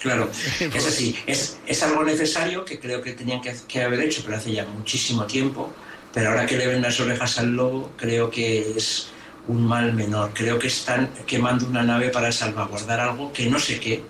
Claro, 0.00 0.30
es 0.60 0.86
así, 0.86 1.14
es, 1.26 1.58
es 1.66 1.82
algo 1.82 2.02
necesario 2.04 2.64
que 2.64 2.80
creo 2.80 3.02
que 3.02 3.12
tenían 3.12 3.42
que, 3.42 3.54
que 3.68 3.82
haber 3.82 4.00
hecho, 4.00 4.22
pero 4.24 4.38
hace 4.38 4.52
ya 4.52 4.64
muchísimo 4.64 5.26
tiempo, 5.26 5.70
pero 6.12 6.30
ahora 6.30 6.46
que 6.46 6.56
le 6.56 6.66
ven 6.66 6.80
las 6.80 6.98
orejas 7.00 7.38
al 7.38 7.50
lobo, 7.50 7.92
creo 7.96 8.30
que 8.30 8.72
es 8.76 9.08
un 9.50 9.66
mal 9.66 9.92
menor. 9.92 10.30
Creo 10.32 10.58
que 10.58 10.68
están 10.68 11.10
quemando 11.26 11.66
una 11.66 11.82
nave 11.82 12.08
para 12.10 12.30
salvaguardar 12.30 13.00
algo 13.00 13.32
que 13.32 13.50
no 13.50 13.58
sé 13.58 13.80
qué, 13.80 14.02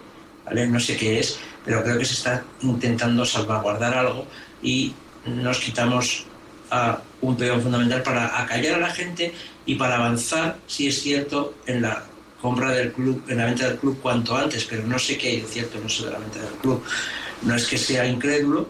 ¿vale? 0.44 0.66
No 0.66 0.78
sé 0.78 0.96
qué 0.96 1.18
es, 1.18 1.38
pero 1.64 1.82
creo 1.82 1.98
que 1.98 2.04
se 2.04 2.14
está 2.14 2.44
intentando 2.62 3.24
salvaguardar 3.24 3.94
algo 3.94 4.26
y 4.62 4.92
nos 5.24 5.58
quitamos 5.58 6.26
a 6.70 7.00
un 7.22 7.36
peón 7.36 7.60
fundamental 7.62 8.02
para 8.02 8.40
acallar 8.40 8.74
a 8.74 8.78
la 8.78 8.90
gente 8.90 9.32
y 9.66 9.74
para 9.74 9.96
avanzar, 9.96 10.58
si 10.66 10.86
es 10.88 11.00
cierto, 11.02 11.54
en 11.66 11.82
la 11.82 12.04
compra 12.40 12.70
del 12.70 12.92
club, 12.92 13.24
en 13.28 13.38
la 13.38 13.46
venta 13.46 13.66
del 13.68 13.78
club 13.78 13.98
cuanto 14.00 14.36
antes, 14.36 14.64
pero 14.64 14.86
no 14.86 14.98
sé 14.98 15.18
qué 15.18 15.28
hay 15.28 15.40
de 15.40 15.46
cierto 15.48 15.78
no 15.82 15.88
sé 15.88 16.06
de 16.06 16.12
la 16.12 16.18
venta 16.18 16.40
del 16.40 16.54
club. 16.60 16.82
No 17.42 17.54
es 17.54 17.66
que 17.66 17.78
sea 17.78 18.06
incrédulo, 18.06 18.68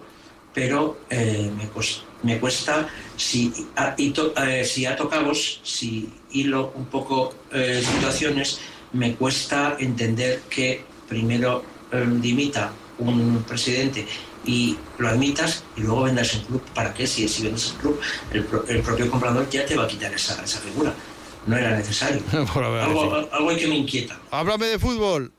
pero 0.55 1.01
eh, 1.11 1.51
me, 1.57 1.67
me 2.23 2.39
cuesta 2.39 2.89
si, 3.17 3.53
a, 3.77 3.95
eh, 3.97 4.65
si 4.65 4.87
ato 4.87 5.09
cabos, 5.09 5.61
si 5.63 6.09
hilo 6.33 6.73
un 6.75 6.87
poco 6.87 7.35
eh, 7.53 7.83
situaciones, 7.85 8.61
me 8.93 9.15
cuesta 9.15 9.77
entender 9.79 10.43
que 10.49 10.85
primero 11.09 11.63
eh, 11.93 12.05
dimita 12.07 12.73
un 12.99 13.43
presidente 13.47 14.07
y 14.45 14.77
lo 14.99 15.09
admitas 15.09 15.65
y 15.77 15.83
luego 15.83 16.03
vendas 16.03 16.35
el 16.35 16.43
club. 16.43 16.63
¿Para 16.75 16.93
qué? 16.95 17.07
Si, 17.07 17.29
si 17.29 17.43
vendes 17.43 17.73
el 17.73 17.77
club, 17.77 18.01
el, 18.69 18.83
propio 18.83 19.11
comprador 19.11 19.49
ya 19.51 19.65
te 19.65 19.77
va 19.77 19.85
a 19.85 19.89
quitar 19.89 20.13
esa, 20.13 20.43
esa 20.43 20.61
figura. 20.61 20.93
No 21.47 21.57
era 21.57 21.77
necesario. 21.77 22.23
algo, 22.33 23.29
algo 23.33 23.57
que 23.57 23.67
me 23.67 23.77
inquieta. 23.77 24.19
Háblame 24.31 24.67
de 24.67 24.79
fútbol. 24.79 25.33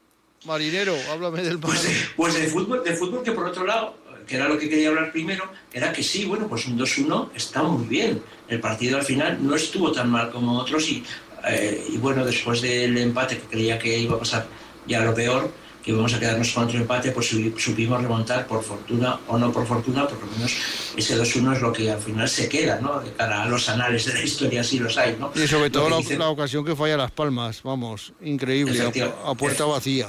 Marinero, 0.46 0.96
háblame 1.12 1.44
del 1.44 1.60
pues, 1.60 1.88
pues 2.15 2.34
de 2.34 2.48
fútbol, 2.48 2.84
de 2.84 2.96
fútbol 2.96 3.22
que 3.22 3.32
por 3.32 3.46
otro 3.46 3.63
lado 3.63 3.96
que 4.32 4.38
era 4.38 4.48
lo 4.48 4.58
que 4.58 4.70
quería 4.70 4.88
hablar 4.88 5.12
primero, 5.12 5.52
era 5.74 5.91
que 5.91 6.02
sí, 6.02 6.24
bueno, 6.24 6.48
pues 6.48 6.65
un 6.65 6.80
2-1 6.80 7.32
está 7.36 7.63
muy 7.63 7.86
bien. 7.86 8.24
El 8.48 8.62
partido 8.62 8.98
al 8.98 9.04
final 9.04 9.38
no 9.41 9.56
estuvo 9.56 9.91
tan 9.91 10.10
mal 10.10 10.32
como 10.32 10.58
otros 10.58 10.89
y, 10.89 11.04
eh, 11.50 11.86
y 11.91 11.98
bueno, 11.98 12.24
después 12.24 12.62
del 12.62 12.98
empate 12.98 13.38
que 13.38 13.48
creía 13.48 13.78
que 13.78 14.00
iba 14.00 14.15
a 14.15 14.20
pasar 14.20 14.48
ya 14.88 15.02
lo 15.02 15.13
peor, 15.13 15.52
que 15.84 15.91
íbamos 15.91 16.13
a 16.13 16.20
quedarnos 16.22 16.50
con 16.54 16.63
otro 16.63 16.80
empate, 16.80 17.12
pues 17.12 17.36
supimos 17.58 18.02
remontar 18.02 18.48
por 18.48 18.63
fortuna 18.63 19.20
o 19.28 19.38
no 19.38 19.52
por 19.52 19.67
fortuna, 19.67 20.08
por 20.08 20.22
lo 20.22 20.28
menos 20.28 20.56
ese 20.96 21.20
2-1 21.20 21.56
es 21.58 21.62
lo 21.62 21.74
que 21.74 21.91
al 21.91 22.00
final 22.00 22.30
se 22.30 22.48
queda, 22.48 22.80
¿no? 22.80 23.02
De 23.02 23.12
cara 23.12 23.44
a 23.44 23.50
los 23.50 23.67
anales 23.67 24.06
de 24.06 24.13
la 24.13 24.24
historia, 24.24 24.63
sí 24.63 24.80
los 24.80 24.98
hay, 24.98 25.17
¿no? 25.20 25.34
Y 25.36 25.46
sobre 25.46 25.70
todo 25.70 25.89
la, 25.89 26.30
ocasión 26.30 26.63
que 26.63 26.74
falla 26.74 26.96
Las 26.96 27.12
Palmas, 27.12 27.63
vamos, 27.63 28.13
increíble, 28.22 28.82
a, 29.26 29.36
puerta 29.36 29.65
vacía. 29.65 30.08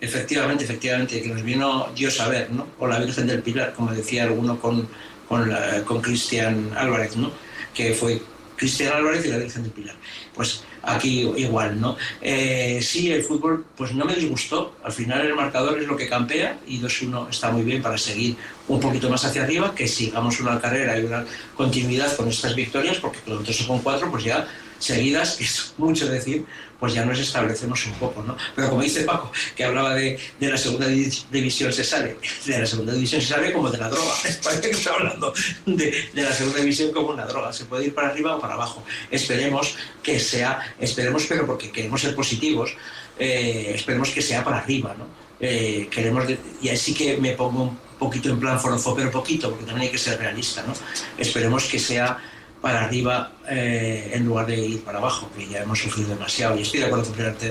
Efectivamente, 0.00 0.64
efectivamente, 0.64 1.20
que 1.20 1.28
nos 1.28 1.42
vino 1.42 1.88
Dios 1.94 2.20
a 2.20 2.28
ver, 2.28 2.50
¿no? 2.50 2.66
O 2.78 2.86
la 2.86 2.98
Virgen 2.98 3.26
del 3.26 3.42
Pilar, 3.42 3.74
como 3.74 3.92
decía 3.92 4.24
alguno 4.24 4.58
con, 4.58 4.88
con, 5.28 5.52
con 5.84 6.00
Cristian 6.00 6.70
Álvarez, 6.76 7.16
¿no? 7.16 7.30
Que 7.74 7.92
fue 7.92 8.22
Cristian 8.56 8.94
Álvarez 8.94 9.24
y 9.26 9.28
la 9.28 9.38
Virgen 9.38 9.62
del 9.62 9.72
Pilar. 9.72 9.96
Pues 10.34 10.64
aquí 10.82 11.30
igual, 11.36 11.80
¿no? 11.80 11.96
Eh, 12.20 12.80
sí, 12.82 13.12
el 13.12 13.22
fútbol 13.22 13.64
pues 13.76 13.92
no 13.92 14.04
me 14.04 14.14
disgustó. 14.14 14.76
Al 14.82 14.92
final 14.92 15.26
el 15.26 15.34
marcador 15.34 15.78
es 15.78 15.86
lo 15.86 15.96
que 15.96 16.08
campea 16.08 16.58
y 16.66 16.80
2-1 16.80 17.28
está 17.30 17.50
muy 17.50 17.62
bien 17.62 17.82
para 17.82 17.98
seguir 17.98 18.36
un 18.68 18.80
poquito 18.80 19.10
más 19.10 19.24
hacia 19.24 19.42
arriba, 19.42 19.74
que 19.74 19.86
sigamos 19.86 20.40
una 20.40 20.60
carrera 20.60 20.98
y 20.98 21.04
una 21.04 21.24
continuidad 21.56 22.14
con 22.16 22.28
estas 22.28 22.54
victorias, 22.54 22.98
porque 22.98 23.18
con 23.20 23.44
3 23.44 23.62
o 23.62 23.68
con 23.68 23.78
4 23.80 24.10
pues 24.10 24.24
ya 24.24 24.46
seguidas, 24.80 25.40
es 25.40 25.74
mucho 25.78 26.08
decir, 26.08 26.44
pues 26.80 26.94
ya 26.94 27.04
nos 27.04 27.18
establecemos 27.18 27.86
un 27.86 27.92
poco, 27.92 28.22
¿no? 28.22 28.36
Pero 28.56 28.70
como 28.70 28.82
dice 28.82 29.02
Paco, 29.02 29.30
que 29.54 29.64
hablaba 29.64 29.94
de, 29.94 30.18
de 30.40 30.50
la 30.50 30.56
segunda 30.56 30.86
división 30.88 31.72
se 31.72 31.84
sale, 31.84 32.16
de 32.46 32.58
la 32.58 32.66
segunda 32.66 32.94
división 32.94 33.20
se 33.20 33.28
sale 33.28 33.52
como 33.52 33.70
de 33.70 33.78
la 33.78 33.88
droga, 33.90 34.14
parece 34.42 34.70
que 34.70 34.76
está 34.76 34.94
hablando 34.94 35.32
de, 35.66 36.08
de, 36.12 36.22
la 36.22 36.32
segunda 36.32 36.58
división 36.58 36.90
como 36.90 37.10
una 37.10 37.26
droga, 37.26 37.52
se 37.52 37.66
puede 37.66 37.86
ir 37.86 37.94
para 37.94 38.08
arriba 38.08 38.36
o 38.36 38.40
para 38.40 38.54
abajo. 38.54 38.82
Esperemos 39.10 39.76
que 40.02 40.18
sea, 40.18 40.74
esperemos, 40.80 41.26
pero 41.28 41.46
porque 41.46 41.70
queremos 41.70 42.00
ser 42.00 42.14
positivos, 42.14 42.74
eh, 43.18 43.72
esperemos 43.74 44.08
que 44.08 44.22
sea 44.22 44.42
para 44.42 44.58
arriba, 44.58 44.96
¿no? 44.98 45.06
Eh, 45.38 45.88
queremos, 45.90 46.24
y 46.62 46.68
así 46.70 46.94
que 46.94 47.18
me 47.18 47.32
pongo 47.32 47.62
un 47.64 47.78
poquito 47.98 48.30
en 48.30 48.40
plan 48.40 48.58
forofo, 48.58 48.94
pero 48.94 49.10
poquito, 49.10 49.50
porque 49.50 49.66
también 49.66 49.86
hay 49.86 49.92
que 49.92 49.98
ser 49.98 50.18
realista, 50.18 50.62
¿no? 50.66 50.72
Esperemos 51.18 51.64
que 51.64 51.78
sea 51.78 52.18
para 52.60 52.84
arriba 52.84 53.32
eh, 53.48 54.10
en 54.12 54.26
lugar 54.26 54.46
de 54.46 54.56
ir 54.58 54.82
para 54.82 54.98
abajo, 54.98 55.30
que 55.36 55.48
ya 55.48 55.62
hemos 55.62 55.78
sufrido 55.78 56.10
demasiado. 56.10 56.58
Y 56.58 56.62
estoy 56.62 56.80
de 56.80 56.86
acuerdo 56.86 57.04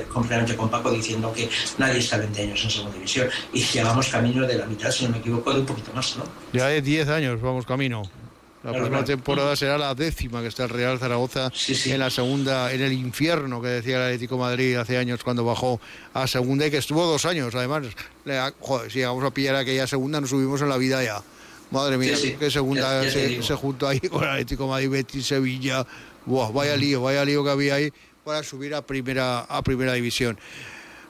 completamente, 0.10 0.56
con 0.56 0.70
Paco 0.70 0.92
diciendo 0.92 1.34
que 1.34 1.50
nadie 1.78 2.00
está 2.00 2.18
20 2.18 2.42
años 2.42 2.64
en 2.64 2.70
segunda 2.70 2.96
división 2.96 3.28
y 3.54 3.62
llevamos 3.62 4.08
camino 4.08 4.46
de 4.46 4.58
la 4.58 4.66
mitad, 4.66 4.92
si 4.92 5.06
no 5.06 5.12
me 5.12 5.18
equivoco, 5.18 5.54
de 5.54 5.62
un 5.62 5.66
poquito 5.66 5.92
más, 5.94 6.16
¿no? 6.18 6.24
Ya 6.54 6.68
de 6.68 6.82
10 6.82 7.10
años 7.10 7.42
vamos 7.42 7.66
camino. 7.66 8.04
La 8.62 8.74
próxima 8.74 9.06
temporada 9.06 9.56
será 9.56 9.78
la 9.78 9.96
décima 9.96 10.42
que 10.42 10.48
está 10.48 10.66
el 10.66 10.70
Real 10.70 11.00
Zaragoza 11.00 11.50
en 11.86 12.00
la 12.00 12.10
segunda, 12.10 12.74
en 12.74 12.82
el 12.82 12.92
infierno 12.92 13.62
que 13.62 13.70
decía 13.70 13.96
el 13.96 14.04
Atlético 14.04 14.38
Madrid 14.38 14.76
hace 14.76 14.98
años 14.98 15.24
cuando 15.24 15.46
bajó 15.46 15.80
a 16.14 16.28
segunda 16.28 16.68
y 16.68 16.72
que 16.72 16.78
estuvo 16.78 17.06
dos 17.06 17.26
años. 17.26 17.56
Además, 17.56 17.88
joder, 18.60 18.92
si 18.92 19.02
vamos 19.02 19.24
a 19.24 19.32
pillar 19.32 19.56
aquella 19.56 19.88
segunda, 19.88 20.20
nos 20.20 20.32
subimos 20.32 20.62
en 20.62 20.68
la 20.68 20.78
vida 20.78 21.02
ya. 21.02 21.22
Madre 21.72 21.98
mía, 21.98 22.16
qué 22.40 22.50
segunda 22.50 23.04
se, 23.10 23.44
se, 23.44 23.56
juntó 23.56 23.88
ahí 23.88 24.00
con 24.00 24.24
el 24.24 24.30
Atlético 24.30 24.68
Madrid, 24.68 24.90
Betis, 24.90 25.28
Sevilla. 25.28 25.86
Buah, 26.26 26.52
vaya 26.52 26.76
lío, 26.76 27.02
vaya 27.02 27.24
lío 27.24 27.44
que 27.44 27.50
había 27.52 27.76
ahí 27.76 27.92
para 28.24 28.44
subir 28.44 28.74
a 28.74 28.82
primera, 28.82 29.42
a 29.42 29.62
primera 29.62 29.94
división. 29.94 30.40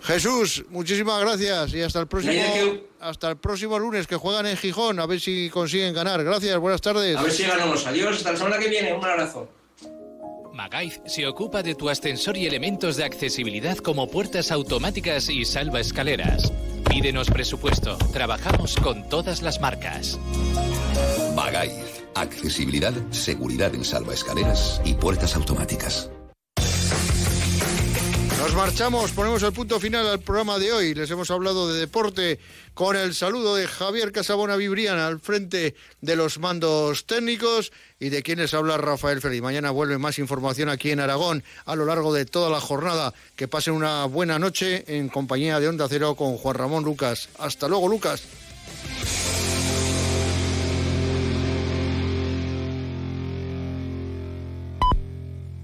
Jesús, 0.01 0.63
muchísimas 0.69 1.19
gracias 1.21 1.73
y 1.73 1.81
hasta 1.81 1.99
el 1.99 2.07
próximo 2.07 2.41
hasta 2.99 3.29
el 3.29 3.37
próximo 3.37 3.79
lunes 3.79 4.07
que 4.07 4.15
juegan 4.15 4.45
en 4.45 4.57
Gijón, 4.57 4.99
a 4.99 5.05
ver 5.05 5.19
si 5.19 5.49
consiguen 5.49 5.93
ganar. 5.93 6.23
Gracias, 6.23 6.57
buenas 6.57 6.81
tardes. 6.81 7.15
A 7.15 7.23
ver 7.23 7.31
si 7.31 7.43
ganamos. 7.43 7.85
Adiós, 7.85 8.17
hasta 8.17 8.31
la 8.33 8.37
semana 8.37 8.57
que 8.57 8.69
viene. 8.69 8.93
Un 8.93 9.03
abrazo. 9.03 9.49
Magaiz 10.53 10.99
se 11.05 11.25
ocupa 11.25 11.63
de 11.63 11.75
tu 11.75 11.89
ascensor 11.89 12.35
y 12.35 12.45
elementos 12.45 12.97
de 12.97 13.05
accesibilidad 13.05 13.77
como 13.77 14.09
puertas 14.09 14.51
automáticas 14.51 15.29
y 15.29 15.45
salva 15.45 15.79
escaleras. 15.79 16.51
Pídenos 16.99 17.29
presupuesto. 17.29 17.97
Trabajamos 18.11 18.75
con 18.75 19.07
todas 19.07 19.41
las 19.41 19.61
marcas. 19.61 20.19
Magaiz. 21.33 22.03
Accesibilidad, 22.13 22.91
seguridad 23.11 23.73
en 23.73 23.85
salvaescaleras 23.85 24.81
y 24.83 24.95
puertas 24.95 25.33
automáticas. 25.37 26.11
Nos 28.49 28.57
marchamos, 28.57 29.11
ponemos 29.11 29.43
el 29.43 29.53
punto 29.53 29.79
final 29.79 30.07
al 30.07 30.21
programa 30.21 30.57
de 30.57 30.73
hoy. 30.73 30.95
Les 30.95 31.11
hemos 31.11 31.29
hablado 31.29 31.71
de 31.71 31.79
deporte 31.79 32.39
con 32.73 32.95
el 32.95 33.13
saludo 33.13 33.55
de 33.55 33.67
Javier 33.67 34.11
Casabona 34.11 34.55
Vibriana 34.55 35.05
al 35.05 35.19
frente 35.19 35.75
de 36.01 36.15
los 36.15 36.39
mandos 36.39 37.05
técnicos 37.05 37.71
y 37.99 38.09
de 38.09 38.23
quienes 38.23 38.55
habla 38.55 38.79
Rafael 38.79 39.21
Félix. 39.21 39.43
Mañana 39.43 39.69
vuelve 39.69 39.99
más 39.99 40.17
información 40.17 40.67
aquí 40.67 40.89
en 40.89 40.99
Aragón 40.99 41.43
a 41.65 41.75
lo 41.75 41.85
largo 41.85 42.11
de 42.11 42.25
toda 42.25 42.49
la 42.49 42.59
jornada. 42.59 43.13
Que 43.35 43.47
pasen 43.47 43.75
una 43.75 44.05
buena 44.05 44.39
noche 44.39 44.83
en 44.87 45.09
compañía 45.09 45.59
de 45.59 45.67
Onda 45.67 45.85
Cero 45.87 46.15
con 46.15 46.35
Juan 46.35 46.55
Ramón 46.55 46.83
Lucas. 46.83 47.29
Hasta 47.37 47.67
luego, 47.67 47.87
Lucas. 47.87 48.23